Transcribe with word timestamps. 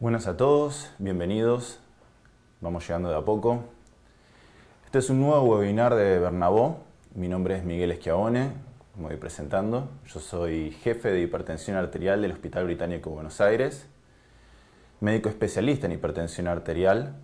Buenas 0.00 0.26
a 0.26 0.34
todos, 0.34 0.90
bienvenidos. 0.96 1.78
Vamos 2.62 2.86
llegando 2.86 3.10
de 3.10 3.16
a 3.16 3.20
poco. 3.20 3.64
Este 4.86 4.96
es 4.96 5.10
un 5.10 5.20
nuevo 5.20 5.42
webinar 5.42 5.94
de 5.94 6.18
Bernabó. 6.18 6.78
Mi 7.14 7.28
nombre 7.28 7.58
es 7.58 7.64
Miguel 7.64 7.90
Esquiabone, 7.90 8.52
como 8.94 9.08
voy 9.08 9.18
presentando. 9.18 9.90
Yo 10.06 10.18
soy 10.20 10.70
jefe 10.70 11.10
de 11.10 11.20
hipertensión 11.20 11.76
arterial 11.76 12.22
del 12.22 12.32
Hospital 12.32 12.64
Británico 12.64 13.10
de 13.10 13.14
Buenos 13.16 13.42
Aires, 13.42 13.88
médico 15.00 15.28
especialista 15.28 15.84
en 15.86 15.92
hipertensión 15.92 16.48
arterial. 16.48 17.16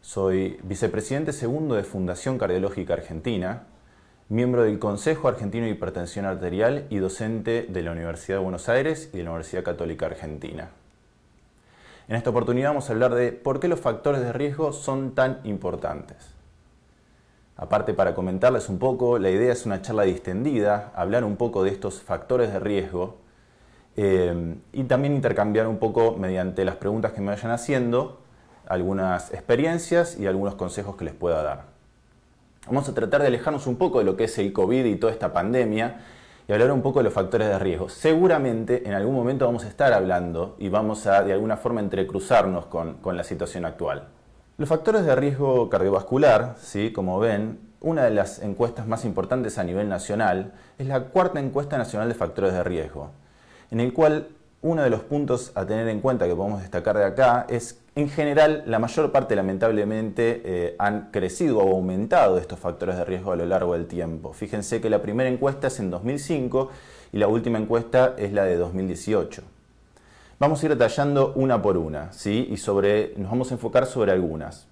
Soy 0.00 0.58
vicepresidente 0.62 1.34
segundo 1.34 1.74
de 1.74 1.84
Fundación 1.84 2.38
Cardiológica 2.38 2.94
Argentina, 2.94 3.64
miembro 4.30 4.62
del 4.62 4.78
Consejo 4.78 5.28
Argentino 5.28 5.66
de 5.66 5.72
Hipertensión 5.72 6.24
Arterial 6.24 6.86
y 6.88 6.96
docente 6.96 7.66
de 7.68 7.82
la 7.82 7.92
Universidad 7.92 8.38
de 8.38 8.44
Buenos 8.44 8.70
Aires 8.70 9.10
y 9.12 9.18
de 9.18 9.24
la 9.24 9.30
Universidad 9.32 9.62
Católica 9.62 10.06
Argentina. 10.06 10.70
En 12.06 12.16
esta 12.16 12.30
oportunidad 12.30 12.70
vamos 12.70 12.88
a 12.88 12.92
hablar 12.92 13.14
de 13.14 13.32
por 13.32 13.60
qué 13.60 13.68
los 13.68 13.80
factores 13.80 14.20
de 14.20 14.32
riesgo 14.32 14.72
son 14.72 15.14
tan 15.14 15.40
importantes. 15.44 16.34
Aparte, 17.56 17.94
para 17.94 18.14
comentarles 18.14 18.68
un 18.68 18.78
poco, 18.78 19.18
la 19.18 19.30
idea 19.30 19.52
es 19.52 19.64
una 19.64 19.80
charla 19.80 20.02
distendida, 20.02 20.92
hablar 20.94 21.24
un 21.24 21.36
poco 21.36 21.62
de 21.62 21.70
estos 21.70 22.02
factores 22.02 22.52
de 22.52 22.58
riesgo 22.58 23.16
eh, 23.96 24.56
y 24.72 24.84
también 24.84 25.14
intercambiar 25.14 25.68
un 25.68 25.78
poco 25.78 26.16
mediante 26.18 26.64
las 26.64 26.76
preguntas 26.76 27.12
que 27.12 27.20
me 27.20 27.28
vayan 27.28 27.52
haciendo 27.52 28.20
algunas 28.66 29.32
experiencias 29.32 30.18
y 30.18 30.26
algunos 30.26 30.56
consejos 30.56 30.96
que 30.96 31.04
les 31.04 31.14
pueda 31.14 31.42
dar. 31.42 31.64
Vamos 32.66 32.88
a 32.88 32.94
tratar 32.94 33.20
de 33.20 33.28
alejarnos 33.28 33.66
un 33.66 33.76
poco 33.76 33.98
de 33.98 34.04
lo 34.04 34.16
que 34.16 34.24
es 34.24 34.36
el 34.38 34.52
COVID 34.52 34.84
y 34.84 34.96
toda 34.96 35.12
esta 35.12 35.32
pandemia 35.32 36.00
y 36.46 36.52
hablar 36.52 36.72
un 36.72 36.82
poco 36.82 37.00
de 37.00 37.04
los 37.04 37.12
factores 37.12 37.48
de 37.48 37.58
riesgo. 37.58 37.88
Seguramente 37.88 38.86
en 38.86 38.94
algún 38.94 39.14
momento 39.14 39.46
vamos 39.46 39.64
a 39.64 39.68
estar 39.68 39.92
hablando 39.92 40.56
y 40.58 40.68
vamos 40.68 41.06
a 41.06 41.22
de 41.22 41.32
alguna 41.32 41.56
forma 41.56 41.80
entrecruzarnos 41.80 42.66
con, 42.66 42.94
con 42.94 43.16
la 43.16 43.24
situación 43.24 43.64
actual. 43.64 44.08
Los 44.56 44.68
factores 44.68 45.04
de 45.04 45.16
riesgo 45.16 45.68
cardiovascular, 45.68 46.54
¿sí? 46.58 46.92
como 46.92 47.18
ven, 47.18 47.58
una 47.80 48.04
de 48.04 48.10
las 48.10 48.40
encuestas 48.40 48.86
más 48.86 49.04
importantes 49.04 49.58
a 49.58 49.64
nivel 49.64 49.88
nacional 49.88 50.52
es 50.78 50.86
la 50.86 51.04
cuarta 51.04 51.40
encuesta 51.40 51.76
nacional 51.76 52.08
de 52.08 52.14
factores 52.14 52.52
de 52.52 52.64
riesgo, 52.64 53.10
en 53.70 53.80
el 53.80 53.92
cual 53.92 54.28
uno 54.64 54.82
de 54.82 54.88
los 54.88 55.00
puntos 55.00 55.52
a 55.54 55.66
tener 55.66 55.86
en 55.88 56.00
cuenta 56.00 56.26
que 56.26 56.34
podemos 56.34 56.62
destacar 56.62 56.96
de 56.96 57.04
acá 57.04 57.44
es, 57.50 57.78
en 57.96 58.08
general, 58.08 58.62
la 58.64 58.78
mayor 58.78 59.12
parte 59.12 59.36
lamentablemente 59.36 60.40
eh, 60.42 60.74
han 60.78 61.10
crecido 61.10 61.58
o 61.58 61.74
aumentado 61.74 62.38
estos 62.38 62.58
factores 62.58 62.96
de 62.96 63.04
riesgo 63.04 63.32
a 63.32 63.36
lo 63.36 63.44
largo 63.44 63.74
del 63.74 63.84
tiempo. 63.84 64.32
Fíjense 64.32 64.80
que 64.80 64.88
la 64.88 65.02
primera 65.02 65.28
encuesta 65.28 65.66
es 65.66 65.78
en 65.80 65.90
2005 65.90 66.70
y 67.12 67.18
la 67.18 67.28
última 67.28 67.58
encuesta 67.58 68.14
es 68.16 68.32
la 68.32 68.44
de 68.44 68.56
2018. 68.56 69.42
Vamos 70.38 70.62
a 70.62 70.66
ir 70.66 70.72
detallando 70.72 71.34
una 71.36 71.60
por 71.60 71.76
una, 71.76 72.10
¿sí? 72.14 72.48
Y 72.50 72.56
sobre, 72.56 73.12
nos 73.18 73.30
vamos 73.30 73.50
a 73.50 73.54
enfocar 73.54 73.84
sobre 73.84 74.12
algunas. 74.12 74.66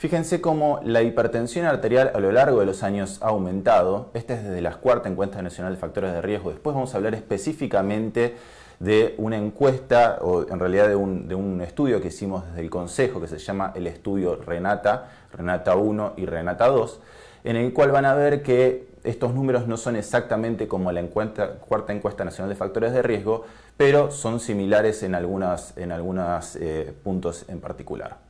Fíjense 0.00 0.40
cómo 0.40 0.80
la 0.82 1.02
hipertensión 1.02 1.66
arterial 1.66 2.12
a 2.14 2.20
lo 2.20 2.32
largo 2.32 2.60
de 2.60 2.64
los 2.64 2.82
años 2.82 3.18
ha 3.20 3.28
aumentado. 3.28 4.08
Esta 4.14 4.32
es 4.32 4.44
desde 4.44 4.62
la 4.62 4.76
cuarta 4.76 5.10
encuesta 5.10 5.42
nacional 5.42 5.74
de 5.74 5.78
factores 5.78 6.14
de 6.14 6.22
riesgo. 6.22 6.48
Después 6.48 6.72
vamos 6.72 6.94
a 6.94 6.96
hablar 6.96 7.14
específicamente 7.14 8.34
de 8.78 9.14
una 9.18 9.36
encuesta, 9.36 10.16
o 10.22 10.48
en 10.48 10.58
realidad 10.58 10.88
de 10.88 10.94
un, 10.94 11.60
estudio 11.60 12.00
que 12.00 12.08
hicimos 12.08 12.46
desde 12.46 12.62
el 12.62 12.70
Consejo, 12.70 13.20
que 13.20 13.28
se 13.28 13.36
llama 13.36 13.74
el 13.76 13.86
estudio 13.86 14.36
Renata, 14.36 15.10
Renata 15.34 15.76
1 15.76 16.14
y 16.16 16.24
Renata 16.24 16.68
2, 16.68 16.98
en 17.44 17.56
el 17.56 17.70
cual 17.74 17.90
van 17.90 18.06
a 18.06 18.14
ver 18.14 18.42
que 18.42 18.88
estos 19.04 19.34
números 19.34 19.66
no 19.66 19.76
son 19.76 19.96
exactamente 19.96 20.66
como 20.66 20.92
la 20.92 21.02
cuarta 21.08 21.92
encuesta 21.92 22.24
nacional 22.24 22.48
de 22.48 22.56
factores 22.56 22.94
de 22.94 23.02
riesgo, 23.02 23.44
pero 23.76 24.10
son 24.10 24.40
similares 24.40 25.02
en 25.02 25.14
algunos 25.14 25.76
en 25.76 25.92
eh, 25.92 26.94
puntos 27.04 27.44
en 27.48 27.60
particular. 27.60 28.29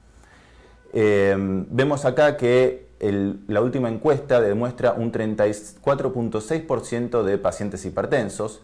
Eh, 0.93 1.35
vemos 1.71 2.05
acá 2.05 2.37
que 2.37 2.91
la 3.01 3.63
última 3.63 3.89
encuesta 3.89 4.41
demuestra 4.41 4.93
un 4.93 5.11
34.6% 5.11 7.23
de 7.23 7.39
pacientes 7.39 7.85
hipertensos, 7.87 8.61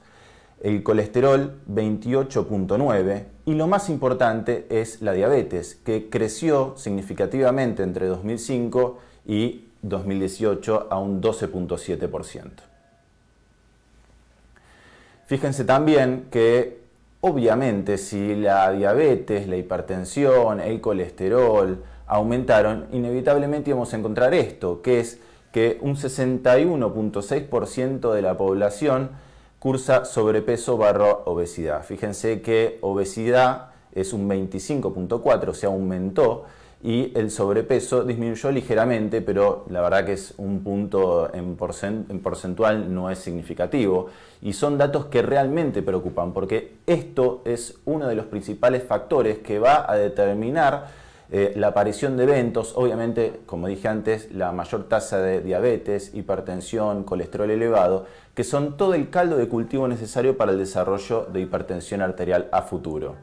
el 0.62 0.82
colesterol 0.82 1.58
28.9% 1.70 3.24
y 3.46 3.54
lo 3.54 3.66
más 3.66 3.88
importante 3.88 4.66
es 4.68 5.00
la 5.02 5.12
diabetes, 5.12 5.76
que 5.76 6.10
creció 6.10 6.74
significativamente 6.76 7.82
entre 7.82 8.06
2005 8.06 8.98
y 9.26 9.68
2018 9.82 10.88
a 10.90 10.98
un 10.98 11.22
12.7%. 11.22 12.50
Fíjense 15.26 15.64
también 15.64 16.26
que 16.30 16.80
obviamente 17.20 17.98
si 17.98 18.34
la 18.34 18.70
diabetes, 18.72 19.48
la 19.48 19.56
hipertensión, 19.56 20.60
el 20.60 20.80
colesterol 20.80 21.82
aumentaron, 22.06 22.86
inevitablemente 22.92 23.70
íbamos 23.70 23.92
a 23.92 23.96
encontrar 23.96 24.34
esto, 24.34 24.82
que 24.82 25.00
es 25.00 25.18
que 25.52 25.78
un 25.80 25.96
61.6% 25.96 28.12
de 28.12 28.22
la 28.22 28.36
población 28.36 29.10
cursa 29.58 30.04
sobrepeso 30.04 30.76
barra 30.76 31.10
obesidad. 31.24 31.82
Fíjense 31.82 32.42
que 32.42 32.78
obesidad 32.82 33.70
es 33.92 34.12
un 34.12 34.28
25.4, 34.28 35.48
o 35.48 35.54
sea, 35.54 35.70
aumentó 35.70 36.44
y 36.82 37.12
el 37.18 37.30
sobrepeso 37.30 38.04
disminuyó 38.04 38.52
ligeramente, 38.52 39.22
pero 39.22 39.64
la 39.70 39.80
verdad 39.80 40.04
que 40.04 40.12
es 40.12 40.34
un 40.36 40.62
punto 40.62 41.32
en, 41.34 41.56
porcentual 41.56 42.94
no 42.94 43.10
es 43.10 43.18
significativo. 43.18 44.08
Y 44.42 44.52
son 44.52 44.76
datos 44.76 45.06
que 45.06 45.22
realmente 45.22 45.82
preocupan, 45.82 46.32
porque 46.32 46.76
esto 46.86 47.40
es 47.44 47.78
uno 47.86 48.06
de 48.06 48.14
los 48.14 48.26
principales 48.26 48.84
factores 48.84 49.38
que 49.38 49.58
va 49.58 49.90
a 49.90 49.96
determinar 49.96 51.05
eh, 51.30 51.52
la 51.56 51.68
aparición 51.68 52.16
de 52.16 52.24
eventos, 52.24 52.74
obviamente, 52.76 53.40
como 53.46 53.66
dije 53.66 53.88
antes, 53.88 54.32
la 54.32 54.52
mayor 54.52 54.88
tasa 54.88 55.18
de 55.18 55.40
diabetes, 55.40 56.14
hipertensión, 56.14 57.02
colesterol 57.02 57.50
elevado, 57.50 58.06
que 58.34 58.44
son 58.44 58.76
todo 58.76 58.94
el 58.94 59.10
caldo 59.10 59.36
de 59.36 59.48
cultivo 59.48 59.88
necesario 59.88 60.36
para 60.36 60.52
el 60.52 60.58
desarrollo 60.58 61.26
de 61.32 61.40
hipertensión 61.40 62.00
arterial 62.00 62.48
a 62.52 62.62
futuro. 62.62 63.16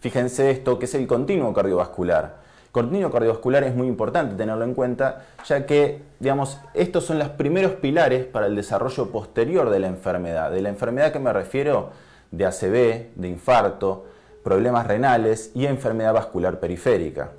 Fíjense 0.00 0.50
esto, 0.50 0.80
que 0.80 0.86
es 0.86 0.94
el 0.96 1.06
continuo 1.06 1.54
cardiovascular. 1.54 2.42
Continuo 2.72 3.10
cardiovascular 3.10 3.62
es 3.62 3.76
muy 3.76 3.86
importante 3.86 4.34
tenerlo 4.34 4.64
en 4.64 4.74
cuenta, 4.74 5.26
ya 5.46 5.66
que, 5.66 6.02
digamos, 6.18 6.58
estos 6.74 7.04
son 7.04 7.20
los 7.20 7.28
primeros 7.28 7.72
pilares 7.72 8.24
para 8.24 8.46
el 8.46 8.56
desarrollo 8.56 9.10
posterior 9.12 9.70
de 9.70 9.78
la 9.78 9.86
enfermedad. 9.86 10.50
De 10.50 10.62
la 10.62 10.70
enfermedad 10.70 11.12
que 11.12 11.20
me 11.20 11.32
refiero, 11.32 11.90
de 12.32 12.46
ACV, 12.46 13.12
de 13.14 13.28
infarto, 13.28 14.06
problemas 14.42 14.86
renales 14.86 15.50
y 15.54 15.66
enfermedad 15.66 16.14
vascular 16.14 16.60
periférica. 16.60 17.32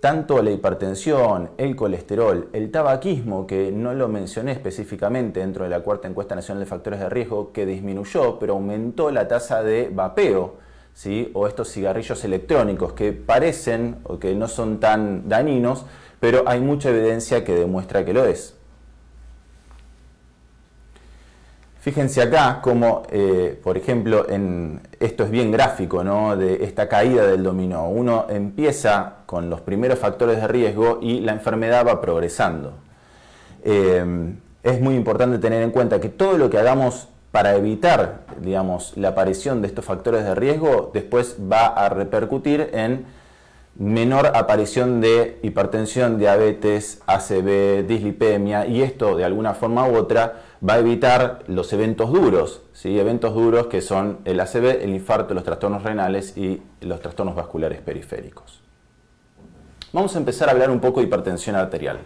Tanto 0.00 0.42
la 0.42 0.50
hipertensión, 0.50 1.50
el 1.58 1.76
colesterol, 1.76 2.48
el 2.52 2.72
tabaquismo, 2.72 3.46
que 3.46 3.70
no 3.70 3.94
lo 3.94 4.08
mencioné 4.08 4.50
específicamente 4.50 5.38
dentro 5.38 5.62
de 5.62 5.70
la 5.70 5.80
cuarta 5.80 6.08
encuesta 6.08 6.34
nacional 6.34 6.64
de 6.64 6.66
factores 6.66 6.98
de 6.98 7.08
riesgo, 7.08 7.52
que 7.52 7.66
disminuyó, 7.66 8.38
pero 8.40 8.54
aumentó 8.54 9.12
la 9.12 9.28
tasa 9.28 9.62
de 9.62 9.90
vapeo, 9.92 10.56
o 11.32 11.46
estos 11.46 11.70
cigarrillos 11.70 12.24
electrónicos 12.24 12.92
que 12.92 13.12
parecen 13.12 13.98
o 14.02 14.18
que 14.18 14.34
no 14.34 14.48
son 14.48 14.78
tan 14.78 15.28
dañinos, 15.28 15.86
pero 16.20 16.44
hay 16.46 16.60
mucha 16.60 16.90
evidencia 16.90 17.44
que 17.44 17.54
demuestra 17.54 18.04
que 18.04 18.12
lo 18.12 18.24
es. 18.24 18.56
Fíjense 21.82 22.22
acá 22.22 22.60
como, 22.62 23.02
eh, 23.10 23.58
por 23.60 23.76
ejemplo, 23.76 24.28
en, 24.28 24.82
esto 25.00 25.24
es 25.24 25.32
bien 25.32 25.50
gráfico, 25.50 26.04
¿no? 26.04 26.36
de 26.36 26.62
esta 26.62 26.88
caída 26.88 27.26
del 27.26 27.42
dominó. 27.42 27.88
Uno 27.88 28.26
empieza 28.30 29.14
con 29.26 29.50
los 29.50 29.62
primeros 29.62 29.98
factores 29.98 30.40
de 30.40 30.46
riesgo 30.46 31.00
y 31.02 31.18
la 31.22 31.32
enfermedad 31.32 31.84
va 31.84 32.00
progresando. 32.00 32.74
Eh, 33.64 34.32
es 34.62 34.80
muy 34.80 34.94
importante 34.94 35.38
tener 35.38 35.60
en 35.60 35.72
cuenta 35.72 36.00
que 36.00 36.08
todo 36.08 36.38
lo 36.38 36.50
que 36.50 36.58
hagamos 36.58 37.08
para 37.32 37.56
evitar, 37.56 38.26
digamos, 38.40 38.96
la 38.96 39.08
aparición 39.08 39.60
de 39.60 39.66
estos 39.66 39.84
factores 39.84 40.22
de 40.22 40.36
riesgo, 40.36 40.92
después 40.94 41.36
va 41.50 41.66
a 41.66 41.88
repercutir 41.88 42.70
en 42.74 43.06
menor 43.74 44.28
aparición 44.36 45.00
de 45.00 45.40
hipertensión, 45.42 46.16
diabetes, 46.16 47.00
ACV, 47.06 47.86
dislipemia, 47.88 48.66
y 48.66 48.82
esto 48.82 49.16
de 49.16 49.24
alguna 49.24 49.54
forma 49.54 49.88
u 49.88 49.96
otra 49.96 50.42
va 50.66 50.74
a 50.74 50.78
evitar 50.78 51.42
los 51.48 51.72
eventos 51.72 52.12
duros, 52.12 52.62
¿sí? 52.72 52.98
eventos 52.98 53.34
duros 53.34 53.66
que 53.66 53.80
son 53.80 54.18
el 54.24 54.38
ACV, 54.40 54.82
el 54.82 54.90
infarto, 54.90 55.34
los 55.34 55.44
trastornos 55.44 55.82
renales 55.82 56.36
y 56.36 56.62
los 56.80 57.00
trastornos 57.00 57.34
vasculares 57.34 57.80
periféricos. 57.80 58.60
Vamos 59.92 60.14
a 60.14 60.18
empezar 60.18 60.48
a 60.48 60.52
hablar 60.52 60.70
un 60.70 60.80
poco 60.80 61.00
de 61.00 61.06
hipertensión 61.06 61.56
arterial. 61.56 61.98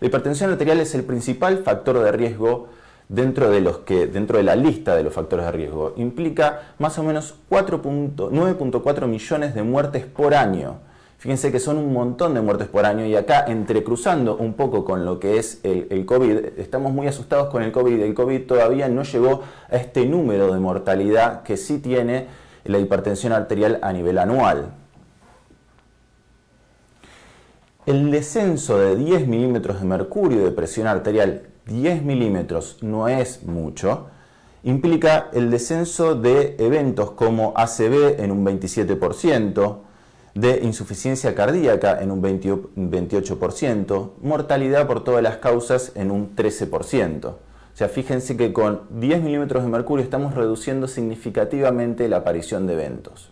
La 0.00 0.06
hipertensión 0.06 0.50
arterial 0.50 0.80
es 0.80 0.94
el 0.94 1.04
principal 1.04 1.58
factor 1.58 1.98
de 2.02 2.10
riesgo 2.10 2.68
dentro 3.08 3.50
de, 3.50 3.60
los 3.60 3.78
que, 3.78 4.06
dentro 4.06 4.38
de 4.38 4.44
la 4.44 4.56
lista 4.56 4.96
de 4.96 5.02
los 5.02 5.12
factores 5.12 5.46
de 5.46 5.52
riesgo. 5.52 5.94
Implica 5.96 6.74
más 6.78 6.98
o 6.98 7.02
menos 7.02 7.36
9.4 7.50 9.06
millones 9.06 9.54
de 9.54 9.62
muertes 9.62 10.06
por 10.06 10.34
año. 10.34 10.78
Fíjense 11.18 11.50
que 11.50 11.58
son 11.58 11.78
un 11.78 11.92
montón 11.92 12.34
de 12.34 12.40
muertes 12.40 12.68
por 12.68 12.86
año 12.86 13.04
y 13.04 13.16
acá 13.16 13.44
entrecruzando 13.48 14.36
un 14.36 14.54
poco 14.54 14.84
con 14.84 15.04
lo 15.04 15.18
que 15.18 15.36
es 15.36 15.58
el, 15.64 16.06
COVID, 16.06 16.58
estamos 16.58 16.92
muy 16.92 17.08
asustados 17.08 17.48
con 17.48 17.64
el 17.64 17.72
COVID. 17.72 18.00
El 18.00 18.14
COVID 18.14 18.46
todavía 18.46 18.88
no 18.88 19.02
llegó 19.02 19.42
a 19.68 19.76
este 19.76 20.06
número 20.06 20.54
de 20.54 20.60
mortalidad 20.60 21.42
que 21.42 21.56
sí 21.56 21.80
tiene 21.80 22.28
la 22.64 22.78
hipertensión 22.78 23.32
arterial 23.32 23.80
a 23.82 23.92
nivel 23.92 24.16
anual. 24.16 24.74
El 27.84 28.12
descenso 28.12 28.78
de 28.78 28.94
10 28.94 29.26
milímetros 29.26 29.80
de 29.80 29.86
mercurio 29.86 30.44
de 30.44 30.52
presión 30.52 30.86
arterial, 30.86 31.48
10 31.66 32.04
milímetros 32.04 32.78
no 32.82 33.08
es 33.08 33.42
mucho, 33.42 34.06
implica 34.62 35.30
el 35.32 35.50
descenso 35.50 36.14
de 36.14 36.54
eventos 36.60 37.10
como 37.12 37.54
ACV 37.56 38.20
en 38.20 38.30
un 38.30 38.46
27%, 38.46 39.87
de 40.34 40.60
insuficiencia 40.62 41.34
cardíaca 41.34 42.00
en 42.00 42.10
un 42.10 42.22
28%, 42.22 44.10
mortalidad 44.22 44.86
por 44.86 45.04
todas 45.04 45.22
las 45.22 45.38
causas 45.38 45.92
en 45.94 46.10
un 46.10 46.34
13%. 46.36 47.26
O 47.26 47.36
sea, 47.74 47.88
fíjense 47.88 48.36
que 48.36 48.52
con 48.52 48.82
10 48.90 49.22
milímetros 49.22 49.62
de 49.62 49.68
mercurio 49.68 50.04
estamos 50.04 50.34
reduciendo 50.34 50.88
significativamente 50.88 52.08
la 52.08 52.18
aparición 52.18 52.66
de 52.66 52.74
eventos. 52.74 53.30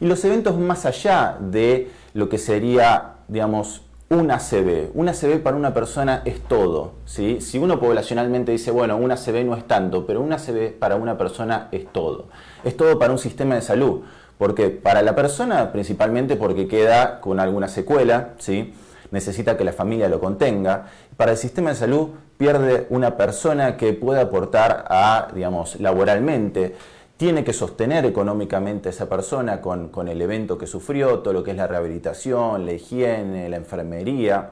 Y 0.00 0.06
los 0.06 0.24
eventos 0.24 0.58
más 0.58 0.86
allá 0.86 1.38
de 1.40 1.90
lo 2.14 2.28
que 2.28 2.38
sería 2.38 3.16
digamos, 3.28 3.82
un 4.08 4.30
ACV. 4.30 4.90
Un 4.94 5.08
ACV 5.08 5.42
para 5.42 5.56
una 5.56 5.74
persona 5.74 6.22
es 6.24 6.40
todo. 6.40 6.92
Si 7.04 7.58
uno 7.58 7.80
poblacionalmente 7.80 8.52
dice, 8.52 8.70
bueno, 8.70 8.96
un 8.96 9.10
ACV 9.10 9.44
no 9.44 9.56
es 9.56 9.66
tanto, 9.66 10.06
pero 10.06 10.20
un 10.20 10.32
ACV 10.32 10.78
para 10.78 10.96
una 10.96 11.18
persona 11.18 11.68
es 11.72 11.90
todo. 11.92 12.26
Es 12.64 12.76
todo 12.76 12.98
para 12.98 13.12
un 13.12 13.18
sistema 13.18 13.56
de 13.56 13.62
salud. 13.62 14.02
Porque 14.38 14.70
para 14.70 15.02
la 15.02 15.14
persona, 15.14 15.72
principalmente 15.72 16.36
porque 16.36 16.68
queda 16.68 17.20
con 17.20 17.40
alguna 17.40 17.68
secuela, 17.68 18.30
¿sí? 18.38 18.74
necesita 19.10 19.56
que 19.56 19.64
la 19.64 19.72
familia 19.72 20.08
lo 20.08 20.20
contenga. 20.20 20.86
Para 21.16 21.32
el 21.32 21.38
sistema 21.38 21.70
de 21.70 21.76
salud 21.76 22.10
pierde 22.36 22.86
una 22.90 23.16
persona 23.16 23.76
que 23.76 23.92
pueda 23.92 24.22
aportar 24.22 24.84
a, 24.88 25.28
digamos, 25.34 25.80
laboralmente 25.80 26.74
tiene 27.16 27.44
que 27.44 27.54
sostener 27.54 28.04
económicamente 28.04 28.88
a 28.88 28.92
esa 28.92 29.08
persona 29.08 29.60
con, 29.62 30.08
el 30.08 30.20
evento 30.20 30.58
que 30.58 30.66
sufrió, 30.66 31.20
todo 31.20 31.32
lo 31.32 31.42
que 31.42 31.52
es 31.52 31.56
la 31.56 31.66
rehabilitación, 31.66 32.66
la 32.66 32.72
higiene, 32.72 33.48
la 33.48 33.56
enfermería. 33.56 34.50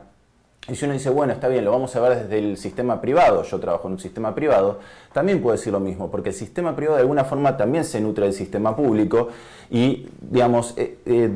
Y 0.67 0.77
si 0.77 0.87
uno 0.87 0.95
dice, 0.95 1.11
bueno, 1.11 1.35
está 1.35 1.49
bien, 1.49 1.65
lo 1.65 1.73
vamos 1.73 1.95
a 1.95 2.01
ver 2.01 2.23
desde 2.23 2.39
el 2.39 2.57
sistema 2.57 3.01
privado, 3.01 3.43
yo 3.43 3.61
trabajo 3.61 3.87
en 3.87 3.95
un 3.95 4.01
sistema 4.01 4.35
privado, 4.35 4.81
también 5.13 5.43
puede 5.43 5.59
decir 5.59 5.73
lo 5.73 5.81
mismo, 5.81 6.11
porque 6.11 6.31
el 6.31 6.35
sistema 6.35 6.75
privado 6.75 6.97
de 6.97 7.03
alguna 7.03 7.25
forma 7.25 7.57
también 7.59 7.85
se 7.85 8.01
nutre 8.01 8.25
del 8.25 8.33
sistema 8.33 8.75
público 8.75 9.29
y, 9.71 10.07
digamos, 10.23 10.73
eh, 10.79 10.97
eh, 11.05 11.31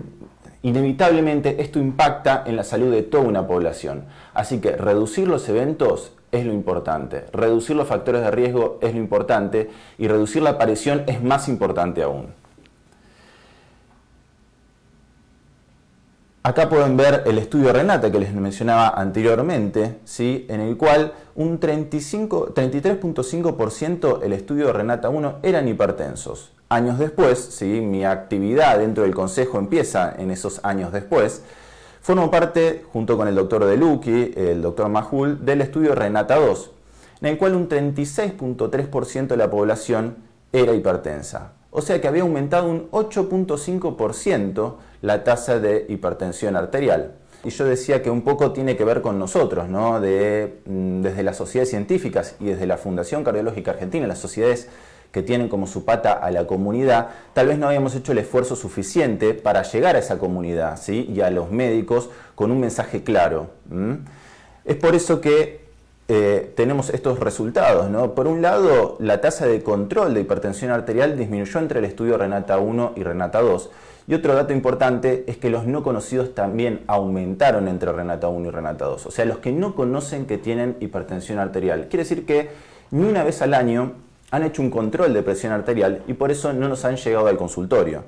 inevitablemente 0.63 1.61
esto 1.61 1.79
impacta 1.79 2.43
en 2.47 2.57
la 2.57 2.65
salud 2.65 2.91
de 2.91 3.03
toda 3.03 3.25
una 3.25 3.47
población. 3.47 4.05
Así 4.33 4.61
que 4.61 4.73
reducir 4.73 5.29
los 5.29 5.47
eventos 5.51 6.13
es 6.33 6.47
lo 6.47 6.55
importante. 6.55 7.27
Reducir 7.33 7.77
los 7.77 7.87
factores 7.87 8.23
de 8.23 8.31
riesgo 8.31 8.79
es 8.81 8.95
lo 8.95 9.01
importante 9.01 9.71
y 9.99 10.09
reducir 10.09 10.43
la 10.43 10.51
aparición 10.51 11.05
es 11.07 11.23
más 11.23 11.49
importante 11.49 12.03
aún. 12.03 12.29
Acá 16.43 16.69
pueden 16.69 16.97
ver 16.97 17.23
el 17.27 17.39
estudio 17.39 17.73
Renata 17.73 18.13
que 18.13 18.21
les 18.21 18.33
mencionaba 18.33 18.89
anteriormente, 18.89 19.99
¿sí? 20.05 20.47
en 20.49 20.61
el 20.61 20.77
cual 20.77 21.13
un 21.35 21.59
33.5% 21.61 24.23
el 24.23 24.33
estudio 24.33 24.73
Renata 24.73 25.11
1 25.11 25.41
eran 25.43 25.69
hipertensos. 25.69 26.53
Años 26.69 26.99
después, 26.99 27.39
¿sí? 27.39 27.81
mi 27.81 28.05
actividad 28.05 28.79
dentro 28.79 29.03
del 29.03 29.15
consejo 29.15 29.59
empieza 29.59 30.15
en 30.17 30.31
esos 30.31 30.65
años 30.65 30.93
después, 30.93 31.43
Formo 32.09 32.31
parte, 32.31 32.87
junto 32.91 33.19
con 33.19 33.29
el 33.29 33.35
doctor 33.35 33.67
De 33.67 33.75
el 33.75 34.63
doctor 34.63 34.89
Majul, 34.89 35.45
del 35.45 35.61
estudio 35.61 35.95
Renata 35.95 36.37
2, 36.37 36.71
en 37.21 37.29
el 37.29 37.37
cual 37.37 37.55
un 37.55 37.69
36.3% 37.69 39.27
de 39.27 39.37
la 39.37 39.51
población 39.51 40.17
era 40.51 40.73
hipertensa. 40.73 41.53
O 41.71 41.83
sea 41.83 42.01
que 42.01 42.09
había 42.09 42.23
aumentado 42.23 42.71
un 42.71 42.91
8.5% 42.93 44.75
la 45.03 45.25
tasa 45.25 45.59
de 45.59 45.87
hipertensión 45.89 46.57
arterial. 46.57 47.13
Y 47.45 47.51
yo 47.51 47.65
decía 47.65 48.03
que 48.03 48.11
un 48.11 48.23
poco 48.23 48.53
tiene 48.53 48.77
que 48.77 48.85
ver 48.85 49.01
con 49.01 49.19
nosotros, 49.19 49.69
¿no? 49.69 50.01
De, 50.01 50.61
mm, 50.67 51.03
desde 51.03 51.23
las 51.23 51.37
sociedades 51.37 51.71
científicas 51.71 52.35
y 52.41 52.47
desde 52.47 52.67
la 52.67 52.79
Fundación 52.79 53.23
Cardiológica 53.23 53.71
Argentina, 53.71 54.07
las 54.07 54.19
sociedades 54.19 54.69
que 55.13 55.23
tienen 55.23 55.49
como 55.49 55.67
su 55.67 55.85
pata 55.85 56.13
a 56.13 56.31
la 56.31 56.47
comunidad, 56.47 57.09
tal 57.33 57.47
vez 57.47 57.59
no 57.59 57.67
habíamos 57.67 57.95
hecho 57.95 58.13
el 58.13 58.19
esfuerzo 58.19 58.57
suficiente 58.57 59.35
para 59.35 59.63
llegar 59.63 59.97
a 59.97 60.01
esa 60.01 60.19
comunidad 60.19 60.79
¿sí? 60.79 61.09
y 61.09 61.21
a 61.23 61.31
los 61.31 61.51
médicos 61.51 62.11
con 62.35 62.51
un 62.51 62.61
mensaje 62.61 63.03
claro. 63.03 63.51
Es 64.65 64.77
por 64.77 64.95
eso 64.95 65.21
que 65.21 65.69
eh, 66.09 66.53
tenemos 66.57 66.91
estos 66.91 67.21
resultados. 67.21 67.91
¿no? 67.91 68.15
Por 68.15 68.27
un 68.27 68.43
lado, 68.43 68.97
la 68.99 69.21
tasa 69.21 69.47
de 69.47 69.63
control 69.63 70.15
de 70.15 70.21
hipertensión 70.21 70.71
arterial 70.71 71.17
disminuyó 71.17 71.59
entre 71.59 71.79
el 71.79 71.87
estudio 71.87 72.19
Renata 72.19 72.59
1 72.59 72.93
y 72.97 73.03
Renata 73.03 73.41
2. 73.41 73.71
Y 74.09 74.15
otro 74.15 74.35
dato 74.35 74.55
importante 74.55 75.25
es 75.27 75.37
que 75.37 75.51
los 75.51 75.67
no 75.67 75.83
conocidos 75.83 76.35
también 76.35 76.81
aumentaron 76.87 77.69
entre 77.69 77.93
Renata 77.93 78.29
1 78.29 78.49
y 78.49 78.51
Renata 78.51 78.87
2. 78.87 79.05
O 79.05 79.11
sea, 79.11 79.27
los 79.27 79.37
que 79.39 79.53
no 79.53 79.75
conocen 79.75 80.25
que 80.25 80.39
tienen 80.39 80.79
hipertensión 80.81 81.39
arterial. 81.39 81.89
Quiere 81.91 82.05
decir 82.05 82.25
que 82.25 82.49
ni 82.91 83.07
una 83.07 83.23
vez 83.23 83.43
al 83.43 83.53
año 83.53 83.93
han 84.31 84.45
hecho 84.45 84.63
un 84.63 84.71
control 84.71 85.13
de 85.13 85.23
presión 85.23 85.53
arterial 85.53 86.03
y 86.07 86.15
por 86.15 86.31
eso 86.31 86.55
no 86.55 86.71
nos 86.71 86.87
han 86.87 86.97
llegado 86.97 87.27
al 87.27 87.37
consultorio. 87.37 88.05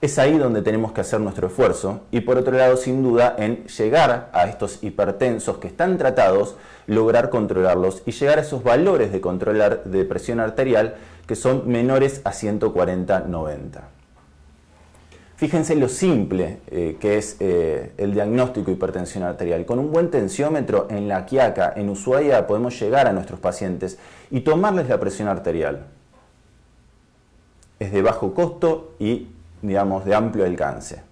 Es 0.00 0.18
ahí 0.18 0.38
donde 0.38 0.62
tenemos 0.62 0.92
que 0.92 1.02
hacer 1.02 1.20
nuestro 1.20 1.48
esfuerzo 1.48 2.00
y 2.10 2.20
por 2.20 2.38
otro 2.38 2.56
lado, 2.56 2.78
sin 2.78 3.02
duda, 3.02 3.34
en 3.38 3.66
llegar 3.66 4.30
a 4.32 4.46
estos 4.46 4.82
hipertensos 4.82 5.58
que 5.58 5.68
están 5.68 5.98
tratados, 5.98 6.56
lograr 6.86 7.28
controlarlos 7.28 8.02
y 8.06 8.12
llegar 8.12 8.38
a 8.38 8.42
esos 8.42 8.64
valores 8.64 9.12
de 9.12 9.20
control 9.20 9.82
de 9.84 10.04
presión 10.06 10.40
arterial 10.40 10.94
que 11.26 11.36
son 11.36 11.68
menores 11.68 12.22
a 12.24 12.32
140-90. 12.32 13.95
Fíjense 15.36 15.76
lo 15.76 15.90
simple 15.90 16.60
eh, 16.70 16.96
que 16.98 17.18
es 17.18 17.36
eh, 17.40 17.92
el 17.98 18.14
diagnóstico 18.14 18.66
de 18.66 18.72
hipertensión 18.72 19.22
arterial. 19.22 19.66
Con 19.66 19.78
un 19.78 19.92
buen 19.92 20.10
tensiómetro 20.10 20.86
en 20.88 21.08
la 21.08 21.26
Quiaca, 21.26 21.74
en 21.76 21.90
Ushuaia, 21.90 22.46
podemos 22.46 22.80
llegar 22.80 23.06
a 23.06 23.12
nuestros 23.12 23.38
pacientes 23.38 23.98
y 24.30 24.40
tomarles 24.40 24.88
la 24.88 24.98
presión 24.98 25.28
arterial. 25.28 25.88
Es 27.78 27.92
de 27.92 28.00
bajo 28.00 28.32
costo 28.32 28.94
y, 28.98 29.28
digamos, 29.60 30.06
de 30.06 30.14
amplio 30.14 30.46
alcance. 30.46 31.02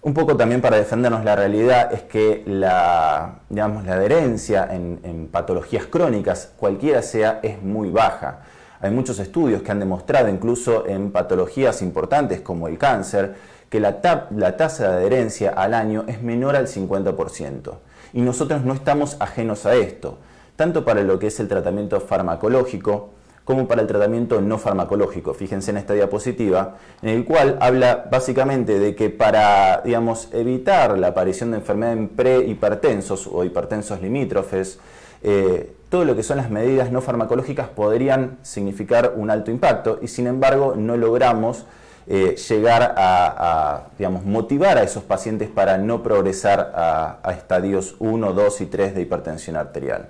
Un 0.00 0.14
poco 0.14 0.34
también 0.34 0.62
para 0.62 0.78
defendernos 0.78 1.24
la 1.24 1.36
realidad 1.36 1.92
es 1.92 2.04
que 2.04 2.42
la, 2.46 3.40
digamos, 3.50 3.84
la 3.84 3.94
adherencia 3.94 4.66
en, 4.70 5.00
en 5.02 5.26
patologías 5.26 5.84
crónicas, 5.84 6.54
cualquiera 6.56 7.02
sea, 7.02 7.40
es 7.42 7.60
muy 7.60 7.90
baja. 7.90 8.44
Hay 8.80 8.90
muchos 8.90 9.18
estudios 9.18 9.62
que 9.62 9.72
han 9.72 9.80
demostrado, 9.80 10.28
incluso 10.28 10.86
en 10.86 11.10
patologías 11.10 11.82
importantes 11.82 12.40
como 12.40 12.68
el 12.68 12.78
cáncer, 12.78 13.34
que 13.68 13.80
la, 13.80 14.00
tasa 14.00 14.88
de 14.88 14.96
adherencia 14.96 15.50
al 15.50 15.74
año 15.74 16.04
es 16.06 16.22
menor 16.22 16.56
al 16.56 16.66
50%. 16.66 17.74
Y 18.14 18.22
nosotros 18.22 18.64
no 18.64 18.72
estamos 18.72 19.16
ajenos 19.20 19.66
a 19.66 19.74
esto, 19.74 20.18
tanto 20.56 20.84
para 20.84 21.02
lo 21.02 21.18
que 21.18 21.26
es 21.26 21.38
el 21.40 21.48
tratamiento 21.48 22.00
farmacológico 22.00 23.10
como 23.44 23.66
para 23.66 23.80
el 23.80 23.86
tratamiento 23.86 24.42
no 24.42 24.58
farmacológico. 24.58 25.32
Fíjense 25.32 25.70
en 25.70 25.78
esta 25.78 25.94
diapositiva, 25.94 26.76
en 27.00 27.08
el 27.08 27.24
cual 27.24 27.56
habla 27.60 28.06
básicamente 28.10 28.78
de 28.78 28.94
que 28.94 29.08
para 29.08 29.80
digamos, 29.82 30.28
evitar 30.32 30.98
la 30.98 31.08
aparición 31.08 31.52
de 31.52 31.56
enfermedades 31.56 32.10
prehipertensos 32.14 33.26
o 33.26 33.44
hipertensos 33.44 34.02
limítrofes, 34.02 34.78
eh, 35.22 35.72
todo 35.88 36.04
lo 36.04 36.14
que 36.14 36.22
son 36.22 36.36
las 36.36 36.50
medidas 36.50 36.92
no 36.92 37.00
farmacológicas 37.00 37.68
podrían 37.68 38.38
significar 38.42 39.14
un 39.16 39.30
alto 39.30 39.50
impacto 39.50 39.98
y 40.02 40.08
sin 40.08 40.26
embargo 40.26 40.74
no 40.76 40.96
logramos 40.96 41.64
eh, 42.10 42.36
llegar 42.36 42.94
a, 42.96 43.88
digamos, 43.98 44.24
motivar 44.24 44.78
a 44.78 44.82
esos 44.82 45.02
pacientes 45.02 45.50
para 45.50 45.76
no 45.76 46.02
progresar 46.02 46.72
a, 46.74 47.32
estadios 47.32 47.96
1, 47.98 48.32
2 48.32 48.60
y 48.62 48.66
3 48.66 48.94
de 48.94 49.02
hipertensión 49.02 49.56
arterial. 49.56 50.08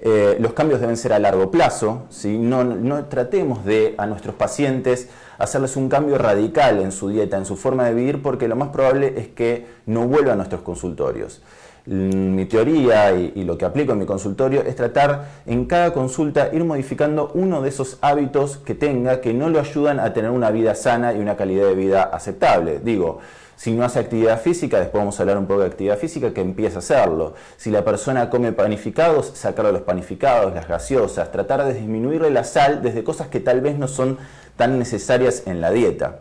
Eh, 0.00 0.36
los 0.40 0.52
cambios 0.52 0.80
deben 0.80 0.96
ser 0.96 1.12
a 1.12 1.18
largo 1.18 1.50
plazo, 1.50 2.06
no, 2.24 2.64
no 2.64 3.04
tratemos 3.06 3.64
de 3.64 3.94
a 3.98 4.06
nuestros 4.06 4.36
pacientes 4.36 5.08
hacerles 5.38 5.76
un 5.76 5.88
cambio 5.88 6.16
radical 6.16 6.80
en 6.80 6.92
su 6.92 7.08
dieta, 7.10 7.36
en 7.36 7.44
su 7.44 7.56
forma 7.56 7.84
de 7.84 7.94
vivir, 7.94 8.22
porque 8.22 8.48
lo 8.48 8.56
más 8.56 8.68
probable 8.68 9.14
es 9.18 9.28
que 9.28 9.66
no 9.86 10.06
vuelvan 10.06 10.34
a 10.34 10.36
nuestros 10.36 10.62
consultorios. 10.62 11.42
Mi 11.88 12.44
teoría 12.44 13.12
y, 13.12 13.44
lo 13.44 13.56
que 13.56 13.64
aplico 13.64 13.92
en 13.92 13.98
mi 14.00 14.04
consultorio 14.04 14.60
es 14.60 14.76
tratar 14.76 15.40
en 15.46 15.64
cada 15.64 15.94
consulta 15.94 16.50
ir 16.52 16.62
modificando 16.62 17.30
uno 17.32 17.62
de 17.62 17.70
esos 17.70 17.96
hábitos 18.02 18.58
que 18.58 18.74
tenga 18.74 19.22
que 19.22 19.32
no 19.32 19.48
lo 19.48 19.58
ayudan 19.58 19.98
a 19.98 20.12
tener 20.12 20.30
una 20.30 20.50
vida 20.50 20.74
sana 20.74 21.14
y 21.14 21.18
una 21.18 21.34
calidad 21.34 21.66
de 21.66 21.74
vida 21.74 22.02
aceptable. 22.02 22.80
Digo, 22.80 23.20
si 23.56 23.72
no 23.72 23.84
hace 23.84 24.00
actividad 24.00 24.38
física, 24.38 24.78
después 24.78 25.00
vamos 25.00 25.18
a 25.18 25.22
hablar 25.22 25.38
un 25.38 25.46
poco 25.46 25.60
de 25.60 25.68
actividad 25.68 25.96
física, 25.96 26.34
que 26.34 26.42
empiece 26.42 26.76
a 26.76 26.80
hacerlo. 26.80 27.32
Si 27.56 27.70
la 27.70 27.82
persona 27.82 28.28
come 28.28 28.52
panificados, 28.52 29.32
sacarle 29.34 29.72
los 29.72 29.82
panificados, 29.82 30.54
las 30.54 30.68
gaseosas, 30.68 31.32
tratar 31.32 31.64
de 31.64 31.72
disminuirle 31.72 32.30
la 32.30 32.44
sal 32.44 32.82
desde 32.82 33.02
cosas 33.02 33.28
que 33.28 33.40
tal 33.40 33.62
vez 33.62 33.78
no 33.78 33.88
son 33.88 34.18
tan 34.56 34.78
necesarias 34.78 35.44
en 35.46 35.62
la 35.62 35.70
dieta. 35.70 36.20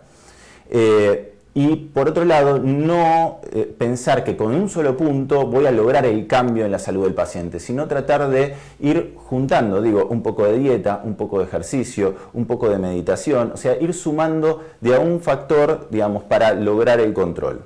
Eh, 0.70 1.37
y 1.58 1.76
por 1.76 2.08
otro 2.08 2.24
lado 2.24 2.60
no 2.60 3.42
eh, 3.52 3.66
pensar 3.76 4.24
que 4.24 4.38
con 4.38 4.54
un 4.54 4.70
solo 4.70 4.96
punto 4.96 5.48
voy 5.48 5.66
a 5.66 5.72
lograr 5.72 6.06
el 6.06 6.28
cambio 6.28 6.66
en 6.66 6.72
la 6.72 6.78
salud 6.78 7.06
del 7.06 7.16
paciente, 7.16 7.60
sino 7.60 7.88
tratar 7.88 8.30
de 8.30 8.54
ir 8.80 9.16
juntando, 9.16 9.82
digo, 9.82 10.06
un 10.06 10.22
poco 10.22 10.46
de 10.46 10.60
dieta, 10.60 11.02
un 11.04 11.16
poco 11.16 11.40
de 11.40 11.46
ejercicio, 11.46 12.14
un 12.34 12.46
poco 12.46 12.70
de 12.70 12.78
meditación, 12.78 13.54
o 13.56 13.58
sea, 13.58 13.76
ir 13.82 13.96
sumando 13.96 14.66
de 14.82 14.94
a 14.94 15.00
un 15.00 15.20
factor, 15.20 15.88
digamos, 15.90 16.22
para 16.22 16.54
lograr 16.54 17.00
el 17.00 17.12
control. 17.12 17.64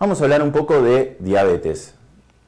Vamos 0.00 0.22
a 0.22 0.24
hablar 0.24 0.40
un 0.40 0.52
poco 0.52 0.80
de 0.80 1.18
diabetes. 1.20 1.94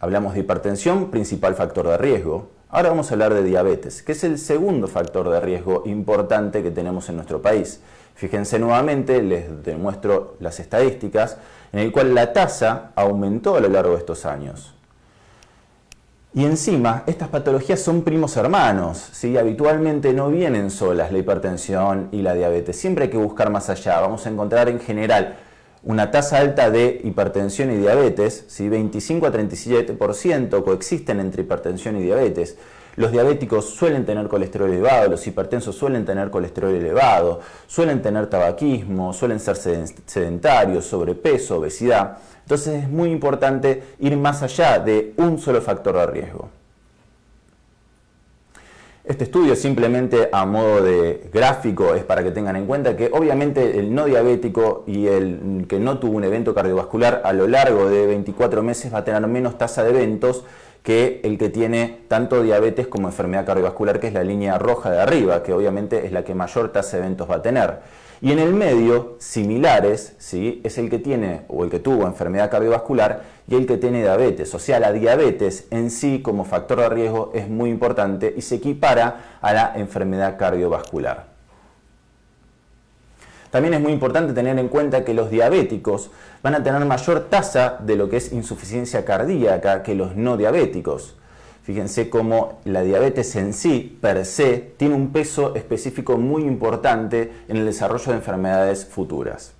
Hablamos 0.00 0.32
de 0.32 0.40
hipertensión, 0.40 1.10
principal 1.10 1.54
factor 1.54 1.86
de 1.86 1.98
riesgo. 1.98 2.48
Ahora 2.70 2.88
vamos 2.88 3.10
a 3.10 3.14
hablar 3.14 3.34
de 3.34 3.42
diabetes, 3.42 4.02
que 4.02 4.12
es 4.12 4.24
el 4.24 4.38
segundo 4.38 4.88
factor 4.88 5.28
de 5.28 5.38
riesgo 5.40 5.82
importante 5.84 6.62
que 6.62 6.70
tenemos 6.70 7.10
en 7.10 7.16
nuestro 7.16 7.42
país. 7.42 7.82
Fíjense 8.18 8.58
nuevamente, 8.58 9.22
les 9.22 9.62
demuestro 9.62 10.34
las 10.40 10.58
estadísticas, 10.58 11.36
en 11.72 11.78
el 11.78 11.92
cual 11.92 12.16
la 12.16 12.32
tasa 12.32 12.90
aumentó 12.96 13.54
a 13.54 13.60
lo 13.60 13.68
largo 13.68 13.92
de 13.92 13.98
estos 13.98 14.26
años. 14.26 14.74
Y 16.34 16.44
encima, 16.44 17.04
estas 17.06 17.28
patologías 17.28 17.80
son 17.80 18.02
primos 18.02 18.36
hermanos, 18.36 18.98
¿sí? 19.12 19.38
habitualmente 19.38 20.12
no 20.12 20.30
vienen 20.30 20.72
solas 20.72 21.12
la 21.12 21.18
hipertensión 21.18 22.08
y 22.10 22.22
la 22.22 22.34
diabetes, 22.34 22.76
siempre 22.76 23.04
hay 23.04 23.10
que 23.10 23.18
buscar 23.18 23.50
más 23.50 23.70
allá, 23.70 24.00
vamos 24.00 24.26
a 24.26 24.30
encontrar 24.30 24.68
en 24.68 24.80
general 24.80 25.36
una 25.84 26.10
tasa 26.10 26.38
alta 26.38 26.70
de 26.70 27.00
hipertensión 27.04 27.70
y 27.70 27.76
diabetes, 27.76 28.46
¿sí? 28.48 28.68
25 28.68 29.26
a 29.28 29.32
37% 29.32 30.64
coexisten 30.64 31.20
entre 31.20 31.42
hipertensión 31.42 31.96
y 31.96 32.02
diabetes, 32.02 32.58
los 32.98 33.12
diabéticos 33.12 33.64
suelen 33.70 34.04
tener 34.04 34.26
colesterol 34.26 34.68
elevado, 34.68 35.08
los 35.08 35.24
hipertensos 35.24 35.76
suelen 35.76 36.04
tener 36.04 36.30
colesterol 36.30 36.74
elevado, 36.74 37.40
suelen 37.68 38.02
tener 38.02 38.26
tabaquismo, 38.26 39.12
suelen 39.12 39.38
ser 39.38 39.56
sedentarios, 39.56 40.84
sobrepeso, 40.84 41.58
obesidad. 41.58 42.18
Entonces 42.42 42.82
es 42.82 42.88
muy 42.88 43.10
importante 43.10 43.84
ir 44.00 44.16
más 44.16 44.42
allá 44.42 44.80
de 44.80 45.14
un 45.16 45.38
solo 45.38 45.62
factor 45.62 45.96
de 45.96 46.06
riesgo. 46.06 46.48
Este 49.04 49.24
estudio 49.24 49.54
simplemente 49.54 50.28
a 50.32 50.44
modo 50.44 50.82
de 50.82 51.30
gráfico 51.32 51.94
es 51.94 52.02
para 52.02 52.24
que 52.24 52.32
tengan 52.32 52.56
en 52.56 52.66
cuenta 52.66 52.96
que 52.96 53.10
obviamente 53.12 53.78
el 53.78 53.94
no 53.94 54.06
diabético 54.06 54.82
y 54.86 55.06
el 55.06 55.66
que 55.68 55.78
no 55.78 55.98
tuvo 55.98 56.16
un 56.16 56.24
evento 56.24 56.52
cardiovascular 56.52 57.22
a 57.24 57.32
lo 57.32 57.46
largo 57.46 57.88
de 57.88 58.06
24 58.06 58.62
meses 58.62 58.92
va 58.92 58.98
a 58.98 59.04
tener 59.04 59.24
menos 59.28 59.56
tasa 59.56 59.82
de 59.84 59.90
eventos 59.90 60.44
que 60.82 61.20
el 61.24 61.38
que 61.38 61.48
tiene 61.48 62.00
tanto 62.08 62.42
diabetes 62.42 62.86
como 62.86 63.08
enfermedad 63.08 63.44
cardiovascular, 63.44 64.00
que 64.00 64.08
es 64.08 64.14
la 64.14 64.24
línea 64.24 64.58
roja 64.58 64.90
de 64.90 65.00
arriba, 65.00 65.42
que 65.42 65.52
obviamente 65.52 66.06
es 66.06 66.12
la 66.12 66.24
que 66.24 66.34
mayor 66.34 66.72
tasa 66.72 66.96
de 66.96 67.04
eventos 67.04 67.30
va 67.30 67.36
a 67.36 67.42
tener. 67.42 67.78
Y 68.20 68.32
en 68.32 68.40
el 68.40 68.52
medio, 68.52 69.14
similares, 69.18 70.14
¿sí? 70.18 70.60
es 70.64 70.76
el 70.78 70.90
que 70.90 70.98
tiene 70.98 71.42
o 71.46 71.62
el 71.62 71.70
que 71.70 71.78
tuvo 71.78 72.04
enfermedad 72.06 72.50
cardiovascular 72.50 73.22
y 73.46 73.54
el 73.54 73.66
que 73.66 73.76
tiene 73.76 74.02
diabetes. 74.02 74.52
O 74.54 74.58
sea, 74.58 74.80
la 74.80 74.92
diabetes 74.92 75.68
en 75.70 75.90
sí 75.90 76.20
como 76.20 76.44
factor 76.44 76.80
de 76.80 76.88
riesgo 76.88 77.30
es 77.32 77.48
muy 77.48 77.70
importante 77.70 78.34
y 78.36 78.42
se 78.42 78.56
equipara 78.56 79.38
a 79.40 79.52
la 79.52 79.72
enfermedad 79.76 80.36
cardiovascular. 80.36 81.27
También 83.50 83.74
es 83.74 83.80
muy 83.80 83.92
importante 83.92 84.32
tener 84.32 84.58
en 84.58 84.68
cuenta 84.68 85.04
que 85.04 85.14
los 85.14 85.30
diabéticos 85.30 86.10
van 86.42 86.54
a 86.54 86.62
tener 86.62 86.84
mayor 86.84 87.28
tasa 87.30 87.78
de 87.80 87.96
lo 87.96 88.08
que 88.08 88.18
es 88.18 88.32
insuficiencia 88.32 89.04
cardíaca 89.04 89.82
que 89.82 89.94
los 89.94 90.16
no 90.16 90.36
diabéticos. 90.36 91.16
Fíjense 91.62 92.08
cómo 92.08 92.60
la 92.64 92.82
diabetes 92.82 93.36
en 93.36 93.52
sí, 93.52 93.98
per 94.00 94.24
se, 94.24 94.72
tiene 94.78 94.94
un 94.94 95.12
peso 95.12 95.54
específico 95.54 96.16
muy 96.16 96.44
importante 96.44 97.32
en 97.46 97.58
el 97.58 97.66
desarrollo 97.66 98.12
de 98.12 98.18
enfermedades 98.18 98.86
futuras. 98.86 99.57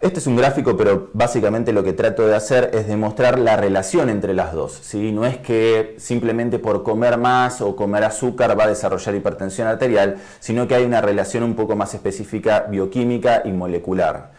Este 0.00 0.20
es 0.20 0.28
un 0.28 0.36
gráfico, 0.36 0.76
pero 0.76 1.10
básicamente 1.12 1.72
lo 1.72 1.82
que 1.82 1.92
trato 1.92 2.24
de 2.24 2.36
hacer 2.36 2.70
es 2.72 2.86
demostrar 2.86 3.36
la 3.36 3.56
relación 3.56 4.08
entre 4.10 4.32
las 4.32 4.52
dos. 4.52 4.78
¿sí? 4.80 5.10
No 5.10 5.26
es 5.26 5.38
que 5.38 5.96
simplemente 5.98 6.60
por 6.60 6.84
comer 6.84 7.18
más 7.18 7.60
o 7.60 7.74
comer 7.74 8.04
azúcar 8.04 8.56
va 8.56 8.64
a 8.64 8.68
desarrollar 8.68 9.16
hipertensión 9.16 9.66
arterial, 9.66 10.18
sino 10.38 10.68
que 10.68 10.76
hay 10.76 10.84
una 10.84 11.00
relación 11.00 11.42
un 11.42 11.56
poco 11.56 11.74
más 11.74 11.94
específica 11.94 12.66
bioquímica 12.70 13.42
y 13.44 13.50
molecular. 13.50 14.30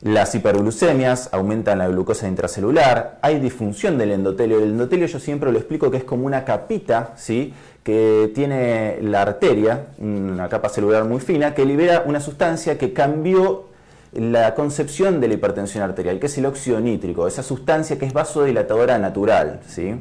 Las 0.00 0.34
hiperglucemias 0.34 1.28
aumentan 1.30 1.76
la 1.76 1.88
glucosa 1.88 2.26
intracelular, 2.26 3.18
hay 3.20 3.38
disfunción 3.38 3.98
del 3.98 4.12
endotelio. 4.12 4.56
El 4.60 4.70
endotelio 4.70 5.06
yo 5.08 5.18
siempre 5.18 5.52
lo 5.52 5.58
explico 5.58 5.90
que 5.90 5.98
es 5.98 6.04
como 6.04 6.24
una 6.24 6.46
capita, 6.46 7.12
¿sí? 7.16 7.52
que 7.82 8.32
tiene 8.34 8.96
la 9.02 9.20
arteria, 9.20 9.88
una 9.98 10.48
capa 10.48 10.70
celular 10.70 11.04
muy 11.04 11.20
fina, 11.20 11.54
que 11.54 11.66
libera 11.66 12.02
una 12.06 12.20
sustancia 12.20 12.78
que 12.78 12.94
cambió 12.94 13.75
la 14.12 14.54
concepción 14.54 15.20
de 15.20 15.28
la 15.28 15.34
hipertensión 15.34 15.82
arterial, 15.82 16.18
que 16.18 16.26
es 16.26 16.38
el 16.38 16.46
óxido 16.46 16.80
nítrico, 16.80 17.26
esa 17.26 17.42
sustancia 17.42 17.98
que 17.98 18.06
es 18.06 18.12
vasodilatadora 18.12 18.98
natural. 18.98 19.60
¿sí? 19.66 19.94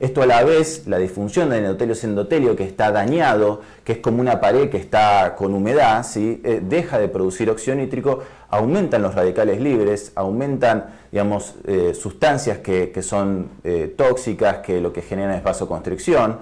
Esto 0.00 0.22
a 0.22 0.26
la 0.26 0.42
vez, 0.42 0.88
la 0.88 0.98
disfunción 0.98 1.50
del 1.50 1.64
endotelio-endotelio 1.64 2.56
que 2.56 2.64
está 2.64 2.90
dañado, 2.90 3.60
que 3.84 3.92
es 3.92 3.98
como 3.98 4.20
una 4.20 4.40
pared 4.40 4.68
que 4.68 4.76
está 4.76 5.36
con 5.36 5.54
humedad, 5.54 6.04
¿sí? 6.04 6.40
Eh, 6.42 6.60
deja 6.60 6.98
de 6.98 7.06
producir 7.06 7.48
óxido 7.48 7.76
nítrico, 7.76 8.24
aumentan 8.50 9.00
los 9.00 9.14
radicales 9.14 9.60
libres, 9.60 10.10
aumentan 10.16 10.86
digamos, 11.12 11.54
eh, 11.68 11.94
sustancias 11.94 12.58
que, 12.58 12.90
que 12.90 13.00
son 13.00 13.48
eh, 13.62 13.94
tóxicas, 13.96 14.56
que 14.56 14.80
lo 14.80 14.92
que 14.92 15.02
generan 15.02 15.36
es 15.36 15.44
vasoconstricción 15.44 16.38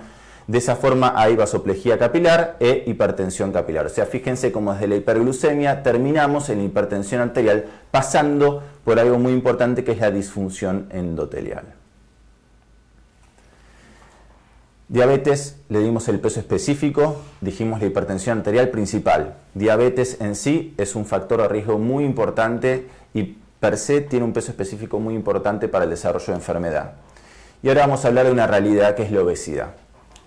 de 0.50 0.59
esa 0.59 0.75
forma 0.75 1.12
hay 1.14 1.37
vasoplejía 1.37 1.97
capilar 1.97 2.57
e 2.59 2.83
hipertensión 2.85 3.52
capilar. 3.52 3.87
O 3.87 3.88
sea, 3.88 4.04
fíjense 4.04 4.50
cómo 4.50 4.73
desde 4.73 4.88
la 4.88 4.97
hiperglucemia 4.97 5.85
terminamos 5.85 6.49
en 6.49 6.61
hipertensión 6.64 7.21
arterial 7.21 7.66
pasando 7.92 8.61
por 8.85 8.99
algo 8.99 9.16
muy 9.21 9.30
importante 9.30 9.85
que 9.85 9.92
es 9.92 10.00
la 10.00 10.11
disfunción 10.11 10.88
endotelial. 10.90 11.66
Diabetes, 14.88 15.54
le 15.69 15.78
dimos 15.78 16.09
el 16.09 16.19
peso 16.19 16.40
específico, 16.40 17.21
dijimos 17.40 17.80
la 17.80 17.87
hipertensión 17.87 18.38
arterial 18.38 18.71
principal. 18.71 19.37
Diabetes 19.54 20.21
en 20.21 20.35
sí 20.35 20.75
es 20.78 20.97
un 20.97 21.07
factor 21.07 21.42
de 21.42 21.47
riesgo 21.47 21.78
muy 21.78 22.04
importante 22.04 22.88
y 23.14 23.37
per 23.61 23.78
se 23.78 24.00
tiene 24.00 24.25
un 24.25 24.33
peso 24.33 24.50
específico 24.50 24.99
muy 24.99 25.14
importante 25.14 25.69
para 25.69 25.85
el 25.85 25.90
desarrollo 25.90 26.26
de 26.26 26.35
enfermedad. 26.35 26.95
Y 27.62 27.69
ahora 27.69 27.83
vamos 27.83 28.04
a 28.04 28.09
hablar 28.09 28.26
de 28.26 28.33
una 28.33 28.49
realidad 28.49 28.97
que 28.97 29.04
es 29.04 29.12
la 29.12 29.23
obesidad. 29.23 29.75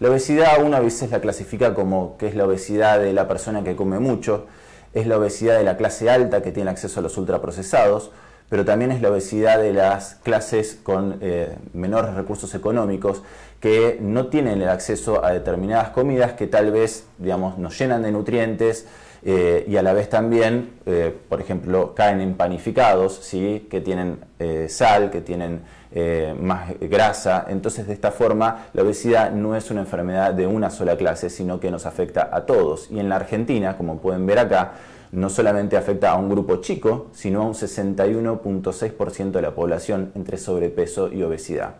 La 0.03 0.09
obesidad 0.09 0.61
uno 0.61 0.75
a 0.75 0.81
veces 0.81 1.11
la 1.11 1.21
clasifica 1.21 1.73
como 1.73 2.17
que 2.17 2.27
es 2.27 2.35
la 2.35 2.43
obesidad 2.43 2.99
de 2.99 3.13
la 3.13 3.25
persona 3.25 3.63
que 3.63 3.77
come 3.77 3.99
mucho, 3.99 4.47
es 4.93 5.07
la 5.07 5.17
obesidad 5.17 5.57
de 5.57 5.63
la 5.63 5.77
clase 5.77 6.09
alta 6.09 6.41
que 6.41 6.51
tiene 6.51 6.71
acceso 6.71 6.99
a 6.99 7.03
los 7.03 7.17
ultraprocesados, 7.17 8.11
pero 8.49 8.65
también 8.65 8.91
es 8.91 9.01
la 9.01 9.11
obesidad 9.11 9.59
de 9.59 9.71
las 9.71 10.15
clases 10.15 10.77
con 10.83 11.19
eh, 11.21 11.55
menores 11.71 12.15
recursos 12.15 12.53
económicos 12.53 13.23
que 13.61 13.97
no 14.01 14.27
tienen 14.27 14.61
el 14.61 14.67
acceso 14.67 15.23
a 15.23 15.31
determinadas 15.31 15.91
comidas 15.91 16.33
que 16.33 16.47
tal 16.47 16.73
vez 16.73 17.05
digamos, 17.17 17.57
nos 17.57 17.79
llenan 17.79 18.03
de 18.03 18.11
nutrientes 18.11 18.85
eh, 19.23 19.63
y 19.69 19.77
a 19.77 19.83
la 19.83 19.93
vez 19.93 20.09
también, 20.09 20.71
eh, 20.85 21.15
por 21.29 21.39
ejemplo, 21.39 21.95
caen 21.95 22.19
en 22.19 22.33
panificados, 22.33 23.19
¿sí? 23.21 23.69
que 23.71 23.79
tienen 23.79 24.19
sal, 24.67 25.11
que 25.11 25.21
tienen 25.21 25.61
eh, 25.95 26.35
más 26.39 26.71
grasa. 26.79 27.45
Entonces, 27.47 27.87
de 27.87 27.93
esta 27.93 28.11
forma, 28.11 28.65
la 28.73 28.81
obesidad 28.81 29.31
no 29.31 29.55
es 29.55 29.69
una 29.69 29.81
enfermedad 29.81 30.33
de 30.33 30.47
una 30.47 30.69
sola 30.69 30.97
clase, 30.97 31.29
sino 31.29 31.59
que 31.59 31.69
nos 31.69 31.85
afecta 31.85 32.29
a 32.31 32.45
todos. 32.45 32.89
Y 32.89 32.99
en 32.99 33.09
la 33.09 33.17
Argentina, 33.17 33.77
como 33.77 33.99
pueden 33.99 34.25
ver 34.25 34.39
acá, 34.39 34.73
no 35.11 35.29
solamente 35.29 35.77
afecta 35.77 36.11
a 36.11 36.17
un 36.17 36.29
grupo 36.29 36.57
chico, 36.57 37.07
sino 37.13 37.43
a 37.43 37.45
un 37.45 37.53
61.6% 37.53 39.31
de 39.31 39.41
la 39.41 39.53
población 39.53 40.11
entre 40.15 40.37
sobrepeso 40.37 41.13
y 41.13 41.21
obesidad. 41.21 41.75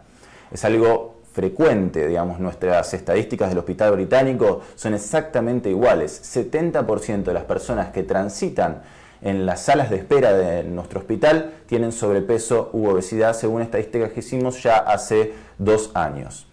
Es 0.51 0.63
algo 0.63 1.15
frecuente, 1.31 2.07
digamos, 2.07 2.39
nuestras 2.39 2.93
estadísticas 2.93 3.49
del 3.49 3.57
Hospital 3.57 3.93
Británico 3.93 4.61
son 4.75 4.93
exactamente 4.93 5.71
iguales. 5.71 6.21
70% 6.23 7.23
de 7.23 7.33
las 7.33 7.45
personas 7.45 7.89
que 7.89 8.03
transitan 8.03 8.83
en 9.23 9.45
las 9.45 9.61
salas 9.63 9.89
de 9.89 9.97
espera 9.97 10.33
de 10.33 10.63
nuestro 10.63 10.99
hospital 10.99 11.53
tienen 11.65 11.91
sobrepeso 11.91 12.69
u 12.73 12.87
obesidad, 12.87 13.33
según 13.33 13.61
estadísticas 13.61 14.11
que 14.11 14.19
hicimos 14.19 14.61
ya 14.61 14.77
hace 14.77 15.33
dos 15.57 15.91
años. 15.93 16.47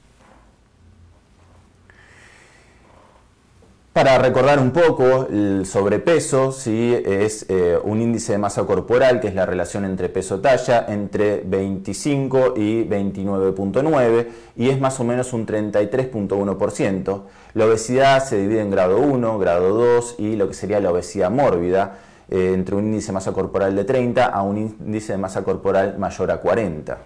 Para 3.92 4.18
recordar 4.18 4.60
un 4.60 4.70
poco, 4.70 5.26
el 5.28 5.66
sobrepeso 5.66 6.52
¿sí? 6.52 6.96
es 7.04 7.44
eh, 7.48 7.76
un 7.82 8.00
índice 8.00 8.32
de 8.32 8.38
masa 8.38 8.64
corporal, 8.64 9.18
que 9.18 9.26
es 9.26 9.34
la 9.34 9.44
relación 9.46 9.84
entre 9.84 10.08
peso-talla, 10.08 10.86
entre 10.88 11.42
25 11.44 12.54
y 12.56 12.84
29.9, 12.84 14.28
y 14.56 14.70
es 14.70 14.80
más 14.80 15.00
o 15.00 15.04
menos 15.04 15.32
un 15.32 15.44
33.1%. 15.44 17.22
La 17.54 17.66
obesidad 17.66 18.24
se 18.24 18.38
divide 18.38 18.60
en 18.60 18.70
grado 18.70 18.96
1, 18.96 19.38
grado 19.40 19.74
2 19.74 20.14
y 20.18 20.36
lo 20.36 20.46
que 20.46 20.54
sería 20.54 20.78
la 20.78 20.92
obesidad 20.92 21.32
mórbida, 21.32 21.98
eh, 22.30 22.52
entre 22.54 22.76
un 22.76 22.86
índice 22.86 23.08
de 23.08 23.12
masa 23.12 23.32
corporal 23.32 23.74
de 23.74 23.84
30 23.84 24.24
a 24.24 24.42
un 24.42 24.56
índice 24.56 25.12
de 25.12 25.18
masa 25.18 25.42
corporal 25.42 25.98
mayor 25.98 26.30
a 26.30 26.38
40. 26.38 26.98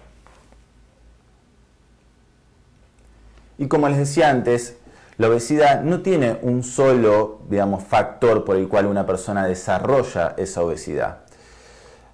Y 3.57 3.67
como 3.67 3.89
les 3.89 3.97
decía 3.97 4.29
antes, 4.29 4.77
La 5.17 5.29
obesidad 5.29 5.81
no 5.81 6.01
tiene 6.01 6.39
un 6.41 6.61
solo, 6.61 7.39
digamos, 7.49 7.83
factor 7.85 8.43
por 8.43 8.57
el 8.57 8.67
cual 8.67 8.85
una 8.85 9.05
persona 9.05 9.47
desarrolla 9.47 10.33
esa 10.35 10.61
obesidad. 10.61 11.19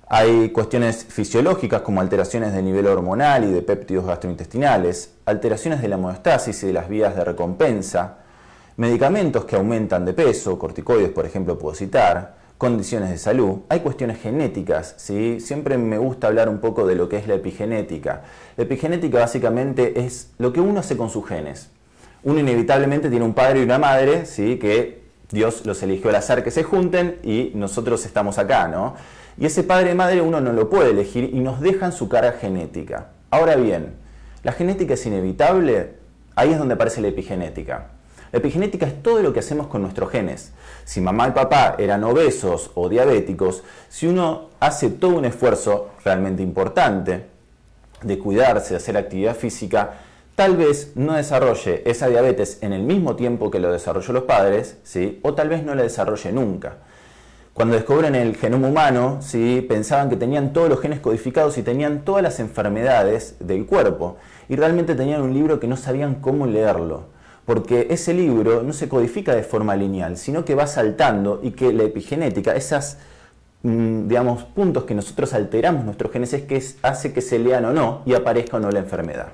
Hay 0.08 0.50
cuestiones 0.52 1.06
fisiológicas 1.06 1.82
como 1.82 2.00
alteraciones 2.00 2.54
de 2.54 2.62
nivel 2.62 2.86
hormonal 2.86 3.46
y 3.46 3.52
de 3.52 3.64
péptidos 3.64 4.06
gastrointestinales, 4.06 5.16
alteraciones 5.26 5.82
de 5.82 5.88
la 5.88 5.96
homeostasis 5.96 6.62
y 6.62 6.68
de 6.68 6.74
las 6.74 6.88
vías 6.88 7.16
de 7.16 7.24
recompensa, 7.26 8.18
medicamentos 8.78 9.46
que 9.46 9.56
aumentan 9.56 10.06
de 10.06 10.14
peso, 10.14 10.60
corticoides 10.60 11.10
por 11.10 11.26
ejemplo 11.26 11.58
puedo 11.58 11.74
citar, 11.74 12.41
condiciones 12.62 13.10
de 13.10 13.18
salud, 13.18 13.62
hay 13.70 13.80
cuestiones 13.80 14.22
genéticas, 14.22 14.94
¿sí? 14.98 15.40
siempre 15.40 15.80
me 15.80 15.98
gusta 15.98 16.28
hablar 16.28 16.48
un 16.48 16.60
poco 16.60 16.86
de 16.86 16.94
lo 16.94 17.10
que 17.10 17.18
es 17.18 17.26
la 17.26 17.34
epigenética. 17.34 18.22
La 18.56 18.66
epigenética 18.66 19.18
básicamente 19.18 20.02
es 20.06 20.30
lo 20.38 20.54
que 20.54 20.62
uno 20.62 20.80
hace 20.80 20.96
con 20.96 21.10
sus 21.10 21.28
genes. 21.28 21.72
Uno 22.22 22.40
inevitablemente 22.40 23.10
tiene 23.10 23.26
un 23.26 23.34
padre 23.34 23.62
y 23.62 23.64
una 23.64 23.80
madre, 23.80 24.28
¿sí? 24.28 24.60
que 24.60 25.02
Dios 25.32 25.66
los 25.66 25.82
eligió 25.82 26.12
al 26.12 26.18
azar 26.18 26.44
que 26.44 26.52
se 26.52 26.62
junten 26.62 27.18
y 27.24 27.52
nosotros 27.56 28.06
estamos 28.06 28.38
acá, 28.38 28.68
¿no? 28.68 28.94
Y 29.40 29.48
ese 29.48 29.64
padre 29.64 29.94
y 29.94 29.96
madre 29.96 30.22
uno 30.22 30.40
no 30.40 30.54
lo 30.54 30.70
puede 30.70 30.92
elegir 30.92 31.32
y 31.34 31.40
nos 31.40 31.62
dejan 31.62 31.92
su 31.92 32.10
carga 32.10 32.34
genética. 32.34 33.08
Ahora 33.32 33.56
bien, 33.56 33.96
¿la 34.44 34.52
genética 34.52 34.94
es 34.94 35.04
inevitable? 35.08 35.94
Ahí 36.36 36.52
es 36.52 36.60
donde 36.60 36.76
aparece 36.76 37.02
la 37.02 37.08
epigenética. 37.08 37.88
La 38.32 38.40
epigenética 38.40 38.86
es 38.86 39.04
todo 39.04 39.22
lo 39.22 39.34
que 39.34 39.40
hacemos 39.40 39.68
con 39.68 39.82
nuestros 39.82 40.10
genes. 40.10 40.54
Si 40.86 41.02
mamá 41.02 41.28
y 41.28 41.32
papá 41.32 41.76
eran 41.78 42.04
obesos 42.06 42.72
o 42.76 42.88
diabéticos, 42.88 43.64
si 43.90 44.08
uno 44.08 44.50
hace 44.62 44.90
todo 44.90 45.18
un 45.18 45.26
esfuerzo 45.26 45.90
realmente 46.06 46.42
importante 46.42 47.26
de 48.02 48.20
cuidarse, 48.20 48.70
de 48.70 48.78
hacer 48.78 48.96
actividad 48.96 49.36
física, 49.36 49.96
tal 50.36 50.56
vez 50.56 50.94
no 50.96 51.14
desarrolle 51.14 51.84
esa 51.86 52.08
diabetes 52.08 52.60
en 52.62 52.72
el 52.72 52.84
mismo 52.84 53.18
tiempo 53.18 53.52
que 53.52 53.60
lo 53.60 53.70
desarrolló 53.70 54.14
los 54.14 54.24
padres, 54.24 54.78
¿sí? 54.84 55.20
o 55.24 55.34
tal 55.34 55.50
vez 55.50 55.66
no 55.66 55.76
la 55.76 55.84
desarrolle 55.84 56.32
nunca. 56.32 56.78
Cuando 57.54 57.76
descubren 57.76 58.16
el 58.16 58.38
genoma 58.38 58.70
humano, 58.70 59.18
¿sí? 59.20 59.66
pensaban 59.68 60.10
que 60.10 60.16
tenían 60.16 60.54
todos 60.54 60.70
los 60.70 60.80
genes 60.80 61.02
codificados 61.02 61.58
y 61.58 61.64
tenían 61.64 62.06
todas 62.06 62.24
las 62.24 62.40
enfermedades 62.40 63.36
del 63.42 63.66
cuerpo. 63.66 64.16
Y 64.48 64.56
realmente 64.56 64.96
tenían 64.96 65.22
un 65.22 65.34
libro 65.34 65.60
que 65.60 65.68
no 65.68 65.76
sabían 65.76 66.16
cómo 66.16 66.48
leerlo 66.48 67.12
porque 67.46 67.88
ese 67.90 68.14
libro 68.14 68.64
no 68.64 68.74
se 68.74 68.88
codifica 68.88 69.36
de 69.36 69.44
forma 69.44 69.76
lineal, 69.76 70.18
sino 70.18 70.46
que 70.46 70.56
va 70.56 70.68
saltando 70.68 71.40
y 71.44 71.52
que 71.52 71.74
la 71.74 71.84
epigenética, 71.84 72.56
esos 72.56 72.98
mm, 73.64 74.08
digamos, 74.08 74.44
puntos 74.44 74.84
que 74.86 74.96
nosotros 74.96 75.34
alteramos 75.34 75.84
nuestros 75.86 76.12
genes 76.12 76.34
es 76.34 76.44
que 76.44 76.64
hace 76.82 77.14
que 77.14 77.22
se 77.22 77.40
lean 77.40 77.66
o 77.66 77.74
no 77.74 78.02
y 78.06 78.14
aparezca 78.14 78.58
o 78.58 78.60
no 78.60 78.70
la 78.70 78.80
enfermedad. 78.80 79.34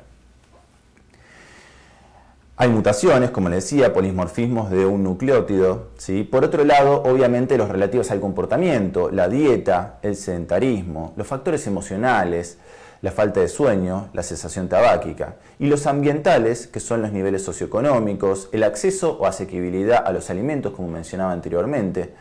Hay 2.59 2.69
mutaciones, 2.69 3.29
como 3.29 3.49
les 3.49 3.65
decía, 3.65 3.93
polimorfismos 3.93 4.71
de 4.71 4.83
un 4.87 5.03
nucleótido. 5.03 5.89
¿sí? 5.97 6.23
Por 6.23 6.43
otro 6.43 6.65
lado, 6.65 7.03
obviamente 7.03 7.55
los 7.55 7.69
relativos 7.69 8.09
al 8.09 8.19
comportamiento, 8.19 9.11
la 9.11 9.29
dieta, 9.29 9.99
el 10.01 10.15
sedentarismo, 10.15 11.13
los 11.15 11.27
factores 11.27 11.67
emocionales, 11.67 12.57
la 13.01 13.11
falta 13.11 13.39
de 13.39 13.47
sueño, 13.47 14.09
la 14.13 14.23
cesación 14.23 14.67
tabáquica, 14.69 15.35
y 15.59 15.67
los 15.67 15.85
ambientales, 15.85 16.67
que 16.67 16.79
son 16.79 17.01
los 17.01 17.11
niveles 17.11 17.43
socioeconómicos, 17.43 18.49
el 18.51 18.63
acceso 18.63 19.17
o 19.19 19.25
asequibilidad 19.25 20.05
a 20.05 20.11
los 20.11 20.29
alimentos, 20.29 20.73
como 20.73 20.89
mencionaba 20.89 21.31
anteriormente, 21.31 22.13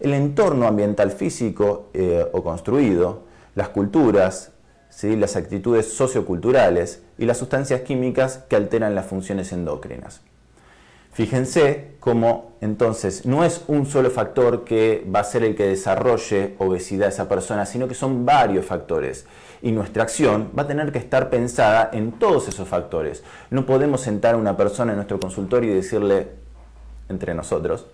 el 0.00 0.12
entorno 0.14 0.66
ambiental 0.66 1.10
físico 1.10 1.90
eh, 1.94 2.26
o 2.32 2.42
construido, 2.42 3.22
las 3.54 3.70
culturas, 3.70 4.52
¿sí? 4.90 5.16
las 5.16 5.36
actitudes 5.36 5.92
socioculturales 5.92 7.02
y 7.18 7.24
las 7.24 7.38
sustancias 7.38 7.80
químicas 7.82 8.44
que 8.48 8.56
alteran 8.56 8.94
las 8.94 9.06
funciones 9.06 9.52
endócrinas. 9.52 10.20
Fíjense 11.16 11.92
cómo 11.98 12.56
entonces 12.60 13.24
no 13.24 13.42
es 13.42 13.64
un 13.68 13.86
solo 13.86 14.10
factor 14.10 14.64
que 14.64 15.02
va 15.08 15.20
a 15.20 15.24
ser 15.24 15.44
el 15.44 15.56
que 15.56 15.66
desarrolle 15.66 16.54
obesidad 16.58 17.06
a 17.06 17.08
esa 17.08 17.26
persona, 17.26 17.64
sino 17.64 17.88
que 17.88 17.94
son 17.94 18.26
varios 18.26 18.66
factores. 18.66 19.24
Y 19.62 19.72
nuestra 19.72 20.02
acción 20.02 20.50
va 20.56 20.64
a 20.64 20.66
tener 20.66 20.92
que 20.92 20.98
estar 20.98 21.30
pensada 21.30 21.88
en 21.94 22.12
todos 22.12 22.48
esos 22.48 22.68
factores. 22.68 23.24
No 23.48 23.64
podemos 23.64 24.02
sentar 24.02 24.34
a 24.34 24.36
una 24.36 24.58
persona 24.58 24.92
en 24.92 24.96
nuestro 24.96 25.18
consultorio 25.18 25.72
y 25.72 25.76
decirle, 25.76 26.28
entre 27.08 27.32
nosotros, 27.32 27.86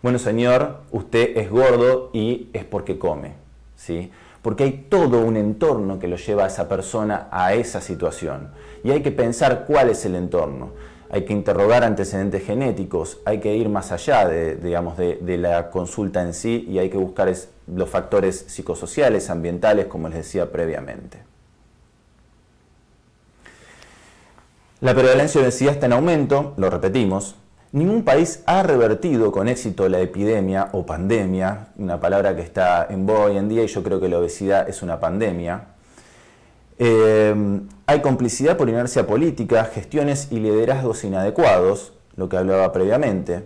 bueno 0.00 0.20
señor, 0.20 0.82
usted 0.92 1.36
es 1.36 1.50
gordo 1.50 2.10
y 2.12 2.48
es 2.52 2.64
porque 2.64 2.96
come. 2.96 3.32
¿sí? 3.74 4.12
Porque 4.40 4.62
hay 4.62 4.86
todo 4.88 5.18
un 5.18 5.36
entorno 5.36 5.98
que 5.98 6.06
lo 6.06 6.14
lleva 6.14 6.44
a 6.44 6.46
esa 6.46 6.68
persona 6.68 7.26
a 7.32 7.54
esa 7.54 7.80
situación. 7.80 8.52
Y 8.84 8.92
hay 8.92 9.02
que 9.02 9.10
pensar 9.10 9.64
cuál 9.66 9.90
es 9.90 10.06
el 10.06 10.14
entorno 10.14 10.91
hay 11.12 11.26
que 11.26 11.34
interrogar 11.34 11.84
antecedentes 11.84 12.42
genéticos, 12.42 13.20
hay 13.26 13.38
que 13.38 13.54
ir 13.54 13.68
más 13.68 13.92
allá 13.92 14.26
de, 14.26 14.56
digamos, 14.56 14.96
de, 14.96 15.36
la 15.36 15.68
consulta 15.68 16.22
en 16.22 16.32
sí 16.32 16.66
y 16.66 16.78
hay 16.78 16.88
que 16.88 16.96
buscar 16.96 17.30
los 17.66 17.90
factores 17.90 18.46
psicosociales, 18.48 19.28
ambientales, 19.28 19.86
como 19.86 20.08
les 20.08 20.18
decía 20.18 20.50
previamente. 20.50 21.18
La 24.80 24.94
prevalencia 24.94 25.42
de 25.42 25.48
obesidad 25.48 25.74
está 25.74 25.84
en 25.84 25.92
aumento, 25.92 26.54
lo 26.56 26.70
repetimos. 26.70 27.36
Ningún 27.72 28.04
país 28.04 28.42
ha 28.46 28.62
revertido 28.62 29.32
con 29.32 29.48
éxito 29.48 29.90
la 29.90 30.00
epidemia 30.00 30.70
o 30.72 30.86
pandemia, 30.86 31.68
una 31.76 32.00
palabra 32.00 32.34
que 32.34 32.42
está 32.42 32.86
en 32.88 33.04
voz 33.04 33.30
hoy 33.30 33.36
en 33.36 33.50
día 33.50 33.62
y 33.62 33.66
yo 33.66 33.82
creo 33.82 34.00
que 34.00 34.08
la 34.08 34.18
obesidad 34.18 34.66
es 34.66 34.82
una 34.82 34.98
pandemia. 34.98 35.71
Eh, 36.84 37.60
hay 37.86 38.00
complicidad 38.00 38.56
por 38.56 38.68
inercia 38.68 39.06
política, 39.06 39.66
gestiones 39.66 40.32
y 40.32 40.40
liderazgos 40.40 41.04
inadecuados, 41.04 41.92
lo 42.16 42.28
que 42.28 42.36
hablaba 42.36 42.72
previamente. 42.72 43.44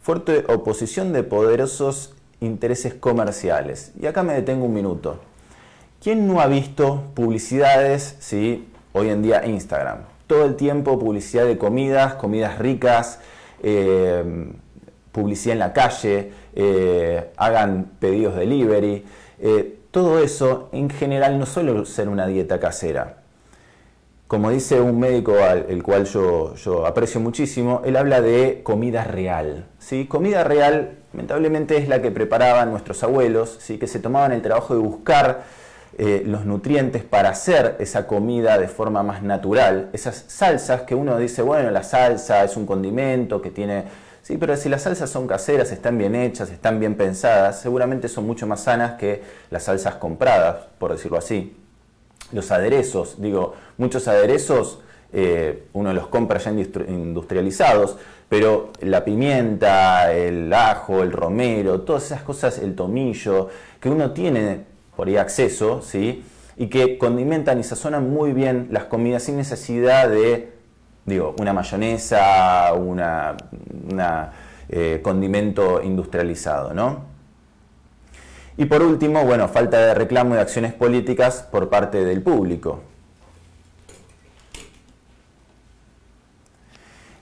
Fuerte 0.00 0.44
oposición 0.46 1.12
de 1.12 1.24
poderosos 1.24 2.14
intereses 2.38 2.94
comerciales. 2.94 3.90
Y 4.00 4.06
acá 4.06 4.22
me 4.22 4.34
detengo 4.34 4.66
un 4.66 4.74
minuto. 4.74 5.18
¿Quién 6.00 6.28
no 6.28 6.40
ha 6.40 6.46
visto 6.46 7.02
publicidades, 7.14 8.18
sí, 8.20 8.68
hoy 8.92 9.08
en 9.08 9.20
día 9.20 9.44
Instagram? 9.44 10.02
Todo 10.28 10.44
el 10.44 10.54
tiempo 10.54 10.96
publicidad 10.96 11.44
de 11.44 11.58
comidas, 11.58 12.14
comidas 12.14 12.60
ricas, 12.60 13.18
eh, 13.64 14.52
publicidad 15.10 15.54
en 15.54 15.58
la 15.58 15.72
calle, 15.72 16.30
eh, 16.54 17.32
hagan 17.36 17.90
pedidos 17.98 18.36
delivery 18.36 19.04
todo 19.96 20.18
eso 20.18 20.68
en 20.72 20.90
general 20.90 21.38
no 21.38 21.46
suele 21.46 21.86
ser 21.86 22.10
una 22.10 22.26
dieta 22.26 22.60
casera. 22.60 23.16
Como 24.28 24.50
dice 24.50 24.78
un 24.78 25.00
médico 25.00 25.38
al 25.42 25.64
el 25.70 25.82
cual 25.82 26.04
yo, 26.04 26.52
aprecio 26.86 27.18
muchísimo, 27.18 27.80
él 27.82 27.96
habla 27.96 28.20
de 28.20 28.60
comida 28.62 29.04
real. 29.04 29.64
¿sí? 29.78 30.04
Comida 30.04 30.44
real, 30.44 30.98
lamentablemente, 31.14 31.78
es 31.78 31.88
la 31.88 32.02
que 32.02 32.10
preparaban 32.10 32.72
nuestros 32.72 33.02
abuelos, 33.04 33.56
¿sí? 33.58 33.78
que 33.78 33.86
se 33.86 33.98
tomaban 33.98 34.32
el 34.32 34.42
trabajo 34.42 34.74
de 34.74 34.80
buscar 34.80 35.44
eh, 35.96 36.24
los 36.26 36.44
nutrientes 36.44 37.02
para 37.02 37.30
hacer 37.30 37.76
esa 37.78 38.06
comida 38.06 38.58
de 38.58 38.68
forma 38.68 39.02
más 39.02 39.22
natural. 39.22 39.88
Esas 39.94 40.26
salsas 40.26 40.82
que 40.82 40.94
uno 40.94 41.16
dice, 41.16 41.40
bueno, 41.40 41.70
la 41.70 41.82
salsa 41.82 42.44
es 42.44 42.54
un 42.58 42.66
condimento 42.66 43.40
que 43.40 43.50
tiene 43.50 43.84
Sí, 44.26 44.38
pero 44.38 44.56
si 44.56 44.68
las 44.68 44.82
salsas 44.82 45.08
son 45.08 45.28
caseras, 45.28 45.70
están 45.70 45.98
bien 45.98 46.16
hechas, 46.16 46.50
están 46.50 46.80
bien 46.80 46.96
pensadas, 46.96 47.60
seguramente 47.60 48.08
son 48.08 48.26
mucho 48.26 48.44
más 48.44 48.64
sanas 48.64 48.94
que 48.94 49.22
las 49.50 49.62
salsas 49.62 49.94
compradas, 49.94 50.66
por 50.80 50.90
decirlo 50.90 51.16
así. 51.16 51.56
Los 52.32 52.50
aderezos, 52.50 53.22
digo, 53.22 53.54
muchos 53.78 54.08
aderezos 54.08 54.80
eh, 55.12 55.68
uno 55.74 55.92
los 55.92 56.08
compra 56.08 56.40
ya 56.40 56.50
industrializados, 56.50 57.98
pero 58.28 58.72
la 58.80 59.04
pimienta, 59.04 60.12
el 60.12 60.52
ajo, 60.52 61.04
el 61.04 61.12
romero, 61.12 61.82
todas 61.82 62.06
esas 62.06 62.22
cosas, 62.22 62.58
el 62.58 62.74
tomillo, 62.74 63.48
que 63.78 63.90
uno 63.90 64.10
tiene 64.10 64.62
por 64.96 65.06
ahí 65.06 65.18
acceso, 65.18 65.82
¿sí? 65.82 66.24
y 66.56 66.66
que 66.66 66.98
condimentan 66.98 67.60
y 67.60 67.62
sazonan 67.62 68.10
muy 68.10 68.32
bien 68.32 68.66
las 68.72 68.86
comidas 68.86 69.22
sin 69.22 69.36
necesidad 69.36 70.08
de 70.08 70.55
digo, 71.06 71.34
una 71.38 71.52
mayonesa, 71.52 72.72
un 72.74 73.00
eh, 74.68 75.00
condimento 75.02 75.80
industrializado, 75.82 76.74
¿no? 76.74 77.16
Y 78.58 78.64
por 78.64 78.82
último, 78.82 79.24
bueno, 79.24 79.48
falta 79.48 79.78
de 79.78 79.94
reclamo 79.94 80.34
de 80.34 80.40
acciones 80.40 80.72
políticas 80.72 81.46
por 81.50 81.68
parte 81.68 82.04
del 82.04 82.22
público. 82.22 82.80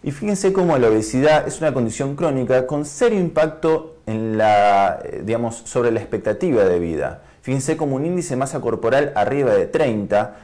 Y 0.02 0.10
fíjense 0.12 0.52
cómo 0.52 0.76
la 0.78 0.88
obesidad 0.88 1.48
es 1.48 1.60
una 1.60 1.72
condición 1.72 2.14
crónica 2.14 2.66
con 2.66 2.84
serio 2.84 3.18
impacto 3.18 3.96
en 4.06 4.38
la, 4.38 5.00
eh, 5.02 5.22
digamos, 5.24 5.56
sobre 5.64 5.90
la 5.90 6.00
expectativa 6.00 6.64
de 6.64 6.78
vida. 6.78 7.22
Fíjense 7.42 7.76
cómo 7.76 7.96
un 7.96 8.06
índice 8.06 8.30
de 8.30 8.36
masa 8.36 8.60
corporal 8.60 9.12
arriba 9.16 9.54
de 9.54 9.66
30 9.66 10.36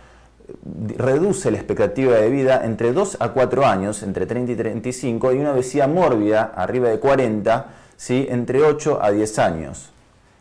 reduce 0.96 1.50
la 1.50 1.58
expectativa 1.58 2.14
de 2.16 2.30
vida 2.30 2.64
entre 2.64 2.92
2 2.92 3.18
a 3.20 3.30
4 3.30 3.66
años, 3.66 4.02
entre 4.02 4.26
30 4.26 4.52
y 4.52 4.56
35, 4.56 5.32
y 5.32 5.38
una 5.38 5.52
obesidad 5.52 5.88
mórbida 5.88 6.52
arriba 6.54 6.88
de 6.88 6.98
40, 6.98 7.66
¿sí? 7.96 8.26
entre 8.30 8.62
8 8.62 8.98
a 9.02 9.10
10 9.10 9.38
años. 9.38 9.90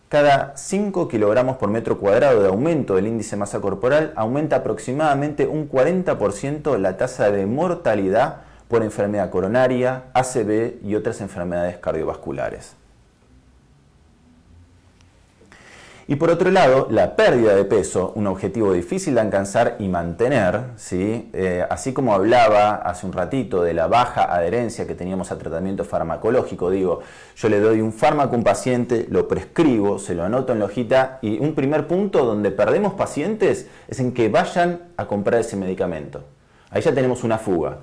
Cada 0.10 0.58
5 0.58 1.08
kilogramos 1.08 1.58
por 1.58 1.70
metro 1.70 2.00
cuadrado 2.00 2.42
de 2.42 2.48
aumento 2.48 2.96
del 2.96 3.06
índice 3.06 3.32
de 3.32 3.42
masa 3.42 3.60
corporal 3.60 4.12
aumenta 4.16 4.56
aproximadamente 4.56 5.46
un 5.46 5.70
40% 5.70 6.78
la 6.80 6.98
tasa 6.98 7.30
de 7.30 7.46
mortalidad 7.46 8.38
por 8.68 8.82
enfermedad 8.82 9.30
coronaria, 9.30 10.06
ACV 10.14 10.84
y 10.84 10.96
otras 10.96 11.22
enfermedades 11.22 11.78
cardiovasculares. 11.78 12.79
Y 16.10 16.16
por 16.16 16.32
otro 16.32 16.50
lado, 16.50 16.88
la 16.90 17.16
pérdida 17.16 17.56
de 17.56 17.66
peso, 17.66 18.14
un 18.16 18.26
objetivo 18.26 18.74
difícil 18.74 19.14
de 19.14 19.22
alcanzar 19.22 19.76
y 19.78 19.90
mantener, 19.90 20.72
¿sí? 20.76 21.30
Eh, 21.34 21.64
así 21.70 21.94
como 21.94 22.16
hablaba 22.16 22.78
hace 22.78 23.06
un 23.06 23.14
ratito 23.14 23.62
de 23.62 23.76
la 23.76 23.86
baja 23.86 24.24
adherencia 24.24 24.88
que 24.88 24.96
teníamos 24.96 25.32
a 25.32 25.38
tratamiento 25.38 25.86
farmacológico, 25.86 26.72
digo, 26.72 27.02
yo 27.36 27.50
le 27.50 27.60
doy 27.60 27.82
un 27.82 27.94
fármaco 27.94 28.34
a 28.34 28.40
un 28.40 28.44
paciente, 28.44 29.06
lo 29.12 29.28
prescribo, 29.28 30.00
se 30.00 30.16
lo 30.16 30.24
anoto 30.24 30.52
en 30.52 30.58
la 30.58 30.66
hojita 30.66 31.20
y 31.22 31.38
un 31.38 31.54
primer 31.54 31.86
punto 31.86 32.26
donde 32.26 32.50
perdemos 32.50 32.96
pacientes 32.96 33.68
es 33.88 34.00
en 34.00 34.12
que 34.12 34.30
vayan 34.30 34.82
a 34.98 35.06
comprar 35.06 35.42
ese 35.42 35.58
medicamento. 35.58 36.24
Ahí 36.72 36.82
ya 36.82 36.92
tenemos 36.92 37.24
una 37.24 37.38
fuga. 37.38 37.78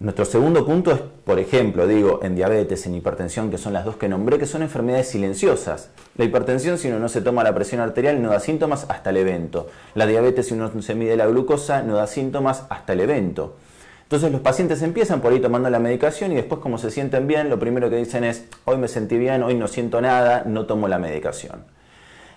Nuestro 0.00 0.24
segundo 0.24 0.64
punto 0.64 0.92
es, 0.92 1.00
por 1.00 1.40
ejemplo, 1.40 1.84
digo, 1.88 2.20
en 2.22 2.36
diabetes, 2.36 2.86
en 2.86 2.94
hipertensión, 2.94 3.50
que 3.50 3.58
son 3.58 3.72
las 3.72 3.84
dos 3.84 3.96
que 3.96 4.08
nombré, 4.08 4.38
que 4.38 4.46
son 4.46 4.62
enfermedades 4.62 5.08
silenciosas. 5.08 5.90
La 6.16 6.24
hipertensión, 6.24 6.78
si 6.78 6.86
uno 6.86 7.00
no 7.00 7.08
se 7.08 7.20
toma 7.20 7.42
la 7.42 7.52
presión 7.52 7.80
arterial, 7.80 8.22
no 8.22 8.30
da 8.30 8.38
síntomas 8.38 8.86
hasta 8.88 9.10
el 9.10 9.16
evento. 9.16 9.66
La 9.96 10.06
diabetes, 10.06 10.46
si 10.46 10.54
uno 10.54 10.70
se 10.82 10.94
mide 10.94 11.16
la 11.16 11.26
glucosa, 11.26 11.82
no 11.82 11.96
da 11.96 12.06
síntomas 12.06 12.62
hasta 12.68 12.92
el 12.92 13.00
evento. 13.00 13.56
Entonces 14.04 14.30
los 14.30 14.40
pacientes 14.40 14.82
empiezan 14.82 15.20
por 15.20 15.32
ahí 15.32 15.40
tomando 15.40 15.68
la 15.68 15.80
medicación 15.80 16.30
y 16.30 16.36
después 16.36 16.60
como 16.60 16.78
se 16.78 16.92
sienten 16.92 17.26
bien, 17.26 17.50
lo 17.50 17.58
primero 17.58 17.90
que 17.90 17.96
dicen 17.96 18.22
es, 18.22 18.44
hoy 18.66 18.78
me 18.78 18.86
sentí 18.86 19.18
bien, 19.18 19.42
hoy 19.42 19.56
no 19.56 19.66
siento 19.66 20.00
nada, 20.00 20.44
no 20.46 20.64
tomo 20.64 20.86
la 20.86 21.00
medicación. 21.00 21.64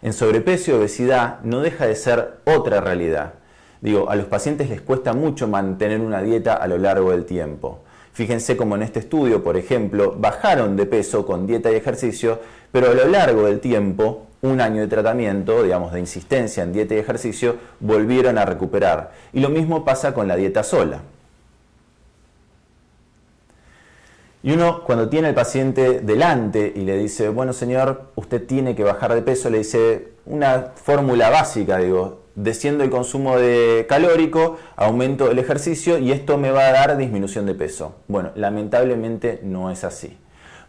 En 0.02 0.13
sobrepeso 0.13 0.71
y 0.71 0.74
obesidad 0.74 1.39
no 1.43 1.62
deja 1.62 1.86
de 1.86 1.95
ser 1.95 2.39
otra 2.43 2.82
realidad. 2.82 3.36
Digo, 3.82 4.10
a 4.10 4.15
los 4.15 4.26
pacientes 4.26 4.70
les 4.70 4.82
cuesta 4.82 5.13
mucho 5.13 5.48
mantener 5.48 6.00
una 6.00 6.22
dieta 6.22 6.54
a 6.54 6.67
lo 6.67 6.78
largo 6.78 7.12
del 7.12 7.26
tiempo. 7.26 7.80
Fíjense 8.13 8.56
como 8.56 8.76
en 8.76 8.84
este 8.84 9.00
estudio, 9.00 9.44
por 9.44 9.58
ejemplo, 9.58 10.15
bajaron 10.17 10.76
de 10.76 10.86
peso 10.86 11.26
con 11.26 11.48
dieta 11.48 11.72
y 11.72 11.76
ejercicio, 11.76 12.39
pero 12.72 12.91
a 12.91 12.94
lo 12.94 13.08
largo 13.08 13.46
del 13.46 13.60
tiempo, 13.60 14.28
un 14.41 14.62
año 14.62 14.82
de 14.82 14.88
tratamiento, 14.88 15.63
digamos, 15.63 15.94
de 15.94 16.00
insistencia 16.00 16.63
en 16.63 16.74
dieta 16.74 16.94
y 16.94 17.00
ejercicio, 17.00 17.56
volvieron 17.80 18.38
a 18.38 18.46
recuperar. 18.46 19.12
Y 19.34 19.39
lo 19.39 19.50
mismo 19.50 19.84
pasa 19.84 20.13
con 20.13 20.28
la 20.28 20.36
dieta 20.36 20.62
sola. 20.62 21.02
Y 24.44 24.52
uno 24.52 24.84
cuando 24.84 25.08
tiene 25.08 25.30
al 25.30 25.36
paciente 25.36 26.02
delante 26.02 26.72
y 26.76 26.82
le 26.82 26.98
dice, 26.98 27.30
bueno 27.30 27.54
señor, 27.54 28.12
usted 28.15 28.46
tiene 28.46 28.76
que 28.76 28.84
bajar 28.84 29.13
de 29.13 29.22
peso, 29.22 29.50
le 29.50 29.60
dice 29.60 30.13
una 30.26 30.72
fórmula 30.76 31.30
básica, 31.30 31.78
digo, 31.78 32.20
desciendo 32.36 32.84
el 32.84 32.89
consumo 32.89 33.38
de 33.38 33.86
calórico, 33.89 34.58
aumento 34.76 35.30
el 35.30 35.39
ejercicio 35.39 35.98
y 35.98 36.12
esto 36.12 36.38
me 36.38 36.52
va 36.52 36.67
a 36.67 36.72
dar 36.72 36.98
disminución 36.98 37.46
de 37.46 37.56
peso. 37.56 37.96
Bueno, 38.08 38.32
lamentablemente 38.36 39.39
no 39.44 39.72
es 39.72 39.84
así. 39.84 40.17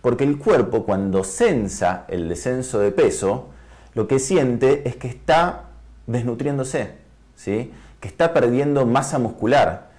Porque 0.01 0.25
el 0.25 0.39
cuerpo 0.39 0.85
cuando 0.85 1.23
sensa 1.25 2.05
el 2.09 2.29
descenso 2.29 2.81
de 2.81 2.91
peso, 2.91 3.49
lo 3.95 4.09
que 4.09 4.19
siente 4.19 4.89
es 4.89 4.97
que 4.97 5.07
está 5.07 5.65
desnutriéndose, 6.07 6.95
¿sí? 7.37 7.73
que 8.01 8.09
está 8.09 8.33
perdiendo 8.33 8.85
masa 8.85 9.19
muscular. 9.19 9.93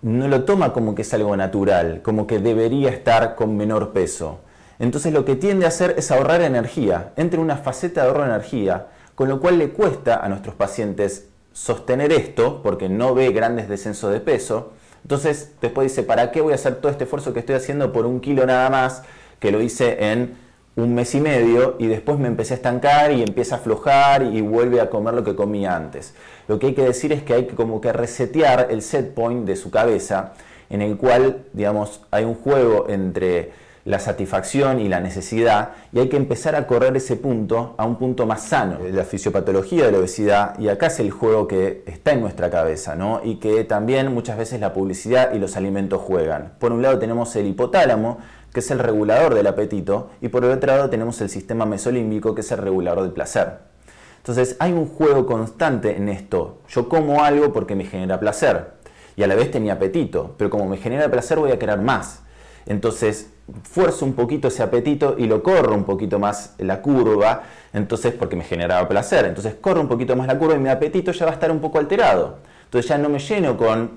No 0.00 0.28
lo 0.28 0.44
toma 0.44 0.72
como 0.72 0.94
que 0.94 1.02
es 1.02 1.12
algo 1.12 1.36
natural, 1.36 2.00
como 2.02 2.26
que 2.26 2.38
debería 2.38 2.88
estar 2.88 3.34
con 3.34 3.56
menor 3.56 3.92
peso. 3.92 4.40
Entonces 4.78 5.12
lo 5.12 5.26
que 5.26 5.36
tiende 5.36 5.66
a 5.66 5.68
hacer 5.68 5.94
es 5.98 6.10
ahorrar 6.10 6.40
energía, 6.40 7.12
entra 7.16 7.38
en 7.38 7.44
una 7.44 7.58
faceta 7.58 8.00
de 8.00 8.08
ahorro 8.08 8.22
de 8.22 8.30
energía 8.30 8.86
con 9.20 9.28
lo 9.28 9.38
cual 9.38 9.58
le 9.58 9.68
cuesta 9.68 10.24
a 10.24 10.30
nuestros 10.30 10.54
pacientes 10.54 11.28
sostener 11.52 12.10
esto 12.10 12.62
porque 12.62 12.88
no 12.88 13.14
ve 13.14 13.32
grandes 13.32 13.68
descensos 13.68 14.10
de 14.10 14.18
peso. 14.18 14.72
Entonces 15.02 15.52
después 15.60 15.92
dice, 15.92 16.04
¿para 16.04 16.32
qué 16.32 16.40
voy 16.40 16.52
a 16.52 16.54
hacer 16.54 16.76
todo 16.76 16.90
este 16.90 17.04
esfuerzo 17.04 17.34
que 17.34 17.40
estoy 17.40 17.54
haciendo 17.54 17.92
por 17.92 18.06
un 18.06 18.20
kilo 18.20 18.46
nada 18.46 18.70
más 18.70 19.02
que 19.38 19.52
lo 19.52 19.60
hice 19.60 20.10
en 20.10 20.38
un 20.74 20.94
mes 20.94 21.14
y 21.14 21.20
medio 21.20 21.76
y 21.78 21.86
después 21.86 22.18
me 22.18 22.28
empecé 22.28 22.54
a 22.54 22.56
estancar 22.56 23.12
y 23.12 23.22
empieza 23.22 23.56
a 23.56 23.58
aflojar 23.58 24.22
y 24.22 24.40
vuelve 24.40 24.80
a 24.80 24.88
comer 24.88 25.12
lo 25.12 25.22
que 25.22 25.36
comía 25.36 25.76
antes? 25.76 26.14
Lo 26.48 26.58
que 26.58 26.68
hay 26.68 26.74
que 26.74 26.84
decir 26.84 27.12
es 27.12 27.22
que 27.22 27.34
hay 27.34 27.46
que 27.46 27.54
como 27.54 27.82
que 27.82 27.92
resetear 27.92 28.68
el 28.70 28.80
set 28.80 29.12
point 29.12 29.44
de 29.44 29.56
su 29.56 29.70
cabeza 29.70 30.32
en 30.70 30.82
el 30.82 30.96
cual, 30.96 31.44
digamos, 31.52 32.00
hay 32.10 32.24
un 32.24 32.34
juego 32.34 32.86
entre 32.88 33.50
la 33.84 33.98
satisfacción 33.98 34.78
y 34.78 34.88
la 34.88 35.00
necesidad 35.00 35.70
y 35.92 36.00
hay 36.00 36.08
que 36.08 36.16
empezar 36.16 36.54
a 36.54 36.66
correr 36.66 36.96
ese 36.96 37.16
punto 37.16 37.74
a 37.78 37.84
un 37.86 37.96
punto 37.96 38.26
más 38.26 38.42
sano. 38.42 38.78
La 38.92 39.04
fisiopatología 39.04 39.86
de 39.86 39.92
la 39.92 39.98
obesidad 39.98 40.58
y 40.58 40.68
acá 40.68 40.88
es 40.88 41.00
el 41.00 41.10
juego 41.10 41.48
que 41.48 41.82
está 41.86 42.12
en 42.12 42.20
nuestra 42.20 42.50
cabeza 42.50 42.94
¿no? 42.94 43.20
y 43.24 43.36
que 43.36 43.64
también 43.64 44.12
muchas 44.12 44.36
veces 44.36 44.60
la 44.60 44.72
publicidad 44.72 45.32
y 45.34 45.38
los 45.38 45.56
alimentos 45.56 46.00
juegan. 46.02 46.52
Por 46.58 46.72
un 46.72 46.82
lado 46.82 46.98
tenemos 46.98 47.34
el 47.36 47.46
hipotálamo 47.46 48.18
que 48.52 48.60
es 48.60 48.70
el 48.70 48.80
regulador 48.80 49.34
del 49.34 49.46
apetito 49.46 50.10
y 50.20 50.28
por 50.28 50.44
el 50.44 50.50
otro 50.50 50.66
lado 50.68 50.90
tenemos 50.90 51.20
el 51.20 51.30
sistema 51.30 51.66
mesolímbico 51.66 52.34
que 52.34 52.42
es 52.42 52.52
el 52.52 52.58
regulador 52.58 53.02
del 53.02 53.12
placer. 53.12 53.70
Entonces 54.18 54.56
hay 54.58 54.72
un 54.72 54.86
juego 54.86 55.24
constante 55.24 55.96
en 55.96 56.10
esto. 56.10 56.58
Yo 56.68 56.88
como 56.88 57.24
algo 57.24 57.52
porque 57.52 57.74
me 57.74 57.84
genera 57.84 58.20
placer 58.20 58.79
y 59.16 59.22
a 59.22 59.26
la 59.26 59.34
vez 59.34 59.50
tenía 59.50 59.74
apetito, 59.74 60.34
pero 60.36 60.50
como 60.50 60.66
me 60.66 60.76
genera 60.76 61.10
placer 61.10 61.38
voy 61.38 61.50
a 61.50 61.58
querer 61.58 61.78
más. 61.78 62.22
Entonces 62.66 63.30
fuerzo 63.64 64.04
un 64.04 64.12
poquito 64.12 64.48
ese 64.48 64.62
apetito 64.62 65.16
y 65.18 65.26
lo 65.26 65.42
corro 65.42 65.74
un 65.74 65.84
poquito 65.84 66.18
más 66.18 66.54
la 66.58 66.80
curva, 66.82 67.42
entonces 67.72 68.14
porque 68.14 68.36
me 68.36 68.44
generaba 68.44 68.88
placer, 68.88 69.26
entonces 69.26 69.54
corro 69.60 69.80
un 69.80 69.88
poquito 69.88 70.16
más 70.16 70.26
la 70.26 70.38
curva 70.38 70.54
y 70.54 70.58
mi 70.58 70.68
apetito 70.68 71.12
ya 71.12 71.24
va 71.24 71.32
a 71.32 71.34
estar 71.34 71.50
un 71.50 71.60
poco 71.60 71.78
alterado. 71.78 72.38
Entonces 72.64 72.88
ya 72.88 72.98
no 72.98 73.08
me 73.08 73.18
lleno 73.18 73.56
con, 73.56 73.90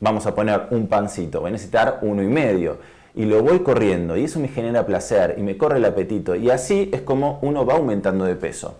vamos 0.00 0.26
a 0.26 0.34
poner 0.34 0.66
un 0.70 0.88
pancito, 0.88 1.40
voy 1.40 1.50
a 1.50 1.52
necesitar 1.52 2.00
uno 2.02 2.22
y 2.22 2.26
medio 2.26 2.78
y 3.14 3.24
lo 3.24 3.42
voy 3.42 3.60
corriendo 3.60 4.16
y 4.16 4.24
eso 4.24 4.40
me 4.40 4.48
genera 4.48 4.86
placer 4.86 5.34
y 5.38 5.42
me 5.42 5.56
corre 5.56 5.78
el 5.78 5.84
apetito 5.84 6.34
y 6.34 6.50
así 6.50 6.90
es 6.92 7.02
como 7.02 7.38
uno 7.42 7.64
va 7.64 7.74
aumentando 7.74 8.24
de 8.24 8.36
peso. 8.36 8.76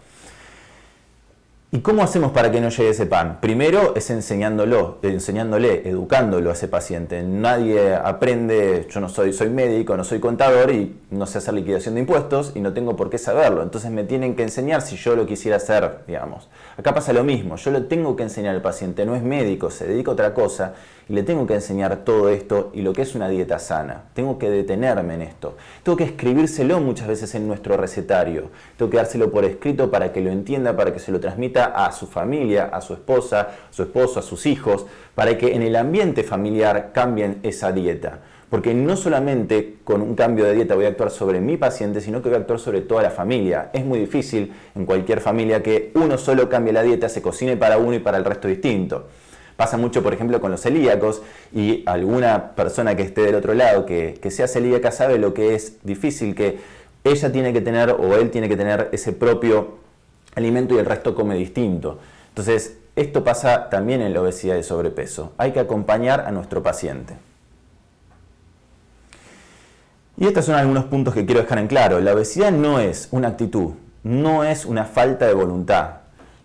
¿Y 1.73 1.83
cómo 1.83 2.03
hacemos 2.03 2.33
para 2.33 2.51
que 2.51 2.61
no 2.61 2.69
llegue 2.69 2.89
ese 2.89 3.07
pan? 3.07 3.39
Primero 3.41 3.95
es 3.95 4.11
enseñándolo, 4.11 4.99
enseñándole, 5.03 5.89
educándolo 5.89 6.51
a 6.51 6.55
ese 6.55 6.67
paciente. 6.67 7.23
Nadie 7.23 7.95
aprende, 7.95 8.89
yo 8.91 8.99
no 8.99 9.09
soy, 9.09 9.33
soy 9.33 9.51
médico, 9.51 9.97
no 9.97 10.03
soy 10.03 10.19
contador 10.19 10.73
y 10.73 10.97
no 11.13 11.27
sé 11.27 11.39
hacer 11.39 11.55
liquidación 11.55 11.95
de 11.95 12.01
impuestos 12.01 12.51
y 12.57 12.61
no 12.61 12.73
tengo 12.73 12.97
por 12.97 13.09
qué 13.09 13.19
saberlo. 13.19 13.63
Entonces 13.63 13.93
me 13.93 14.03
tienen 14.03 14.35
que 14.35 14.43
enseñar 14.43 14.83
si 14.83 14.97
yo 14.97 15.15
lo 15.15 15.27
quisiera 15.27 15.59
hacer, 15.59 16.01
digamos. 16.09 16.49
Acá 16.81 16.95
pasa 16.95 17.13
lo 17.13 17.25
mismo, 17.25 17.57
yo 17.57 17.71
lo 17.73 17.85
tengo 17.85 18.17
que 18.17 18.23
enseñar 18.23 18.55
al 18.55 18.63
paciente, 18.63 19.05
no 19.05 19.15
es 19.15 19.23
médico, 19.23 19.71
se 19.71 19.87
dedica 19.87 20.13
a 20.13 20.15
otra 20.15 20.33
cosa 20.33 20.73
y 21.11 21.13
le 21.13 21.23
tengo 21.23 21.47
que 21.47 21.53
enseñar 21.53 21.95
todo 22.07 22.31
esto 22.31 22.71
y 22.73 22.81
lo 22.81 22.95
que 22.95 23.03
es 23.03 23.15
una 23.15 23.29
dieta 23.29 23.59
sana. 23.59 24.05
Tengo 24.15 24.39
que 24.39 24.49
detenerme 24.49 25.13
en 25.13 25.21
esto. 25.21 25.59
Tengo 25.83 25.99
que 25.99 26.05
escribírselo 26.05 26.81
muchas 26.81 27.07
veces 27.07 27.35
en 27.35 27.47
nuestro 27.47 27.77
recetario. 27.77 28.49
Tengo 28.79 28.91
que 28.91 28.97
dárselo 28.97 29.31
por 29.31 29.45
escrito 29.45 29.91
para 29.91 30.11
que 30.11 30.23
lo 30.23 30.31
entienda, 30.31 30.75
para 30.75 30.95
que 30.95 31.01
se 31.01 31.13
lo 31.13 31.21
transmita 31.21 31.67
a 31.67 31.93
su 31.93 32.07
familia, 32.07 32.71
a 32.73 32.81
su 32.81 32.95
esposa, 32.95 33.41
a 33.69 33.73
su 33.75 33.83
esposo, 33.83 34.21
a 34.21 34.23
sus 34.23 34.47
hijos, 34.47 34.87
para 35.15 35.37
que 35.37 35.55
en 35.55 35.61
el 35.61 35.77
ambiente 35.77 36.23
familiar 36.23 36.93
cambien 36.95 37.41
esa 37.43 37.73
dieta. 37.73 38.21
Porque 38.51 38.75
no 38.75 38.97
solamente 38.97 39.77
con 39.85 40.03
un 40.03 40.17
cambio 40.17 40.45
de 40.45 40.55
dieta 40.55 40.75
voy 40.75 40.85
a 40.85 40.89
actuar 40.89 41.13
sobre 41.13 41.41
mi 41.41 41.57
paciente, 41.57 42.01
sino 42.01 42.21
que 42.21 42.29
voy 42.29 42.37
a 42.37 42.41
actuar 42.41 42.59
sobre 42.59 42.81
toda 42.81 43.01
la 43.01 43.11
familia. 43.11 43.71
Es 43.73 43.85
muy 43.85 44.01
difícil 44.01 44.53
en 44.75 44.85
cualquier 44.85 45.21
familia 45.21 45.63
que 45.63 45.93
uno 45.95 46.19
solo 46.19 46.49
cambie 46.49 46.73
la 46.73 46.83
dieta, 46.83 47.09
se 47.09 47.23
cocine 47.23 47.57
para 47.57 47.79
uno 47.79 47.95
y 47.95 48.01
para 48.01 48.19
el 48.19 48.25
resto 48.25 48.49
distinto. 48.49 49.07
Pasa 49.57 49.77
mucho, 49.77 50.03
por 50.03 50.13
ejemplo, 50.13 50.41
con 50.41 50.51
los 50.51 50.63
celíacos 50.63 51.23
y 51.55 51.85
alguna 51.87 52.57
persona 52.57 52.97
que 52.97 53.03
esté 53.03 53.21
del 53.21 53.37
otro 53.37 53.55
lado 53.55 53.87
que, 53.87 54.19
sea 54.31 54.49
celíaca 54.49 54.91
sabe 54.91 55.19
lo 55.19 55.33
que 55.33 55.55
es 55.55 55.77
difícil, 55.85 56.35
que 56.35 56.59
ella 57.05 57.31
tiene 57.31 57.53
que 57.53 57.61
tener 57.61 57.91
o 57.91 58.17
él 58.17 58.31
tiene 58.31 58.49
que 58.49 58.57
tener 58.57 58.89
ese 58.91 59.13
propio 59.13 59.79
alimento 60.35 60.75
y 60.75 60.79
el 60.79 60.87
resto 60.87 61.15
come 61.15 61.37
distinto. 61.37 61.99
Entonces, 62.31 62.79
esto 62.97 63.23
pasa 63.23 63.71
también 63.71 64.01
en 64.03 64.13
la 64.13 64.23
obesidad 64.23 64.57
y 64.57 64.65
sobrepeso. 64.65 65.35
Hay 65.39 65.53
que 65.53 65.61
acompañar 65.61 66.21
a 66.21 66.33
nuestro 66.33 66.63
paciente. 66.63 67.30
Y 70.21 70.27
estos 70.27 70.45
son 70.45 70.57
algunos 70.57 70.85
puntos 70.85 71.15
que 71.15 71.25
quiero 71.25 71.41
dejar 71.41 71.61
en 71.61 71.67
claro. 71.67 71.99
La 71.99 72.13
obesidad 72.13 72.53
no 72.53 72.79
es 72.79 73.09
una 73.11 73.29
actitud, 73.29 73.71
no 74.03 74.45
es 74.45 74.67
una 74.67 74.85
falta 74.85 75.27
de 75.27 75.33
voluntad, 75.33 75.93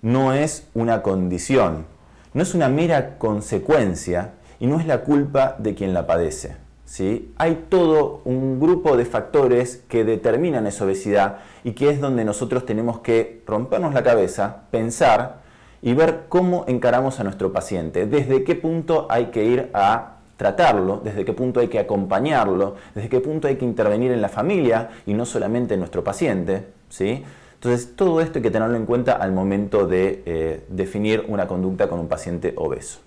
no 0.02 0.32
es 0.32 0.70
una 0.74 1.02
condición, 1.02 1.86
no 2.34 2.42
es 2.42 2.56
una 2.56 2.70
mera 2.70 3.18
consecuencia 3.18 4.36
y 4.62 4.68
no 4.68 4.80
es 4.80 4.88
la 4.88 5.02
culpa 5.02 5.58
de 5.60 5.76
quien 5.76 5.94
la 5.94 6.08
padece. 6.08 6.56
¿sí? 6.86 7.34
Hay 7.36 7.66
todo 7.68 8.22
un 8.24 8.62
grupo 8.62 8.96
de 8.96 9.04
factores 9.04 9.84
que 9.90 10.06
determinan 10.06 10.68
esa 10.68 10.86
obesidad 10.86 11.40
y 11.66 11.74
que 11.74 11.90
es 11.90 12.00
donde 12.00 12.24
nosotros 12.24 12.66
tenemos 12.66 13.02
que 13.02 13.44
rompernos 13.46 13.94
la 13.94 14.04
cabeza, 14.04 14.62
pensar 14.72 15.42
y 15.82 15.94
ver 15.94 16.28
cómo 16.30 16.64
encaramos 16.70 17.20
a 17.20 17.26
nuestro 17.26 17.52
paciente, 17.52 18.06
desde 18.06 18.46
qué 18.46 18.56
punto 18.56 19.06
hay 19.10 19.26
que 19.32 19.44
ir 19.44 19.70
a 19.74 20.15
tratarlo, 20.38 21.02
desde 21.04 21.26
qué 21.26 21.34
punto 21.34 21.60
hay 21.60 21.68
que 21.68 21.80
acompañarlo, 21.80 22.76
desde 22.94 23.10
qué 23.10 23.20
punto 23.20 23.48
hay 23.48 23.56
que 23.56 23.66
intervenir 23.66 24.12
en 24.12 24.22
la 24.22 24.30
familia 24.30 24.90
y 25.06 25.14
no 25.14 25.26
solamente 25.26 25.76
en 25.76 25.80
nuestro 25.80 26.04
paciente. 26.04 26.68
¿sí? 26.90 27.24
Entonces, 27.56 27.96
todo 27.96 28.22
esto 28.22 28.40
hay 28.40 28.44
que 28.44 28.52
tenerlo 28.52 28.76
en 28.76 28.86
cuenta 28.86 29.14
al 29.14 29.32
momento 29.32 29.88
de 29.88 30.24
eh, 30.26 30.66
definir 30.70 31.26
una 31.28 31.48
conducta 31.48 31.88
con 31.88 32.00
un 32.00 32.08
paciente 32.08 32.54
obeso. 32.58 33.00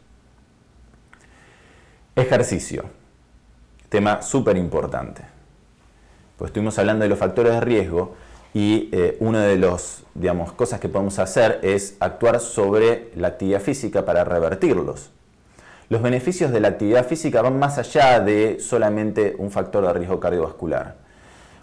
Ejercicio. 2.17 2.85
Tema 3.89 4.23
súper 4.23 4.57
importante. 4.57 5.23
Pues 6.37 6.49
estuvimos 6.49 6.79
hablando 6.79 7.05
de 7.05 7.09
los 7.09 7.19
factores 7.19 7.53
de 7.53 7.61
riesgo 7.61 8.15
y 8.55 8.89
eh, 8.93 9.17
una 9.21 9.43
de 9.45 9.57
las 9.59 10.03
cosas 10.57 10.81
que 10.81 10.89
podemos 10.89 11.19
hacer 11.19 11.61
es 11.63 11.97
actuar 12.01 12.41
sobre 12.41 13.11
la 13.15 13.29
actividad 13.29 13.61
física 13.61 14.05
para 14.05 14.25
revertirlos. 14.25 15.11
Los 15.91 16.03
beneficios 16.03 16.53
de 16.53 16.61
la 16.61 16.69
actividad 16.69 17.07
física 17.07 17.41
van 17.41 17.59
más 17.59 17.79
allá 17.79 18.21
de 18.21 18.61
solamente 18.61 19.35
un 19.39 19.51
factor 19.51 19.87
de 19.87 19.93
riesgo 19.95 20.21
cardiovascular. 20.21 20.97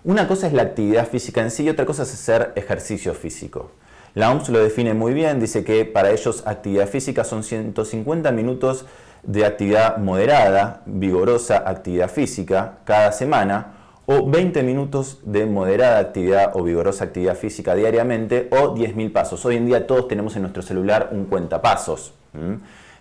Una 0.03 0.27
cosa 0.27 0.47
es 0.47 0.53
la 0.53 0.63
actividad 0.63 1.07
física 1.07 1.41
en 1.41 1.51
sí 1.51 1.63
y 1.63 1.69
otra 1.69 1.85
cosa 1.85 2.03
es 2.03 2.13
hacer 2.13 2.51
ejercicio 2.55 3.13
físico. 3.13 3.69
La 4.15 4.31
OMS 4.31 4.49
lo 4.49 4.57
define 4.57 4.95
muy 4.95 5.13
bien, 5.13 5.39
dice 5.39 5.63
que 5.63 5.85
para 5.85 6.09
ellos 6.09 6.41
actividad 6.47 6.87
física 6.87 7.23
son 7.23 7.43
150 7.43 8.31
minutos 8.31 8.87
de 9.21 9.45
actividad 9.45 9.97
moderada, 9.97 10.81
vigorosa 10.87 11.63
actividad 11.63 12.09
física 12.09 12.79
cada 12.83 13.11
semana 13.11 13.73
o 14.07 14.27
20 14.27 14.63
minutos 14.63 15.19
de 15.23 15.45
moderada 15.45 15.99
actividad 15.99 16.51
o 16.55 16.63
vigorosa 16.63 17.03
actividad 17.03 17.35
física 17.35 17.75
diariamente 17.75 18.47
o 18.51 18.73
10.000 18.73 19.11
pasos. 19.11 19.45
Hoy 19.45 19.57
en 19.57 19.67
día 19.67 19.85
todos 19.85 20.07
tenemos 20.07 20.35
en 20.35 20.43
nuestro 20.43 20.63
celular 20.63 21.09
un 21.11 21.25
cuentapasos. 21.25 22.13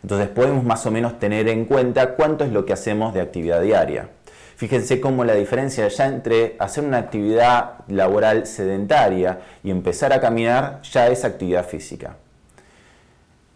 Entonces 0.04 0.28
podemos 0.28 0.64
más 0.64 0.84
o 0.84 0.90
menos 0.90 1.18
tener 1.18 1.48
en 1.48 1.64
cuenta 1.64 2.10
cuánto 2.10 2.44
es 2.44 2.52
lo 2.52 2.66
que 2.66 2.74
hacemos 2.74 3.14
de 3.14 3.22
actividad 3.22 3.62
diaria. 3.62 4.10
Fíjense 4.54 5.00
cómo 5.00 5.24
la 5.24 5.32
diferencia 5.34 5.88
ya 5.88 6.06
entre 6.06 6.56
hacer 6.58 6.84
una 6.84 6.98
actividad 6.98 7.76
laboral 7.88 8.46
sedentaria 8.46 9.38
y 9.62 9.70
empezar 9.70 10.12
a 10.12 10.20
caminar 10.20 10.82
ya 10.82 11.08
es 11.08 11.24
actividad 11.24 11.66
física. 11.66 12.16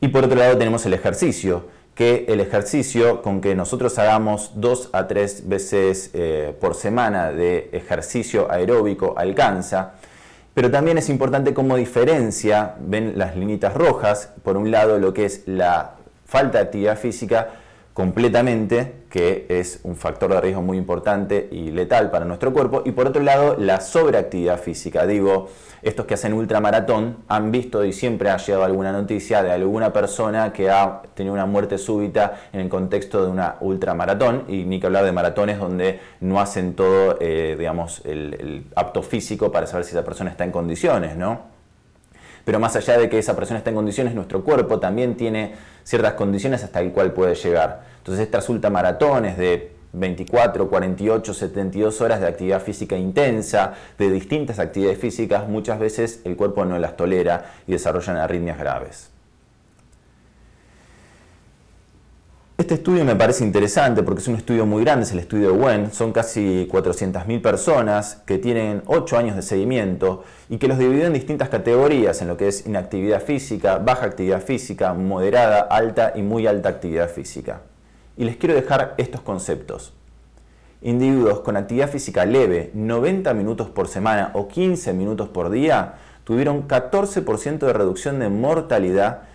Y 0.00 0.08
por 0.08 0.24
otro 0.24 0.38
lado 0.38 0.56
tenemos 0.56 0.86
el 0.86 0.94
ejercicio 0.94 1.66
que 1.94 2.24
el 2.28 2.40
ejercicio, 2.40 3.20
con 3.20 3.42
que 3.42 3.54
nosotros 3.54 3.98
hagamos 3.98 4.52
dos 4.54 4.88
a 4.94 5.06
tres 5.06 5.46
veces 5.50 6.12
eh, 6.14 6.56
por 6.58 6.74
semana 6.74 7.30
de 7.30 7.68
ejercicio 7.72 8.50
aeróbico, 8.50 9.12
alcanza. 9.18 9.96
Pero 10.54 10.70
también 10.70 10.96
es 10.96 11.10
importante 11.10 11.52
cómo 11.52 11.76
diferencia, 11.76 12.74
ven 12.80 13.18
las 13.18 13.36
linitas 13.36 13.74
rojas, 13.74 14.32
por 14.42 14.56
un 14.56 14.70
lado 14.70 14.98
lo 14.98 15.12
que 15.12 15.26
es 15.26 15.42
la 15.46 15.97
falta 16.28 16.58
de 16.58 16.64
actividad 16.64 16.96
física 16.96 17.48
completamente, 17.94 18.94
que 19.10 19.46
es 19.48 19.80
un 19.82 19.96
factor 19.96 20.32
de 20.32 20.40
riesgo 20.40 20.62
muy 20.62 20.78
importante 20.78 21.48
y 21.50 21.72
letal 21.72 22.12
para 22.12 22.24
nuestro 22.24 22.52
cuerpo, 22.52 22.82
y 22.84 22.92
por 22.92 23.08
otro 23.08 23.22
lado 23.22 23.56
la 23.58 23.80
sobreactividad 23.80 24.60
física. 24.60 25.04
Digo, 25.04 25.48
estos 25.82 26.06
que 26.06 26.14
hacen 26.14 26.32
ultramaratón 26.32 27.16
han 27.26 27.50
visto 27.50 27.84
y 27.84 27.92
siempre 27.92 28.30
ha 28.30 28.36
llegado 28.36 28.62
alguna 28.62 28.92
noticia 28.92 29.42
de 29.42 29.50
alguna 29.50 29.92
persona 29.92 30.52
que 30.52 30.70
ha 30.70 31.02
tenido 31.14 31.34
una 31.34 31.46
muerte 31.46 31.76
súbita 31.76 32.38
en 32.52 32.60
el 32.60 32.68
contexto 32.68 33.24
de 33.24 33.32
una 33.32 33.56
ultramaratón, 33.60 34.44
y 34.46 34.62
ni 34.64 34.78
que 34.78 34.86
hablar 34.86 35.04
de 35.04 35.10
maratones 35.10 35.58
donde 35.58 35.98
no 36.20 36.40
hacen 36.40 36.74
todo, 36.74 37.16
eh, 37.20 37.56
digamos, 37.58 38.02
el, 38.04 38.34
el 38.38 38.64
apto 38.76 39.02
físico 39.02 39.50
para 39.50 39.66
saber 39.66 39.84
si 39.84 39.90
esa 39.90 40.04
persona 40.04 40.30
está 40.30 40.44
en 40.44 40.52
condiciones, 40.52 41.16
¿no? 41.16 41.57
Pero 42.48 42.60
más 42.60 42.74
allá 42.76 42.96
de 42.96 43.10
que 43.10 43.18
esa 43.18 43.36
persona 43.36 43.58
esté 43.58 43.68
en 43.68 43.76
condiciones, 43.76 44.14
nuestro 44.14 44.42
cuerpo 44.42 44.80
también 44.80 45.18
tiene 45.18 45.52
ciertas 45.84 46.14
condiciones 46.14 46.64
hasta 46.64 46.80
el 46.80 46.92
cual 46.92 47.12
puede 47.12 47.34
llegar. 47.34 47.82
Entonces 47.98 48.24
estas 48.24 48.48
ultramaratones 48.48 49.36
de 49.36 49.72
24, 49.92 50.66
48, 50.70 51.34
72 51.34 52.00
horas 52.00 52.22
de 52.22 52.26
actividad 52.26 52.62
física 52.62 52.96
intensa, 52.96 53.74
de 53.98 54.10
distintas 54.10 54.58
actividades 54.60 54.98
físicas, 54.98 55.46
muchas 55.46 55.78
veces 55.78 56.22
el 56.24 56.36
cuerpo 56.36 56.64
no 56.64 56.78
las 56.78 56.96
tolera 56.96 57.52
y 57.66 57.72
desarrollan 57.72 58.16
arritmias 58.16 58.58
graves. 58.58 59.10
Este 62.58 62.74
estudio 62.74 63.04
me 63.04 63.14
parece 63.14 63.44
interesante 63.44 64.02
porque 64.02 64.20
es 64.20 64.26
un 64.26 64.34
estudio 64.34 64.66
muy 64.66 64.82
grande, 64.82 65.04
es 65.04 65.12
el 65.12 65.20
estudio 65.20 65.54
WEN, 65.54 65.92
son 65.92 66.12
casi 66.12 66.66
400.000 66.68 67.40
personas 67.40 68.16
que 68.26 68.36
tienen 68.38 68.82
8 68.86 69.16
años 69.16 69.36
de 69.36 69.42
seguimiento 69.42 70.24
y 70.48 70.58
que 70.58 70.66
los 70.66 70.76
dividió 70.76 71.06
en 71.06 71.12
distintas 71.12 71.50
categorías, 71.50 72.20
en 72.20 72.26
lo 72.26 72.36
que 72.36 72.48
es 72.48 72.66
inactividad 72.66 73.22
física, 73.22 73.78
baja 73.78 74.06
actividad 74.06 74.42
física, 74.42 74.92
moderada, 74.92 75.60
alta 75.60 76.14
y 76.16 76.22
muy 76.22 76.48
alta 76.48 76.68
actividad 76.68 77.08
física. 77.08 77.60
Y 78.16 78.24
les 78.24 78.36
quiero 78.36 78.56
dejar 78.56 78.94
estos 78.98 79.20
conceptos. 79.20 79.92
Individuos 80.82 81.38
con 81.40 81.56
actividad 81.56 81.88
física 81.88 82.26
leve, 82.26 82.72
90 82.74 83.34
minutos 83.34 83.68
por 83.70 83.86
semana 83.86 84.32
o 84.34 84.48
15 84.48 84.94
minutos 84.94 85.28
por 85.28 85.50
día, 85.50 85.94
tuvieron 86.24 86.66
14% 86.66 87.58
de 87.60 87.72
reducción 87.72 88.18
de 88.18 88.28
mortalidad 88.30 89.27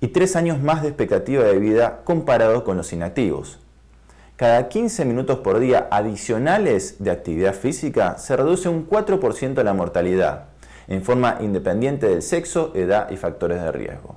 y 0.00 0.08
3 0.08 0.36
años 0.36 0.62
más 0.62 0.82
de 0.82 0.88
expectativa 0.88 1.44
de 1.44 1.58
vida 1.58 2.00
comparado 2.04 2.64
con 2.64 2.76
los 2.76 2.92
inactivos. 2.92 3.58
Cada 4.36 4.68
15 4.68 5.04
minutos 5.04 5.38
por 5.40 5.58
día 5.58 5.88
adicionales 5.90 7.02
de 7.02 7.10
actividad 7.10 7.54
física 7.54 8.18
se 8.18 8.36
reduce 8.36 8.68
un 8.68 8.88
4% 8.88 9.62
la 9.64 9.74
mortalidad, 9.74 10.44
en 10.86 11.02
forma 11.02 11.38
independiente 11.40 12.08
del 12.08 12.22
sexo, 12.22 12.72
edad 12.76 13.10
y 13.10 13.16
factores 13.16 13.60
de 13.60 13.72
riesgo. 13.72 14.16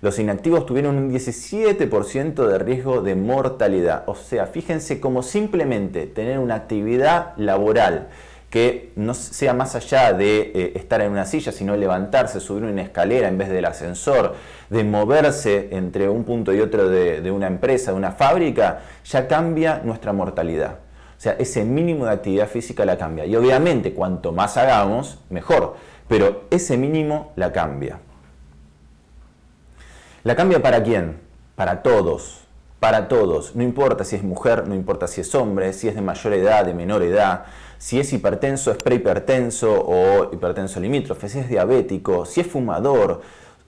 Los 0.00 0.18
inactivos 0.18 0.66
tuvieron 0.66 0.96
un 0.96 1.10
17% 1.10 2.46
de 2.46 2.58
riesgo 2.58 3.00
de 3.00 3.14
mortalidad. 3.14 4.04
O 4.06 4.14
sea, 4.14 4.46
fíjense 4.46 5.00
cómo 5.00 5.22
simplemente 5.22 6.06
tener 6.06 6.38
una 6.38 6.56
actividad 6.56 7.32
laboral 7.38 8.08
que 8.54 8.92
no 8.94 9.14
sea 9.14 9.52
más 9.52 9.74
allá 9.74 10.12
de 10.12 10.52
eh, 10.54 10.72
estar 10.76 11.00
en 11.00 11.10
una 11.10 11.26
silla, 11.26 11.50
sino 11.50 11.76
levantarse, 11.76 12.38
subir 12.38 12.62
una 12.62 12.82
escalera 12.82 13.26
en 13.26 13.36
vez 13.36 13.48
del 13.48 13.64
ascensor, 13.64 14.36
de 14.70 14.84
moverse 14.84 15.70
entre 15.72 16.08
un 16.08 16.22
punto 16.22 16.54
y 16.54 16.60
otro 16.60 16.88
de, 16.88 17.28
una 17.32 17.48
empresa, 17.48 17.90
de 17.90 17.96
una 17.96 18.12
fábrica, 18.12 18.82
ya 19.04 19.26
cambia 19.26 19.80
nuestra 19.82 20.12
mortalidad. 20.12 20.74
O 21.18 21.20
sea, 21.20 21.32
ese 21.32 21.64
mínimo 21.64 22.04
de 22.04 22.12
actividad 22.12 22.46
física 22.46 22.84
la 22.84 22.96
cambia. 22.96 23.26
Y 23.26 23.34
obviamente, 23.34 23.92
cuanto 23.92 24.30
más 24.30 24.56
hagamos, 24.56 25.18
mejor. 25.30 25.74
Pero 26.06 26.44
ese 26.52 26.76
mínimo 26.76 27.32
la 27.34 27.50
cambia. 27.50 27.98
¿La 30.22 30.36
cambia 30.36 30.62
para 30.62 30.80
quién? 30.80 31.18
Para 31.56 31.82
todos. 31.82 32.44
Para 32.78 33.08
todos. 33.08 33.56
No 33.56 33.64
importa 33.64 34.04
si 34.04 34.14
es 34.14 34.22
mujer, 34.22 34.68
no 34.68 34.76
importa 34.76 35.08
si 35.08 35.22
es 35.22 35.34
hombre, 35.34 35.72
si 35.72 35.88
es 35.88 35.96
de 35.96 36.02
mayor 36.02 36.34
edad, 36.34 36.64
de 36.64 36.72
menor 36.72 37.02
edad 37.02 37.46
si 37.84 38.00
es 38.00 38.14
hipertenso, 38.14 38.70
es 38.70 38.78
prehipertenso 38.78 39.70
o 39.70 40.32
hipertenso 40.32 40.80
limítrofe, 40.80 41.28
si 41.28 41.38
es 41.40 41.50
diabético, 41.50 42.24
si 42.24 42.40
es 42.40 42.46
fumador, 42.46 43.20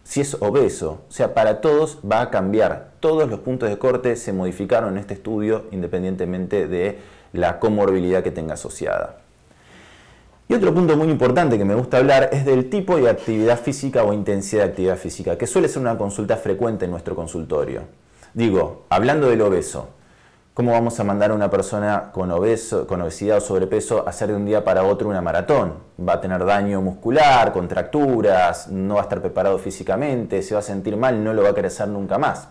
si 0.04 0.22
es 0.22 0.38
obeso. 0.40 1.02
O 1.06 1.12
sea, 1.12 1.34
para 1.34 1.60
todos 1.60 1.98
va 2.00 2.22
a 2.22 2.30
cambiar. 2.30 2.92
Todos 3.00 3.28
los 3.28 3.40
puntos 3.40 3.68
de 3.68 3.76
corte 3.76 4.16
se 4.16 4.32
modificaron 4.32 4.94
en 4.94 5.00
este 5.00 5.12
estudio 5.12 5.66
independientemente 5.70 6.66
de 6.66 6.98
la 7.34 7.58
comorbilidad 7.58 8.22
que 8.22 8.30
tenga 8.30 8.54
asociada. 8.54 9.18
Y 10.48 10.54
otro 10.54 10.72
punto 10.72 10.96
muy 10.96 11.10
importante 11.10 11.58
que 11.58 11.66
me 11.66 11.74
gusta 11.74 11.98
hablar 11.98 12.30
es 12.32 12.46
del 12.46 12.70
tipo 12.70 12.96
de 12.96 13.10
actividad 13.10 13.60
física 13.60 14.02
o 14.02 14.14
intensidad 14.14 14.62
de 14.62 14.70
actividad 14.70 14.96
física, 14.96 15.36
que 15.36 15.46
suele 15.46 15.68
ser 15.68 15.82
una 15.82 15.98
consulta 15.98 16.38
frecuente 16.38 16.86
en 16.86 16.90
nuestro 16.90 17.14
consultorio. 17.14 17.82
Digo, 18.32 18.86
hablando 18.88 19.28
del 19.28 19.42
obeso, 19.42 19.90
¿Cómo 20.56 20.72
vamos 20.72 20.98
a 20.98 21.04
mandar 21.04 21.32
a 21.32 21.34
una 21.34 21.50
persona 21.50 22.12
con, 22.14 22.30
obeso, 22.30 22.86
con 22.86 23.02
obesidad 23.02 23.36
o 23.36 23.40
sobrepeso 23.42 24.06
a 24.06 24.08
hacer 24.08 24.28
de 24.28 24.36
un 24.36 24.46
día 24.46 24.64
para 24.64 24.84
otro 24.84 25.10
una 25.10 25.20
maratón? 25.20 25.74
Va 26.00 26.14
a 26.14 26.20
tener 26.22 26.46
daño 26.46 26.80
muscular, 26.80 27.52
contracturas, 27.52 28.68
no 28.68 28.94
va 28.94 29.00
a 29.00 29.02
estar 29.02 29.20
preparado 29.20 29.58
físicamente, 29.58 30.40
se 30.40 30.54
va 30.54 30.60
a 30.60 30.62
sentir 30.62 30.96
mal, 30.96 31.22
no 31.22 31.34
lo 31.34 31.42
va 31.42 31.50
a 31.50 31.66
hacer 31.66 31.88
nunca 31.88 32.16
más. 32.16 32.48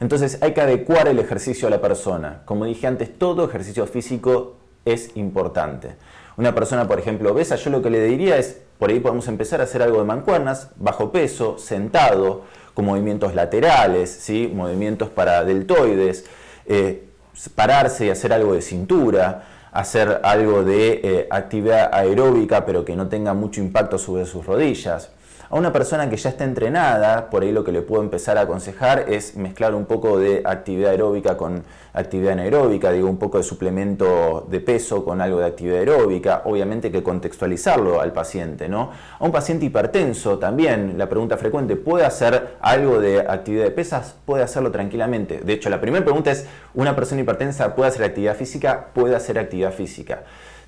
Entonces 0.00 0.38
hay 0.40 0.54
que 0.54 0.62
adecuar 0.62 1.08
el 1.08 1.18
ejercicio 1.18 1.68
a 1.68 1.70
la 1.70 1.82
persona. 1.82 2.40
Como 2.46 2.64
dije 2.64 2.86
antes, 2.86 3.18
todo 3.18 3.44
ejercicio 3.44 3.86
físico 3.86 4.54
es 4.86 5.14
importante. 5.14 5.96
Una 6.38 6.54
persona, 6.54 6.88
por 6.88 6.98
ejemplo, 6.98 7.32
obesa, 7.32 7.56
yo 7.56 7.68
lo 7.68 7.82
que 7.82 7.90
le 7.90 8.02
diría 8.02 8.38
es, 8.38 8.62
por 8.78 8.88
ahí 8.88 8.98
podemos 8.98 9.28
empezar 9.28 9.60
a 9.60 9.64
hacer 9.64 9.82
algo 9.82 9.98
de 9.98 10.04
mancuernas, 10.04 10.70
bajo 10.76 11.12
peso, 11.12 11.58
sentado, 11.58 12.44
con 12.72 12.86
movimientos 12.86 13.34
laterales, 13.34 14.10
¿sí? 14.10 14.50
movimientos 14.54 15.10
para 15.10 15.44
deltoides, 15.44 16.24
eh, 16.72 17.08
pararse 17.54 18.06
y 18.06 18.10
hacer 18.10 18.32
algo 18.32 18.54
de 18.54 18.62
cintura, 18.62 19.44
hacer 19.72 20.20
algo 20.22 20.64
de 20.64 21.00
eh, 21.02 21.26
actividad 21.30 21.90
aeróbica 21.92 22.64
pero 22.64 22.84
que 22.84 22.96
no 22.96 23.08
tenga 23.08 23.34
mucho 23.34 23.60
impacto 23.60 23.98
sobre 23.98 24.26
sus 24.26 24.46
rodillas. 24.46 25.10
A 25.52 25.56
una 25.56 25.70
persona 25.70 26.08
que 26.08 26.16
ya 26.16 26.30
está 26.30 26.44
entrenada, 26.44 27.28
por 27.28 27.42
ahí 27.42 27.52
lo 27.52 27.62
que 27.62 27.72
le 27.72 27.82
puedo 27.82 28.02
empezar 28.02 28.38
a 28.38 28.40
aconsejar 28.40 29.04
es 29.10 29.36
mezclar 29.36 29.74
un 29.74 29.84
poco 29.84 30.18
de 30.18 30.40
actividad 30.46 30.92
aeróbica 30.92 31.36
con 31.36 31.62
actividad 31.92 32.32
anaeróbica, 32.32 32.90
digo 32.90 33.06
un 33.06 33.18
poco 33.18 33.36
de 33.36 33.44
suplemento 33.44 34.46
de 34.48 34.60
peso 34.60 35.04
con 35.04 35.20
algo 35.20 35.40
de 35.40 35.44
actividad 35.44 35.80
aeróbica, 35.80 36.40
obviamente 36.46 36.90
que 36.90 37.02
contextualizarlo 37.02 38.00
al 38.00 38.14
paciente, 38.14 38.66
¿no? 38.66 38.92
A 39.18 39.22
un 39.26 39.30
paciente 39.30 39.66
hipertenso 39.66 40.38
también, 40.38 40.96
la 40.96 41.10
pregunta 41.10 41.36
frecuente, 41.36 41.76
¿puede 41.76 42.06
hacer 42.06 42.56
algo 42.62 42.98
de 42.98 43.20
actividad 43.20 43.64
de 43.64 43.72
pesas? 43.72 44.16
Puede 44.24 44.42
hacerlo 44.42 44.70
tranquilamente. 44.70 45.40
De 45.44 45.52
hecho, 45.52 45.68
la 45.68 45.82
primera 45.82 46.02
pregunta 46.02 46.30
es, 46.30 46.46
¿una 46.72 46.96
persona 46.96 47.20
hipertensa 47.20 47.74
puede 47.74 47.90
hacer 47.90 48.04
actividad 48.04 48.36
física? 48.36 48.86
Puede 48.94 49.14
hacer 49.14 49.38
actividad 49.38 49.74
física. 49.74 50.22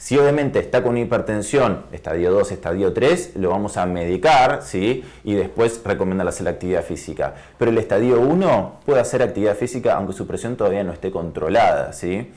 Si 0.04 0.18
obviamente 0.18 0.58
está 0.58 0.82
con 0.82 0.98
hipertensión, 0.98 1.86
estadio 1.90 2.30
2, 2.30 2.52
estadio 2.52 2.92
3, 2.92 3.36
lo 3.36 3.48
vamos 3.48 3.78
a 3.78 3.86
medicar, 3.86 4.60
¿sí? 4.62 5.02
Y 5.24 5.32
después 5.32 5.80
recomendar 5.82 6.28
hacer 6.28 6.44
la 6.44 6.50
actividad 6.50 6.84
física. 6.84 7.32
Pero 7.56 7.70
el 7.70 7.78
estadio 7.78 8.20
1 8.20 8.80
puede 8.84 9.00
hacer 9.00 9.22
actividad 9.22 9.56
física 9.56 9.94
aunque 9.94 10.12
su 10.12 10.26
presión 10.26 10.56
todavía 10.56 10.84
no 10.84 10.92
esté 10.92 11.10
controlada, 11.10 11.94
¿sí? 11.94 12.30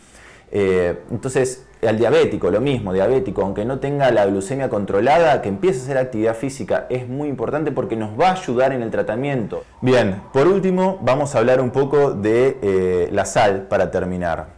Eh, 0.51 0.99
entonces, 1.11 1.67
al 1.85 1.97
diabético, 1.97 2.49
lo 2.49 2.59
mismo, 2.59 2.91
diabético, 2.91 3.43
aunque 3.43 3.63
no 3.63 3.79
tenga 3.79 4.09
la 4.11 4.25
glucemia 4.25 4.69
controlada, 4.69 5.41
que 5.41 5.49
empiece 5.49 5.79
a 5.79 5.83
hacer 5.83 5.97
actividad 5.97 6.35
física 6.35 6.87
es 6.89 7.07
muy 7.07 7.27
importante 7.27 7.71
porque 7.71 7.95
nos 7.95 8.19
va 8.19 8.29
a 8.29 8.31
ayudar 8.33 8.71
en 8.71 8.81
el 8.81 8.89
tratamiento. 8.89 9.63
Bien, 9.81 10.21
por 10.33 10.47
último, 10.47 10.97
vamos 11.01 11.35
a 11.35 11.39
hablar 11.39 11.61
un 11.61 11.69
poco 11.69 12.11
de 12.11 12.57
eh, 12.61 13.09
la 13.11 13.25
sal 13.25 13.67
para 13.69 13.91
terminar. 13.91 14.57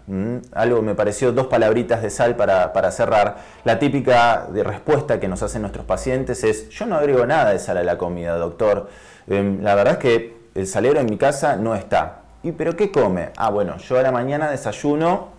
Algo 0.54 0.82
me 0.82 0.96
pareció, 0.96 1.32
dos 1.32 1.48
palabritas 1.48 2.02
de 2.02 2.10
sal 2.10 2.36
para, 2.36 2.92
cerrar. 2.92 3.38
La 3.64 3.78
típica 3.78 4.48
respuesta 4.52 5.20
que 5.20 5.28
nos 5.28 5.44
hacen 5.44 5.62
nuestros 5.62 5.86
pacientes 5.86 6.44
es: 6.44 6.70
Yo 6.70 6.88
no 6.88 6.96
agrego 6.96 7.28
nada 7.28 7.52
de 7.52 7.60
sal 7.60 7.78
a 7.78 7.84
la 7.84 8.00
comida, 8.00 8.36
doctor. 8.38 8.90
Em, 9.28 9.62
la 9.62 9.76
verdad 9.76 9.94
es 9.94 10.00
que 10.00 10.38
el 10.56 10.66
salero 10.66 11.00
en 11.00 11.06
mi 11.06 11.18
casa 11.18 11.58
no 11.58 11.76
está. 11.76 12.22
¿Y 12.42 12.54
pero 12.54 12.76
qué 12.76 12.92
come? 12.92 13.30
Ah, 13.38 13.52
bueno, 13.52 13.78
yo 13.78 14.00
a 14.00 14.02
la 14.02 14.12
mañana 14.12 14.50
desayuno 14.50 15.39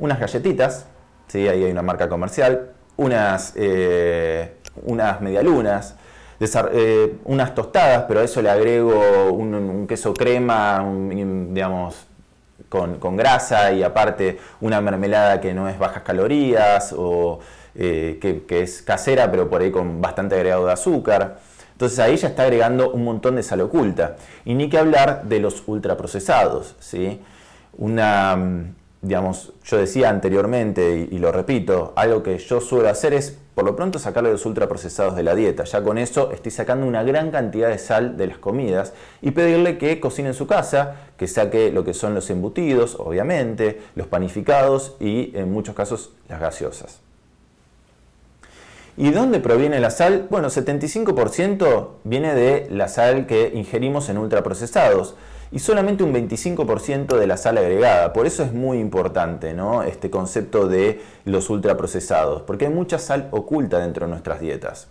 unas 0.00 0.18
galletitas, 0.18 0.86
¿sí? 1.28 1.46
ahí 1.46 1.64
hay 1.64 1.70
una 1.70 1.82
marca 1.82 2.08
comercial, 2.08 2.70
unas, 2.96 3.52
eh, 3.56 4.56
unas 4.82 5.20
medialunas, 5.20 5.94
eh, 6.40 7.16
unas 7.24 7.54
tostadas, 7.54 8.04
pero 8.08 8.20
a 8.20 8.24
eso 8.24 8.42
le 8.42 8.50
agrego 8.50 9.30
un, 9.30 9.86
queso 9.86 10.14
crema, 10.14 10.84
digamos, 11.10 12.06
con, 12.68 13.16
grasa 13.16 13.72
y 13.72 13.82
aparte 13.82 14.38
una 14.60 14.80
mermelada 14.80 15.40
que 15.40 15.52
no 15.52 15.68
es 15.68 15.78
bajas 15.78 16.02
calorías 16.02 16.94
o 16.96 17.40
eh, 17.74 18.18
que, 18.20 18.62
es 18.62 18.82
casera, 18.82 19.30
pero 19.30 19.50
por 19.50 19.60
ahí 19.60 19.70
con 19.70 20.00
bastante 20.00 20.34
agregado 20.34 20.66
de 20.66 20.72
azúcar. 20.72 21.38
Entonces 21.72 21.98
ahí 21.98 22.16
ya 22.16 22.28
está 22.28 22.42
agregando 22.42 22.90
un 22.90 23.04
montón 23.04 23.36
de 23.36 23.42
sal 23.42 23.60
oculta. 23.62 24.16
Y 24.44 24.54
ni 24.54 24.68
que 24.68 24.78
hablar 24.78 25.24
de 25.24 25.40
los 25.40 25.62
ultraprocesados. 25.66 26.76
¿sí? 26.78 27.20
Una, 27.78 28.36
digamos, 29.02 29.54
yo 29.64 29.78
decía 29.78 30.10
anteriormente 30.10 31.08
y, 31.10 31.18
lo 31.18 31.32
repito, 31.32 31.92
algo 31.96 32.22
que 32.22 32.36
yo 32.36 32.60
suelo 32.60 32.88
hacer 32.90 33.14
es 33.14 33.38
por 33.54 33.64
lo 33.64 33.74
pronto 33.74 33.98
sacarle 33.98 34.30
los 34.30 34.44
ultraprocesados 34.44 35.16
de 35.16 35.22
la 35.22 35.34
dieta. 35.34 35.64
Ya 35.64 35.82
con 35.82 35.96
eso 35.96 36.30
estoy 36.32 36.52
sacando 36.52 36.86
una 36.86 37.02
gran 37.02 37.30
cantidad 37.30 37.68
de 37.68 37.78
sal 37.78 38.16
de 38.18 38.26
las 38.26 38.38
comidas 38.38 38.92
y 39.22 39.30
pedirle 39.30 39.78
que 39.78 40.00
cocine 40.00 40.28
en 40.28 40.34
su 40.34 40.46
casa, 40.46 40.96
que 41.16 41.26
saque 41.26 41.72
lo 41.72 41.84
que 41.84 41.94
son 41.94 42.14
los 42.14 42.28
embutidos, 42.28 42.96
obviamente, 42.98 43.80
los 43.94 44.06
panificados 44.06 44.96
y 45.00 45.32
en 45.34 45.50
muchos 45.50 45.74
casos 45.74 46.12
las 46.28 46.40
gaseosas. 46.40 47.00
¿Y 48.98 49.10
dónde 49.12 49.40
proviene 49.40 49.80
la 49.80 49.90
sal? 49.90 50.26
Bueno, 50.28 50.48
75% 50.48 51.88
viene 52.04 52.34
de 52.34 52.68
la 52.70 52.86
sal 52.88 53.26
que 53.26 53.50
ingerimos 53.54 54.10
en 54.10 54.18
ultraprocesados 54.18 55.14
y 55.52 55.58
solamente 55.58 56.04
un 56.04 56.14
25% 56.14 57.16
de 57.16 57.26
la 57.26 57.36
sal 57.36 57.58
agregada. 57.58 58.12
Por 58.12 58.26
eso 58.26 58.42
es 58.42 58.52
muy 58.52 58.78
importante 58.78 59.54
este 59.86 60.10
concepto 60.10 60.68
de 60.68 61.00
los 61.24 61.50
ultraprocesados, 61.50 62.42
porque 62.42 62.66
hay 62.66 62.72
mucha 62.72 62.98
sal 62.98 63.28
oculta 63.32 63.78
dentro 63.78 64.06
de 64.06 64.10
nuestras 64.10 64.40
dietas. 64.40 64.88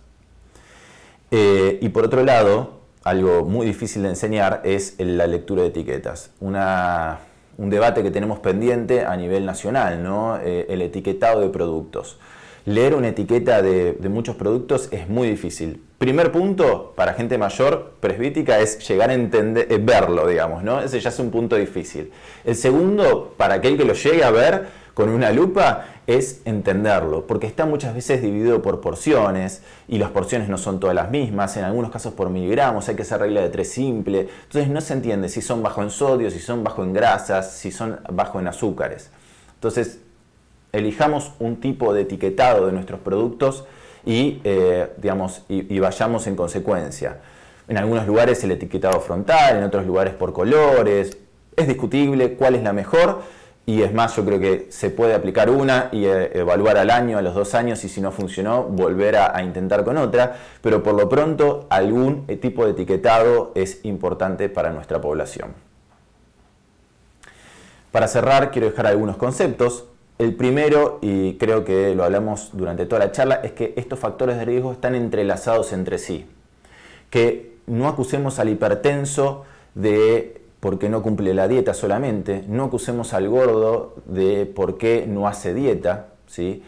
Eh, 1.30 1.78
y 1.80 1.88
por 1.90 2.04
otro 2.04 2.24
lado, 2.24 2.80
algo 3.04 3.44
muy 3.44 3.66
difícil 3.66 4.02
de 4.02 4.10
enseñar 4.10 4.60
es 4.64 4.96
la 4.98 5.26
lectura 5.26 5.62
de 5.62 5.68
etiquetas. 5.68 6.30
un 6.40 7.68
debate 7.68 8.02
que 8.02 8.10
tenemos 8.10 8.38
pendiente 8.38 9.04
a 9.04 9.16
nivel 9.16 9.44
nacional, 9.44 10.02
¿no? 10.02 10.38
Eh, 10.38 10.66
el 10.70 10.80
etiquetado 10.80 11.40
de 11.42 11.50
productos 11.50 12.18
leer 12.70 12.94
una 12.94 13.08
etiqueta 13.08 13.62
de, 13.62 13.96
muchos 14.08 14.36
productos 14.36 14.88
es 14.92 15.08
muy 15.08 15.28
difícil. 15.28 15.82
Primer 15.98 16.32
punto, 16.32 16.94
para 16.96 17.14
gente 17.14 17.36
mayor, 17.36 17.94
presbítica, 18.00 18.58
es 18.60 18.86
llegar 18.88 19.10
a 19.10 19.14
entender, 19.14 19.66
eh, 19.70 19.78
verlo, 19.82 20.26
digamos, 20.26 20.62
¿no? 20.62 20.80
Ese 20.80 20.98
ya 21.00 21.10
es 21.10 21.18
un 21.18 21.30
punto 21.30 21.56
difícil. 21.56 22.10
El 22.44 22.56
segundo, 22.56 23.34
para 23.36 23.54
aquel 23.54 23.76
que 23.76 23.84
lo 23.84 23.92
llegue 23.92 24.24
a 24.24 24.30
ver 24.30 24.80
con 24.94 25.10
una 25.10 25.30
lupa, 25.30 25.86
es 26.06 26.42
entenderlo, 26.44 27.26
porque 27.26 27.46
está 27.46 27.66
muchas 27.66 27.94
veces 27.94 28.22
dividido 28.22 28.62
por 28.62 28.80
porciones 28.80 29.62
y 29.86 29.98
las 29.98 30.10
porciones 30.10 30.48
no 30.48 30.58
son 30.58 30.80
todas 30.80 30.96
las 30.96 31.10
mismas, 31.10 31.56
en 31.56 31.64
algunos 31.64 31.90
casos 31.90 32.14
por 32.14 32.30
miligramos, 32.30 32.88
hay 32.88 32.96
que 32.96 33.02
hacer 33.02 33.20
regla 33.20 33.40
de 33.42 33.50
tres 33.50 33.70
simple, 33.70 34.28
entonces 34.44 34.68
no 34.68 34.80
se 34.80 34.94
entiende 34.94 35.28
si 35.28 35.40
son 35.40 35.62
bajo 35.62 35.82
en 35.82 35.90
sodio, 35.90 36.30
si 36.30 36.40
son 36.40 36.64
bajo 36.64 36.82
en 36.82 36.92
grasas, 36.92 37.52
si 37.52 37.70
son 37.70 38.00
bajo 38.10 38.40
en 38.40 38.48
azúcares. 38.48 39.10
Entonces, 39.54 40.00
elijamos 40.72 41.32
un 41.38 41.60
tipo 41.60 41.92
de 41.92 42.02
etiquetado 42.02 42.66
de 42.66 42.72
nuestros 42.72 43.00
productos 43.00 43.64
y, 44.04 44.40
eh, 44.44 44.90
digamos, 44.96 45.42
y, 45.48 45.78
vayamos 45.78 46.26
en 46.26 46.36
consecuencia. 46.36 47.18
En 47.68 47.76
algunos 47.76 48.06
lugares 48.06 48.42
el 48.44 48.52
etiquetado 48.52 49.00
frontal, 49.00 49.56
en 49.56 49.64
otros 49.64 49.86
lugares 49.86 50.14
por 50.14 50.32
colores. 50.32 51.18
Es 51.56 51.68
discutible 51.68 52.34
cuál 52.34 52.54
es 52.54 52.62
la 52.62 52.72
mejor 52.72 53.22
y 53.66 53.82
es 53.82 53.92
más, 53.92 54.16
yo 54.16 54.24
creo 54.24 54.40
que 54.40 54.66
se 54.70 54.90
puede 54.90 55.14
aplicar 55.14 55.50
una 55.50 55.88
y 55.92 56.06
eh, 56.06 56.30
evaluar 56.34 56.78
al 56.78 56.90
año, 56.90 57.18
a 57.18 57.22
los 57.22 57.34
dos 57.34 57.54
años 57.54 57.84
y 57.84 57.88
si 57.88 58.00
no 58.00 58.10
funcionó, 58.10 58.64
volver 58.64 59.16
a 59.16 59.42
intentar 59.42 59.84
con 59.84 59.98
otra. 59.98 60.36
Pero 60.62 60.82
por 60.82 60.94
lo 60.94 61.08
pronto, 61.08 61.66
algún 61.68 62.26
tipo 62.40 62.64
de 62.64 62.72
etiquetado 62.72 63.52
es 63.54 63.84
importante 63.84 64.48
para 64.48 64.72
nuestra 64.72 65.00
población. 65.00 65.54
Para 67.92 68.06
cerrar, 68.06 68.50
quiero 68.50 68.70
dejar 68.70 68.86
algunos 68.86 69.16
conceptos. 69.16 69.84
El 70.20 70.34
primero, 70.34 70.98
y 71.00 71.36
creo 71.38 71.64
que 71.64 71.94
lo 71.94 72.04
hablamos 72.04 72.50
durante 72.52 72.84
toda 72.84 73.06
la 73.06 73.10
charla, 73.10 73.36
es 73.36 73.52
que 73.52 73.72
estos 73.78 73.98
factores 73.98 74.36
de 74.36 74.44
riesgo 74.44 74.70
están 74.70 74.94
entrelazados 74.94 75.72
entre 75.72 75.96
sí. 75.96 76.26
Que 77.08 77.54
no 77.66 77.88
acusemos 77.88 78.38
al 78.38 78.50
hipertenso 78.50 79.46
de 79.74 80.42
porque 80.60 80.90
no 80.90 81.00
cumple 81.02 81.32
la 81.32 81.48
dieta 81.48 81.72
solamente, 81.72 82.44
no 82.46 82.64
acusemos 82.64 83.14
al 83.14 83.30
gordo 83.30 83.94
de 84.04 84.44
por 84.44 84.76
qué 84.76 85.06
no 85.08 85.26
hace 85.26 85.54
dieta, 85.54 86.08
¿sí? 86.26 86.62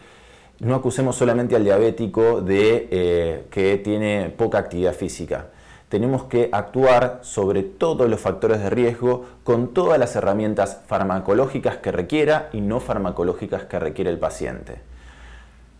no 0.59 0.73
acusemos 0.73 1.15
solamente 1.15 1.55
al 1.55 1.63
diabético 1.63 2.41
de 2.41 2.87
eh, 2.89 3.43
que 3.51 3.77
tiene 3.77 4.33
poca 4.35 4.57
actividad 4.57 4.95
física 4.95 5.49
tenemos 5.93 6.23
que 6.23 6.49
actuar 6.51 7.19
sobre 7.21 7.61
todos 7.61 8.09
los 8.09 8.19
factores 8.19 8.63
de 8.63 8.71
riesgo 8.71 9.25
con 9.43 9.75
todas 9.75 9.99
las 9.99 10.15
herramientas 10.15 10.79
farmacológicas 10.87 11.77
que 11.77 11.91
requiera 11.91 12.49
y 12.51 12.61
no 12.61 12.79
farmacológicas 12.79 13.65
que 13.65 13.77
requiere 13.77 14.09
el 14.09 14.17
paciente. 14.17 14.81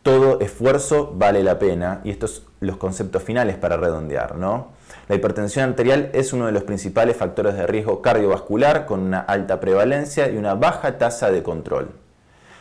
Todo 0.03 0.39
esfuerzo 0.39 1.11
vale 1.15 1.41
la 1.41 1.57
pena 1.57 2.01
y 2.03 2.11
estos 2.11 2.29
son 2.29 2.45
los 2.59 2.77
conceptos 2.77 3.23
finales 3.23 3.57
para 3.57 3.75
redondear. 3.75 4.35
¿no? 4.35 4.67
La 5.07 5.15
hipertensión 5.15 5.67
arterial 5.67 6.11
es 6.13 6.31
uno 6.31 6.45
de 6.45 6.51
los 6.51 6.61
principales 6.61 7.17
factores 7.17 7.55
de 7.55 7.65
riesgo 7.65 8.03
cardiovascular 8.03 8.85
con 8.85 8.99
una 8.99 9.19
alta 9.19 9.59
prevalencia 9.59 10.29
y 10.29 10.37
una 10.37 10.53
baja 10.53 10.99
tasa 10.99 11.31
de 11.31 11.41
control. 11.41 11.89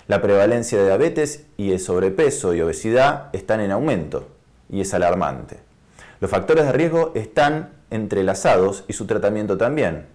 La 0.09 0.23
prevalencia 0.23 0.79
de 0.79 0.87
diabetes 0.87 1.45
y 1.59 1.69
de 1.69 1.79
sobrepeso 1.79 2.55
y 2.55 2.63
obesidad 2.63 3.29
están 3.35 3.61
en 3.61 3.73
aumento 3.73 4.29
y 4.71 4.81
es 4.81 4.95
alarmante. 4.95 5.72
Los 6.23 6.31
factores 6.31 6.67
de 6.67 6.71
riesgo 6.71 7.11
están 7.17 7.71
entrelazados 7.91 8.85
y 8.87 8.93
su 8.93 9.07
tratamiento 9.07 9.59
también. 9.59 10.07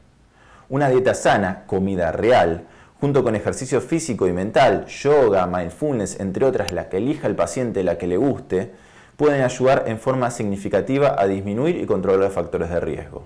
Una 0.70 0.88
dieta 0.88 1.13
sana, 1.13 1.65
comida 1.67 2.13
real, 2.13 2.63
junto 3.02 3.26
con 3.26 3.36
ejercicio 3.36 3.82
físico 3.82 4.26
y 4.26 4.32
mental, 4.32 4.86
yoga, 4.86 5.46
mindfulness, 5.48 6.22
entre 6.22 6.46
otras, 6.46 6.72
la 6.72 6.88
que 6.88 7.00
elija 7.00 7.28
el 7.28 7.36
paciente, 7.36 7.84
la 7.84 7.98
que 7.98 8.08
le 8.08 8.15
guste, 8.15 8.72
pueden 9.17 9.43
ayudar 9.43 9.84
en 9.88 10.00
forma 10.00 10.32
significativa 10.32 11.13
a 11.20 11.28
disminuir 11.28 11.76
y 11.76 11.86
controlar 11.86 12.22
los 12.22 12.32
factores 12.32 12.70
de 12.70 12.80
riesgo. 12.80 13.26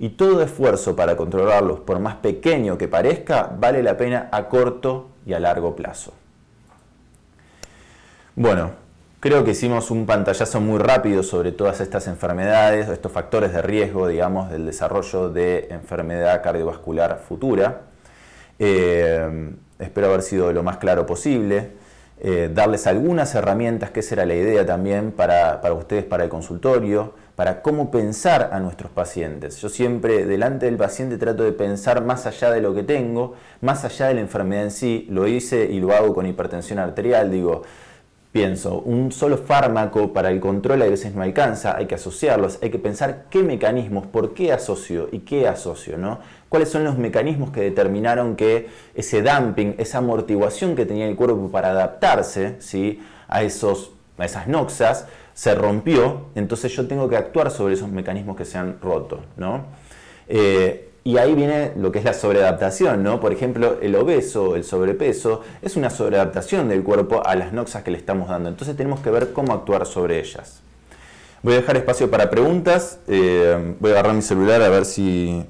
Y 0.00 0.08
todo 0.08 0.42
esfuerzo 0.42 0.96
para 0.96 1.16
controlarlos, 1.16 1.78
por 1.78 2.00
más 2.00 2.16
pequeño 2.16 2.78
que 2.78 2.88
parezca, 2.88 3.54
vale 3.56 3.80
la 3.84 3.96
pena 3.96 4.28
a 4.32 4.48
corto 4.48 5.10
y 5.24 5.34
a 5.34 5.38
largo 5.38 5.76
plazo. 5.76 6.12
Bueno, 8.34 8.87
Creo 9.20 9.42
que 9.42 9.50
hicimos 9.50 9.90
un 9.90 10.06
pantallazo 10.06 10.60
muy 10.60 10.78
rápido 10.78 11.24
sobre 11.24 11.50
todas 11.50 11.80
estas 11.80 12.06
enfermedades, 12.06 12.88
estos 12.88 13.10
factores 13.10 13.52
de 13.52 13.62
riesgo, 13.62 14.06
digamos, 14.06 14.48
del 14.48 14.64
desarrollo 14.64 15.28
de 15.28 15.66
enfermedad 15.70 16.40
cardiovascular 16.40 17.18
futura. 17.26 17.80
Eh, 18.60 19.50
espero 19.80 20.06
haber 20.06 20.22
sido 20.22 20.52
lo 20.52 20.62
más 20.62 20.76
claro 20.76 21.04
posible. 21.04 21.70
Eh, 22.20 22.48
darles 22.54 22.86
algunas 22.86 23.34
herramientas, 23.34 23.90
que 23.90 24.00
esa 24.00 24.14
era 24.14 24.24
la 24.24 24.34
idea 24.34 24.64
también 24.64 25.10
para, 25.10 25.60
para 25.62 25.74
ustedes, 25.74 26.04
para 26.04 26.22
el 26.22 26.30
consultorio, 26.30 27.14
para 27.34 27.60
cómo 27.60 27.90
pensar 27.90 28.50
a 28.52 28.60
nuestros 28.60 28.92
pacientes. 28.92 29.60
Yo 29.60 29.68
siempre 29.68 30.26
delante 30.26 30.66
del 30.66 30.76
paciente 30.76 31.18
trato 31.18 31.42
de 31.42 31.50
pensar 31.50 32.04
más 32.04 32.26
allá 32.26 32.52
de 32.52 32.60
lo 32.60 32.72
que 32.72 32.84
tengo, 32.84 33.34
más 33.62 33.84
allá 33.84 34.06
de 34.06 34.14
la 34.14 34.20
enfermedad 34.20 34.62
en 34.62 34.70
sí. 34.70 35.08
Lo 35.10 35.26
hice 35.26 35.64
y 35.64 35.80
lo 35.80 35.92
hago 35.92 36.14
con 36.14 36.24
hipertensión 36.24 36.78
arterial. 36.78 37.32
Digo, 37.32 37.62
pienso, 38.38 38.78
un 38.82 39.10
solo 39.10 39.36
fármaco 39.36 40.12
para 40.12 40.30
el 40.30 40.38
control 40.38 40.82
a 40.82 40.86
veces 40.86 41.12
no 41.12 41.22
alcanza, 41.22 41.76
hay 41.76 41.86
que 41.86 41.96
asociarlos, 41.96 42.60
hay 42.62 42.70
que 42.70 42.78
pensar 42.78 43.24
qué 43.30 43.42
mecanismos, 43.42 44.06
por 44.06 44.32
qué 44.32 44.52
asocio 44.52 45.08
y 45.10 45.20
qué 45.20 45.48
asocio, 45.48 45.98
¿no? 45.98 46.20
¿Cuáles 46.48 46.68
son 46.68 46.84
los 46.84 46.96
mecanismos 46.96 47.50
que 47.50 47.62
determinaron 47.62 48.36
que 48.36 48.68
ese 48.94 49.22
dumping, 49.22 49.74
esa 49.78 49.98
amortiguación 49.98 50.76
que 50.76 50.86
tenía 50.86 51.08
el 51.08 51.16
cuerpo 51.16 51.50
para 51.50 51.70
adaptarse 51.70 52.54
¿sí? 52.60 53.02
a, 53.26 53.42
esos, 53.42 53.90
a 54.18 54.24
esas 54.24 54.46
noxas, 54.46 55.06
se 55.34 55.56
rompió? 55.56 56.26
Entonces 56.36 56.70
yo 56.72 56.86
tengo 56.86 57.08
que 57.08 57.16
actuar 57.16 57.50
sobre 57.50 57.74
esos 57.74 57.90
mecanismos 57.90 58.36
que 58.36 58.44
se 58.44 58.56
han 58.56 58.80
roto, 58.80 59.20
¿no? 59.36 59.64
Eh, 60.28 60.87
y 61.04 61.16
ahí 61.16 61.34
viene 61.34 61.72
lo 61.76 61.90
que 61.90 62.00
es 62.00 62.04
la 62.04 62.12
sobreadaptación, 62.12 63.02
¿no? 63.02 63.20
Por 63.20 63.32
ejemplo, 63.32 63.78
el 63.80 63.94
obeso, 63.96 64.56
el 64.56 64.64
sobrepeso, 64.64 65.42
es 65.62 65.76
una 65.76 65.90
sobreadaptación 65.90 66.68
del 66.68 66.82
cuerpo 66.82 67.22
a 67.24 67.34
las 67.34 67.52
noxas 67.52 67.82
que 67.82 67.90
le 67.90 67.98
estamos 67.98 68.28
dando. 68.28 68.48
Entonces 68.48 68.76
tenemos 68.76 69.00
que 69.00 69.10
ver 69.10 69.32
cómo 69.32 69.54
actuar 69.54 69.86
sobre 69.86 70.20
ellas. 70.20 70.60
Voy 71.42 71.54
a 71.54 71.56
dejar 71.56 71.76
espacio 71.76 72.10
para 72.10 72.28
preguntas. 72.30 72.98
Eh, 73.06 73.74
voy 73.80 73.92
a 73.92 73.94
agarrar 73.94 74.14
mi 74.14 74.22
celular 74.22 74.60
a 74.60 74.68
ver 74.68 74.84
si 74.84 75.44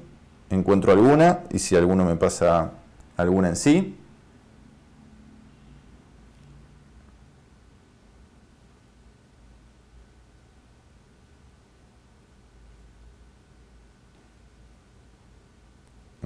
encuentro 0.49 0.91
alguna 0.91 1.41
y 1.51 1.59
si 1.59 1.75
alguno 1.75 2.05
me 2.05 2.15
pasa 2.15 2.71
alguna 3.17 3.49
en 3.49 3.55
sí. 3.55 3.98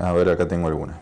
A 0.03 0.11
ver, 0.11 0.27
acá 0.27 0.45
tengo 0.49 0.67
alguna. 0.67 0.99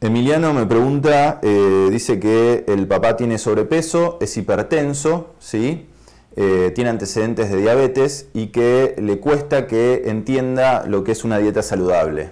Emiliano 0.00 0.54
me 0.54 0.66
pregunta, 0.66 1.40
eh, 1.42 1.88
dice 1.90 2.20
que 2.20 2.64
el 2.68 2.86
papá 2.86 3.16
tiene 3.16 3.38
sobrepeso, 3.38 4.18
es 4.20 4.36
hipertenso, 4.36 5.34
¿sí? 5.40 5.88
Eh, 6.36 6.70
tiene 6.76 6.90
antecedentes 6.90 7.50
de 7.50 7.56
diabetes 7.56 8.28
y 8.32 8.48
que 8.48 8.94
le 8.98 9.18
cuesta 9.18 9.66
que 9.66 10.04
entienda 10.06 10.84
lo 10.86 11.02
que 11.02 11.10
es 11.10 11.24
una 11.24 11.38
dieta 11.38 11.62
saludable. 11.62 12.30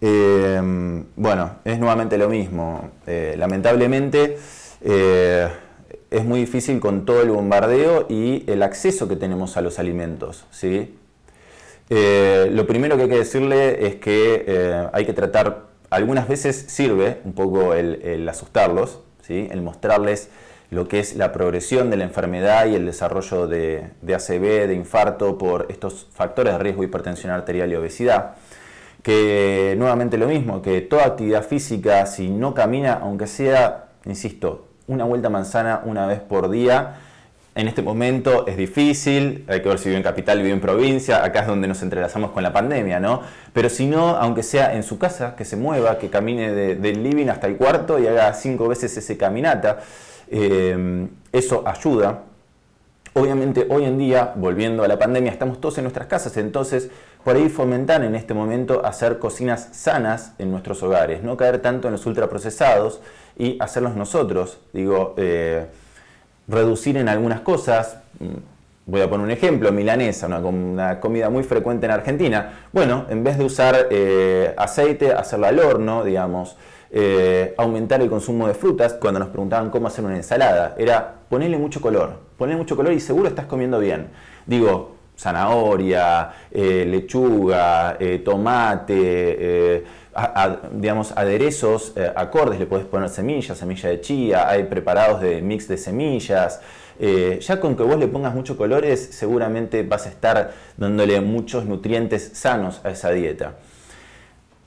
Eh, 0.00 1.04
bueno, 1.14 1.58
es 1.64 1.78
nuevamente 1.78 2.18
lo 2.18 2.28
mismo. 2.28 2.90
lamentablemente 3.06 4.36
es 6.10 6.24
muy 6.24 6.40
difícil 6.40 6.80
con 6.80 7.04
todo 7.04 7.22
el 7.22 7.30
bombardeo 7.30 8.06
y 8.08 8.44
el 8.46 8.62
acceso 8.62 9.08
que 9.08 9.16
tenemos 9.16 9.56
a 9.56 9.60
los 9.60 9.78
alimentos. 9.78 10.46
¿sí? 10.50 10.96
lo 11.90 12.66
primero 12.68 12.96
que 12.96 13.02
hay 13.02 13.08
que 13.08 13.18
decirle 13.18 13.86
es 13.86 13.96
que 13.96 14.88
hay 14.92 15.04
que 15.04 15.12
tratar 15.12 15.70
algunas 15.90 16.28
veces 16.28 16.56
sirve 16.68 17.18
un 17.24 17.32
poco 17.32 17.74
el, 17.74 18.28
asustarlos, 18.28 19.00
¿sí? 19.22 19.48
el 19.50 19.60
mostrarles 19.60 20.30
lo 20.70 20.86
que 20.86 21.00
es 21.00 21.16
la 21.16 21.32
progresión 21.32 21.90
de 21.90 21.96
la 21.96 22.04
enfermedad 22.04 22.66
y 22.66 22.76
el 22.76 22.86
desarrollo 22.86 23.48
de, 23.48 23.90
ACV, 24.02 24.68
de 24.68 24.74
infarto 24.74 25.36
por 25.36 25.66
estos 25.68 26.06
factores 26.12 26.52
de 26.52 26.58
riesgo, 26.60 26.84
hipertensión 26.84 27.32
arterial 27.32 27.72
y 27.72 27.74
obesidad. 27.74 28.36
Que 29.02 29.74
nuevamente 29.76 30.16
lo 30.16 30.28
mismo, 30.28 30.62
que 30.62 30.80
toda 30.82 31.06
actividad 31.06 31.42
física, 31.42 32.06
si 32.06 32.28
no 32.28 32.54
camina, 32.54 33.00
aunque 33.02 33.26
sea, 33.26 33.88
insisto, 34.04 34.68
una 34.90 35.04
vuelta 35.04 35.30
manzana 35.30 35.82
una 35.84 36.06
vez 36.06 36.18
por 36.20 36.50
día, 36.50 36.96
en 37.54 37.68
este 37.68 37.80
momento 37.80 38.46
es 38.46 38.56
difícil, 38.56 39.44
hay 39.48 39.62
que 39.62 39.68
ver 39.68 39.78
si 39.78 39.88
vive 39.88 39.98
en 39.98 40.02
capital, 40.02 40.38
vive 40.38 40.50
en 40.50 40.60
provincia, 40.60 41.24
acá 41.24 41.40
es 41.40 41.46
donde 41.46 41.68
nos 41.68 41.80
entrelazamos 41.82 42.32
con 42.32 42.42
la 42.42 42.52
pandemia, 42.52 42.98
¿no? 42.98 43.22
Pero 43.52 43.68
si 43.68 43.86
no, 43.86 44.16
aunque 44.16 44.42
sea 44.42 44.74
en 44.74 44.82
su 44.82 44.98
casa, 44.98 45.36
que 45.36 45.44
se 45.44 45.56
mueva, 45.56 45.98
que 45.98 46.10
camine 46.10 46.52
del 46.52 47.02
living 47.02 47.28
hasta 47.28 47.46
el 47.46 47.56
cuarto 47.56 47.98
y 47.98 48.06
haga 48.08 48.32
cinco 48.34 48.66
veces 48.66 48.96
ese 48.96 49.16
caminata, 49.16 49.78
eh, 50.28 51.08
eso 51.32 51.62
ayuda. 51.66 52.22
Obviamente 53.14 53.66
hoy 53.70 53.84
en 53.84 53.98
día, 53.98 54.32
volviendo 54.34 54.82
a 54.82 54.88
la 54.88 54.98
pandemia, 54.98 55.30
estamos 55.30 55.60
todos 55.60 55.78
en 55.78 55.84
nuestras 55.84 56.06
casas, 56.06 56.36
entonces 56.36 56.90
por 57.24 57.36
ahí 57.36 57.48
fomentar 57.48 58.02
en 58.02 58.14
este 58.14 58.34
momento 58.34 58.84
hacer 58.84 59.18
cocinas 59.18 59.68
sanas 59.72 60.32
en 60.38 60.50
nuestros 60.50 60.82
hogares, 60.82 61.22
no 61.22 61.36
caer 61.36 61.60
tanto 61.60 61.88
en 61.88 61.92
los 61.92 62.06
ultraprocesados 62.06 63.00
y 63.36 63.56
hacerlos 63.60 63.96
nosotros. 63.96 64.58
Digo, 64.72 65.14
eh, 65.16 65.66
reducir 66.48 66.96
en 66.96 67.08
algunas 67.08 67.40
cosas. 67.40 67.98
Voy 68.86 69.00
a 69.02 69.08
poner 69.08 69.24
un 69.24 69.30
ejemplo, 69.30 69.70
milanesa, 69.70 70.26
una, 70.26 70.98
comida 70.98 71.30
muy 71.30 71.44
frecuente 71.44 71.86
en 71.86 71.92
Argentina. 71.92 72.66
Bueno, 72.72 73.06
en 73.08 73.22
vez 73.22 73.38
de 73.38 73.44
usar 73.44 73.86
eh, 73.90 74.52
aceite, 74.56 75.12
hacerlo 75.12 75.46
al 75.46 75.58
horno, 75.60 76.02
digamos, 76.02 76.56
eh, 76.90 77.54
aumentar 77.56 78.00
el 78.00 78.10
consumo 78.10 78.48
de 78.48 78.54
frutas, 78.54 78.94
cuando 78.94 79.20
nos 79.20 79.28
preguntaban 79.28 79.70
cómo 79.70 79.86
hacer 79.86 80.04
una 80.04 80.16
ensalada, 80.16 80.74
era 80.76 81.14
ponerle 81.28 81.56
mucho 81.56 81.80
color, 81.80 82.14
ponerle 82.36 82.58
mucho 82.58 82.74
color 82.74 82.92
y 82.92 83.00
seguro 83.00 83.28
estás 83.28 83.46
comiendo 83.46 83.78
bien. 83.78 84.08
Digo, 84.46 84.96
zanahoria, 85.20 86.30
eh, 86.50 86.86
lechuga, 86.88 87.98
tomate, 88.24 89.84
digamos, 90.72 91.12
aderezos 91.16 91.92
eh, 91.96 92.12
acordes, 92.14 92.58
le 92.58 92.66
puedes 92.66 92.86
poner 92.86 93.08
semillas, 93.08 93.56
semilla 93.56 93.88
de 93.88 94.00
chía, 94.00 94.48
hay 94.48 94.64
preparados 94.64 95.20
de 95.20 95.40
mix 95.40 95.68
de 95.68 95.76
semillas. 95.76 96.60
Eh, 96.98 97.38
ya 97.40 97.60
con 97.60 97.76
que 97.76 97.82
vos 97.82 97.98
le 97.98 98.08
pongas 98.08 98.34
muchos 98.34 98.56
colores, 98.56 99.10
seguramente 99.12 99.82
vas 99.82 100.06
a 100.06 100.10
estar 100.10 100.52
dándole 100.76 101.20
muchos 101.20 101.64
nutrientes 101.64 102.32
sanos 102.34 102.80
a 102.84 102.90
esa 102.90 103.10
dieta. 103.10 103.54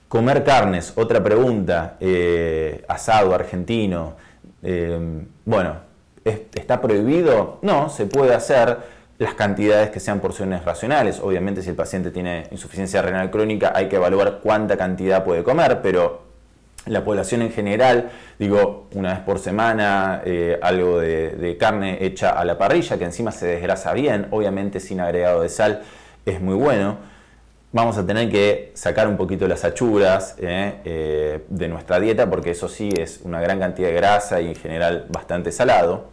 Comer 0.07 0.43
carnes, 0.43 0.93
otra 0.95 1.23
pregunta, 1.23 1.97
eh, 1.99 2.83
asado 2.87 3.33
argentino, 3.33 4.15
bueno, 5.43 5.75
¿está 6.23 6.79
prohibido? 6.79 7.59
No, 7.61 7.89
se 7.89 8.05
puede 8.05 8.33
hacer 8.33 8.77
las 9.17 9.33
cantidades 9.35 9.89
que 9.89 9.99
sean 9.99 10.19
porciones 10.19 10.65
racionales. 10.65 11.19
Obviamente 11.19 11.61
si 11.61 11.69
el 11.69 11.75
paciente 11.75 12.11
tiene 12.11 12.47
insuficiencia 12.51 13.01
renal 13.01 13.29
crónica 13.31 13.71
hay 13.75 13.87
que 13.87 13.97
evaluar 13.97 14.39
cuánta 14.41 14.77
cantidad 14.77 15.23
puede 15.23 15.43
comer, 15.43 15.81
pero 15.81 16.23
la 16.85 17.03
población 17.05 17.41
en 17.41 17.51
general, 17.51 18.11
digo, 18.37 18.87
una 18.93 19.13
vez 19.13 19.19
por 19.21 19.39
semana, 19.39 20.21
eh, 20.25 20.59
algo 20.61 20.99
de, 20.99 21.55
carne 21.59 21.99
hecha 22.01 22.31
a 22.31 22.43
la 22.43 22.57
parrilla, 22.57 22.97
que 22.97 23.05
encima 23.05 23.31
se 23.31 23.47
desgrasa 23.47 23.93
bien, 23.93 24.27
obviamente 24.31 24.79
sin 24.79 24.99
agregado 24.99 25.41
de 25.43 25.49
sal, 25.49 25.83
es 26.25 26.41
muy 26.41 26.55
bueno. 26.55 26.97
Vamos 27.71 27.97
a 27.97 28.05
tener 28.05 28.29
que 28.29 28.71
sacar 28.75 29.07
un 29.07 29.17
poquito 29.17 29.47
las 29.47 29.63
achuras 29.63 30.35
eh, 30.39 30.75
eh, 30.83 31.43
de 31.47 31.67
nuestra 31.69 31.99
dieta, 31.99 32.29
porque 32.29 32.51
eso 32.51 32.67
sí 32.67 32.89
es 32.99 33.21
una 33.23 33.39
gran 33.39 33.59
cantidad 33.59 33.87
de 33.87 33.93
grasa 33.95 34.41
y 34.41 34.49
en 34.49 34.55
general 34.55 35.05
bastante 35.09 35.51
salado. 35.51 36.12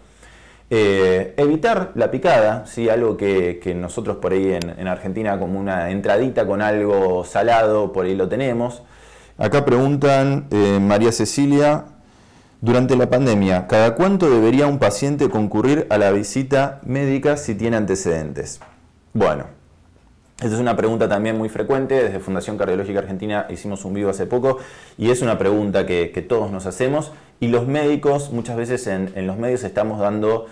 Eh, 0.72 1.34
evitar 1.36 1.90
la 1.96 2.12
picada, 2.12 2.64
¿sí? 2.64 2.88
algo 2.88 3.16
que, 3.16 3.60
nosotros 3.76 4.18
por 4.18 4.32
ahí 4.32 4.52
en, 4.52 4.86
Argentina 4.86 5.36
como 5.36 5.58
una 5.58 5.90
entradita 5.90 6.46
con 6.46 6.62
algo 6.62 7.24
salado, 7.24 7.92
por 7.92 8.06
ahí 8.06 8.14
lo 8.14 8.28
tenemos. 8.28 8.82
Acá 9.36 9.64
preguntan 9.64 10.46
eh, 10.52 10.78
María 10.80 11.10
Cecilia, 11.10 11.86
durante 12.60 12.94
la 12.94 13.10
pandemia, 13.10 13.66
¿cada 13.66 13.94
cuánto 13.94 14.30
debería 14.30 14.66
un 14.66 14.78
paciente 14.78 15.28
concurrir 15.28 15.86
a 15.88 15.98
la 15.98 16.12
visita 16.12 16.80
médica 16.84 17.36
si 17.36 17.56
tiene 17.56 17.76
antecedentes? 17.76 18.60
Bueno, 19.12 19.46
esta 20.40 20.54
es 20.54 20.60
una 20.60 20.76
pregunta 20.76 21.08
también 21.08 21.36
muy 21.36 21.48
frecuente. 21.48 22.00
Desde 22.00 22.20
Fundación 22.20 22.58
Cardiológica 22.58 23.00
Argentina 23.00 23.46
hicimos 23.50 23.84
un 23.84 23.94
vivo 23.94 24.10
hace 24.10 24.26
poco 24.26 24.58
y 24.98 25.10
es 25.10 25.20
una 25.20 25.36
pregunta 25.36 25.84
que, 25.84 26.26
todos 26.28 26.52
nos 26.52 26.66
hacemos 26.66 27.12
y 27.40 27.48
los 27.48 27.66
médicos 27.66 28.30
muchas 28.30 28.56
veces 28.56 28.86
en, 28.86 29.10
en 29.16 29.26
los 29.26 29.36
medios 29.36 29.64
estamos 29.64 29.98
dando 29.98 30.46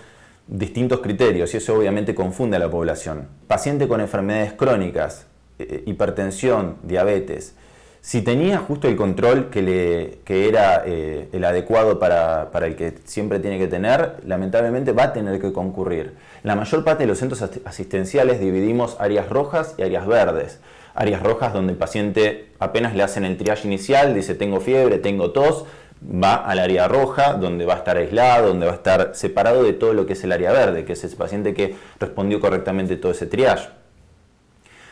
distintos 0.49 1.01
criterios 1.01 1.55
y 1.55 1.59
eso 1.59 1.79
obviamente 1.79 2.15
confunde 2.15 2.57
a 2.57 2.61
la 2.61 2.71
población. 2.71 3.29
Paciente 3.47 3.87
con 3.87 4.01
enfermedades 4.01 4.55
crónicas, 4.55 5.27
eh, 5.59 5.85
hipertensión, 5.87 6.77
diabetes, 6.83 7.55
si 8.01 8.23
tenía 8.23 8.59
justo 8.59 8.89
el 8.89 8.97
control 8.97 9.51
que, 9.51 9.61
le, 9.61 10.19
que 10.25 10.49
era 10.49 10.83
eh, 10.87 11.29
el 11.33 11.45
adecuado 11.45 11.99
para, 11.99 12.49
el 12.63 12.77
que 12.77 12.95
siempre 13.05 13.41
tiene 13.41 13.59
que 13.59 13.67
tener, 13.67 14.15
lamentablemente 14.25 14.93
va 14.93 15.05
a 15.05 15.13
tener 15.13 15.41
que 15.41 15.53
concurrir. 15.53 16.15
La 16.43 16.55
mayor 16.55 16.85
parte 16.85 17.03
de 17.03 17.09
los 17.09 17.19
centros 17.19 17.43
asistenciales 17.65 18.41
dividimos 18.41 18.97
áreas 19.01 19.29
rojas 19.29 19.75
y 19.77 19.83
áreas 19.83 20.07
verdes. 20.07 20.61
Áreas 20.95 21.23
rojas 21.23 21.53
donde 21.53 21.73
el 21.73 21.79
paciente 21.79 22.51
apenas 22.59 22.95
le 22.95 23.03
hacen 23.03 23.25
el 23.25 23.37
triage 23.37 23.67
inicial, 23.67 24.15
dice 24.15 24.35
tengo 24.35 24.61
fiebre, 24.61 24.99
tengo 24.99 25.33
tos, 25.33 25.67
va 26.03 26.35
al 26.35 26.59
área 26.59 26.89
roja, 26.89 27.35
donde 27.35 27.67
va 27.67 27.75
a 27.75 27.79
estar 27.79 27.97
aislado, 27.97 28.49
donde 28.49 28.67
va 28.67 28.73
a 28.73 28.77
estar 28.77 29.11
separado 29.15 29.63
de 29.63 29.73
todo 29.73 29.95
lo 29.95 30.07
que 30.07 30.13
es 30.13 30.25
el 30.25 30.33
área 30.33 30.53
verde, 30.53 30.85
que 30.85 30.93
es 30.93 31.05
ese 31.05 31.17
paciente 31.17 31.55
que 31.55 31.75
respondió 31.99 32.41
correctamente 32.41 32.97
todo 32.97 33.13
ese 33.13 33.27
triage. 33.27 33.69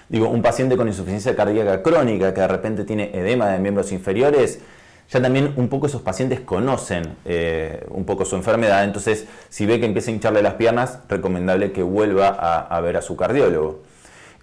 Digo, 0.09 0.29
un 0.29 0.43
paciente 0.43 0.77
con 0.77 0.87
insuficiencia 0.87 1.35
cardíaca 1.35 1.83
crónica 1.83 2.33
que 2.33 2.41
de 2.41 2.49
repente 2.49 2.85
tiene 2.85 3.11
edema 3.13 3.49
de 3.49 3.59
miembros 3.59 3.93
inferiores, 3.93 4.61
ya 5.09 5.23
también 5.23 5.53
un 5.57 5.69
poco 5.69 5.87
esos 5.87 6.03
pacientes 6.03 6.41
conocen 6.41 7.17
eh, 7.25 7.85
un 7.91 8.05
poco 8.05 8.25
su 8.25 8.35
enfermedad, 8.35 8.85
entonces 8.85 9.27
si 9.49 9.67
ve 9.67 9.79
que 9.79 9.87
empieza 9.87 10.11
a 10.11 10.15
hincharle 10.15 10.43
las 10.43 10.55
piernas, 10.55 11.01
recomendable 11.09 11.73
que 11.73 11.83
vuelva 11.83 12.29
a 12.29 12.81
ver 12.81 12.97
a 12.97 13.03
su 13.03 13.17
cardiólogo. 13.17 13.83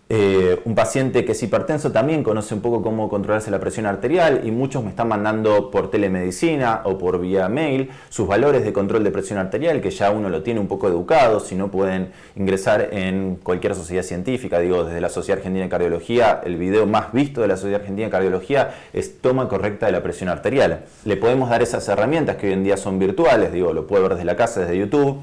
Eh, 0.10 0.62
un 0.66 0.76
paciente 0.76 1.24
que 1.24 1.32
es 1.32 1.42
hipertenso 1.42 1.92
también 1.92 2.24
conoce 2.24 2.54
un 2.54 2.62
poco 2.62 2.84
cómo 2.84 3.08
controlarse 3.10 3.50
la 3.50 3.60
presión 3.60 3.86
arterial 3.86 4.42
y 4.44 4.52
muchos 4.52 4.84
me 4.84 4.90
están 4.90 5.08
mandando 5.08 5.72
por 5.72 5.90
telemedicina 5.90 6.82
o 6.84 6.98
por 6.98 7.22
vía 7.22 7.48
mail 7.48 7.90
sus 8.10 8.28
valores 8.28 8.66
de 8.66 8.74
control 8.74 9.04
de 9.06 9.12
presión 9.12 9.40
arterial, 9.40 9.80
que 9.82 9.92
ya 9.92 10.12
uno 10.12 10.30
lo 10.30 10.44
tiene 10.44 10.60
un 10.60 10.68
poco 10.68 10.90
educado, 10.90 11.40
si 11.40 11.56
no 11.56 11.72
pueden 11.72 12.12
ingresar 12.36 12.90
en 12.92 13.38
cualquier 13.42 13.76
sociedad 13.76 14.04
científica, 14.04 14.60
digo, 14.60 14.84
desde 14.84 15.00
la 15.00 15.10
Sociedad 15.10 15.40
Argentina 15.40 15.64
de 15.64 15.70
Cardiología, 15.70 16.42
el 16.44 16.58
video 16.58 16.86
más 16.86 17.14
visto 17.14 17.42
de 17.42 17.48
la 17.48 17.56
Sociedad 17.56 17.80
Argentina 17.80 18.08
de 18.08 18.12
Cardiología 18.12 18.76
es 18.92 19.22
toma 19.22 19.48
correcta 19.48 19.86
de 19.86 19.94
la 19.94 20.04
presión 20.04 20.30
arterial. 20.30 20.82
Le 21.06 21.16
podemos 21.16 21.50
dar 21.50 21.64
esas 21.64 21.88
herramientas 21.88 22.36
que 22.36 22.48
hoy 22.48 22.54
en 22.54 22.64
día 22.64 22.76
son 22.76 23.00
virtuales, 23.00 23.54
digo, 23.54 23.72
lo 23.72 23.88
puede 23.88 24.04
ver 24.04 24.12
desde 24.12 24.26
la 24.26 24.36
casa, 24.36 24.60
desde 24.60 24.78
YouTube 24.78 25.22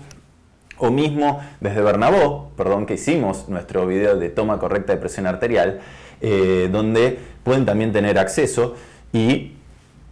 o 0.81 0.91
mismo 0.91 1.41
desde 1.61 1.83
Bernabó, 1.83 2.51
perdón, 2.57 2.87
que 2.87 2.95
hicimos 2.95 3.49
nuestro 3.49 3.87
video 3.87 4.16
de 4.16 4.31
toma 4.31 4.59
correcta 4.59 4.93
de 4.93 4.99
presión 4.99 5.26
arterial, 5.26 5.81
eh, 6.20 6.68
donde 6.72 7.18
pueden 7.45 7.64
también 7.64 7.93
tener 7.93 8.18
acceso 8.18 8.74
y 9.12 9.53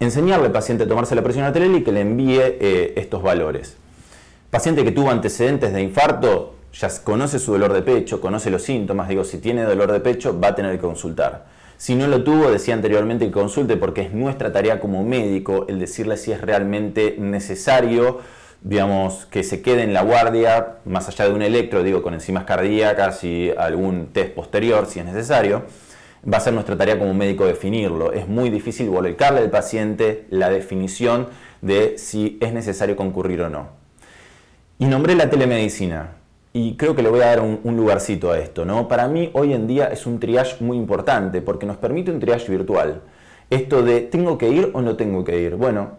enseñarle 0.01 0.47
al 0.47 0.53
paciente 0.53 0.85
a 0.85 0.89
tomarse 0.89 1.15
la 1.15 1.23
presión 1.23 1.45
arterial 1.45 1.75
y 1.75 1.83
que 1.83 1.93
le 1.93 2.03
envíe 2.03 2.39
eh, 2.41 2.95
estos 2.97 3.23
valores. 3.23 3.77
Paciente 4.51 4.85
que 4.85 4.93
tuvo 4.93 5.11
antecedentes 5.11 5.73
de 5.73 5.83
infarto, 5.83 6.55
ya 6.73 6.89
conoce 7.03 7.39
su 7.39 7.53
dolor 7.53 7.73
de 7.73 7.83
pecho, 7.83 8.21
conoce 8.21 8.51
los 8.51 8.63
síntomas, 8.63 9.09
digo, 9.09 9.25
si 9.25 9.39
tiene 9.39 9.65
dolor 9.65 9.91
de 9.93 10.01
pecho 10.01 10.39
va 10.39 10.49
a 10.49 10.55
tener 10.55 10.73
que 10.73 10.81
consultar. 10.81 11.47
Si 11.77 11.95
no 11.95 12.09
lo 12.09 12.25
tuvo, 12.25 12.51
decía 12.51 12.75
anteriormente 12.75 13.27
que 13.27 13.31
consulte 13.31 13.77
porque 13.77 14.03
es 14.03 14.13
nuestra 14.13 14.53
tarea 14.53 14.81
como 14.81 15.05
médico 15.05 15.67
el 15.69 15.79
decirle 15.79 16.17
si 16.17 16.33
es 16.33 16.41
realmente 16.41 17.17
necesario, 17.19 18.21
digamos, 18.63 19.27
que 19.27 19.45
se 19.45 19.63
quede 19.63 19.83
en 19.83 19.93
la 19.93 20.03
guardia, 20.03 20.79
más 20.85 21.09
allá 21.09 21.29
de 21.29 21.35
un 21.35 21.43
electro, 21.43 21.83
digo, 21.83 22.03
con 22.03 22.15
enzimas 22.15 22.45
cardíacas 22.45 23.23
y 23.25 23.51
algún 23.57 24.09
test 24.13 24.35
posterior 24.35 24.87
si 24.87 25.01
es 25.01 25.07
necesario. 25.07 25.65
Va 26.31 26.39
a 26.39 26.41
ser 26.41 26.53
nuestra 26.53 26.77
tarea 26.77 26.99
como 26.99 27.15
médico 27.15 27.47
definirlo. 27.47 28.13
Es 28.13 28.27
muy 28.27 28.51
difícil 28.51 28.89
volcarle 28.91 29.41
al 29.41 29.51
paciente 29.51 30.27
la 30.31 30.51
definición 30.51 31.29
de 31.63 31.97
si 31.97 32.39
es 32.41 32.53
necesario 32.53 32.97
concurrir 32.97 33.43
o 33.43 33.49
no. 33.49 33.69
Y 34.79 34.87
nombré 34.87 35.15
la 35.15 35.31
telemedicina 35.31 36.19
y 36.53 36.77
creo 36.77 36.97
que 36.97 37.03
le 37.03 37.09
voy 37.09 37.21
a 37.21 37.27
dar 37.27 37.41
un, 37.41 37.77
lugarcito 37.77 38.33
a 38.33 38.39
esto. 38.39 38.65
¿no? 38.65 38.89
Para 38.89 39.07
mí 39.09 39.31
hoy 39.33 39.53
en 39.53 39.67
día 39.67 39.87
es 39.87 40.07
un 40.07 40.19
triage 40.19 40.57
muy 40.63 40.77
importante 40.77 41.41
porque 41.41 41.67
nos 41.67 41.77
permite 41.77 42.11
un 42.11 42.21
triage 42.21 42.51
virtual. 42.51 43.03
Esto 43.51 43.83
de 43.83 44.01
tengo 44.01 44.39
que 44.39 44.49
ir 44.49 44.71
o 44.75 44.83
no 44.83 44.97
tengo 44.97 45.25
que 45.25 45.41
ir. 45.41 45.55
Bueno, 45.55 45.93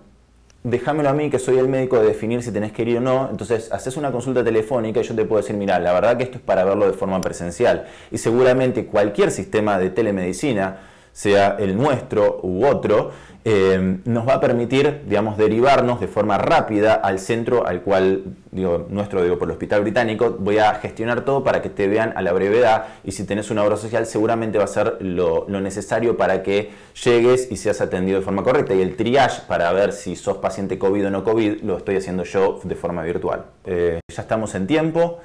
déjamelo 0.64 1.10
a 1.10 1.14
mí 1.14 1.30
que 1.30 1.39
soy 1.39 1.57
el 1.57 1.68
médico 1.68 1.99
de 1.99 2.07
definir 2.07 2.43
si 2.43 2.51
tenés 2.51 2.72
que 2.72 2.84
ir 2.84 2.97
o 2.97 3.01
no. 3.01 3.30
Entonces 3.30 3.72
haces 3.72 3.97
una 3.97 4.12
consulta 4.12 4.43
telefónica 4.43 4.99
y 4.99 5.03
yo 5.03 5.16
te 5.16 5.26
puedo 5.26 5.41
decir, 5.41 5.55
mira, 5.55 5.80
la 5.80 5.93
verdad 5.93 6.18
que 6.18 6.24
esto 6.24 6.38
es 6.38 6.43
para 6.43 6.64
verlo 6.64 6.86
de 6.88 6.93
forma 6.93 7.22
presencial. 7.22 7.88
Y 8.12 8.18
seguramente 8.18 8.86
cualquier 8.86 9.32
sistema 9.32 9.80
de 9.80 9.89
telemedicina, 9.89 10.80
sea 11.12 11.57
el 11.60 11.76
nuestro 11.76 12.39
u 12.43 12.66
otro, 12.66 13.12
eh, 13.46 14.00
nos 14.04 14.28
va 14.28 14.36
a 14.36 14.40
permitir, 14.42 15.04
digamos, 15.08 15.38
derivarnos 15.38 16.02
de 16.02 16.08
forma 16.08 16.38
rápida 16.38 16.94
al 16.94 17.20
centro 17.20 17.66
al 17.66 17.82
cual, 17.82 18.36
digo, 18.52 18.88
nuestro, 18.90 19.24
digo, 19.24 19.40
por 19.40 19.48
el 19.48 19.54
Hospital 19.54 19.82
Británico, 19.82 20.36
voy 20.38 20.58
a 20.58 20.76
gestionar 20.76 21.24
todo 21.24 21.44
para 21.44 21.62
que 21.62 21.70
te 21.70 21.88
vean 21.88 22.14
a 22.18 22.22
la 22.22 22.34
brevedad 22.34 22.88
y 23.06 23.14
si 23.14 23.24
tenés 23.24 23.50
una 23.50 23.64
obra 23.64 23.78
social 23.78 24.06
seguramente 24.06 24.58
va 24.58 24.66
a 24.66 24.68
ser 24.68 24.98
lo, 25.00 25.48
necesario 25.48 26.18
para 26.18 26.44
que 26.44 26.72
llegues 27.04 27.50
y 27.50 27.56
seas 27.56 27.80
atendido 27.80 28.20
de 28.20 28.26
forma 28.26 28.44
correcta. 28.44 28.74
Y 28.74 28.82
el 28.82 28.98
triage 28.98 29.44
para 29.48 29.72
ver 29.72 29.94
si 29.94 30.18
sos 30.18 30.38
paciente 30.38 30.78
COVID 30.78 31.08
o 31.08 31.10
no 31.10 31.24
COVID 31.24 31.62
lo 31.62 31.78
estoy 31.78 31.96
haciendo 31.96 32.26
yo 32.26 32.60
de 32.64 32.76
forma 32.76 33.04
virtual. 33.04 33.46
Eh, 33.66 34.02
ya 34.14 34.22
estamos 34.22 34.54
en 34.56 34.68
tiempo. 34.68 35.20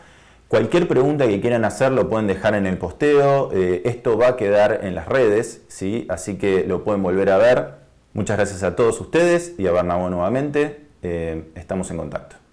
Cualquier 0.46 0.86
pregunta 0.86 1.26
que 1.26 1.40
quieran 1.40 1.64
hacer 1.64 1.90
lo 1.90 2.08
pueden 2.08 2.28
dejar 2.28 2.54
en 2.54 2.66
el 2.66 2.78
posteo. 2.78 3.50
Eh, 3.52 3.82
esto 3.86 4.16
va 4.16 4.28
a 4.28 4.36
quedar 4.36 4.80
en 4.84 4.94
las 4.94 5.08
redes, 5.08 5.62
¿sí? 5.66 6.06
así 6.08 6.36
que 6.36 6.64
lo 6.64 6.84
pueden 6.84 7.02
volver 7.02 7.30
a 7.30 7.38
ver. 7.38 7.83
Muchas 8.14 8.36
gracias 8.36 8.62
a 8.62 8.76
todos 8.76 9.00
ustedes 9.00 9.54
y 9.58 9.66
a 9.66 9.72
Barnabó 9.72 10.08
nuevamente. 10.08 10.86
Eh, 11.02 11.50
estamos 11.56 11.90
en 11.90 11.98
contacto. 11.98 12.43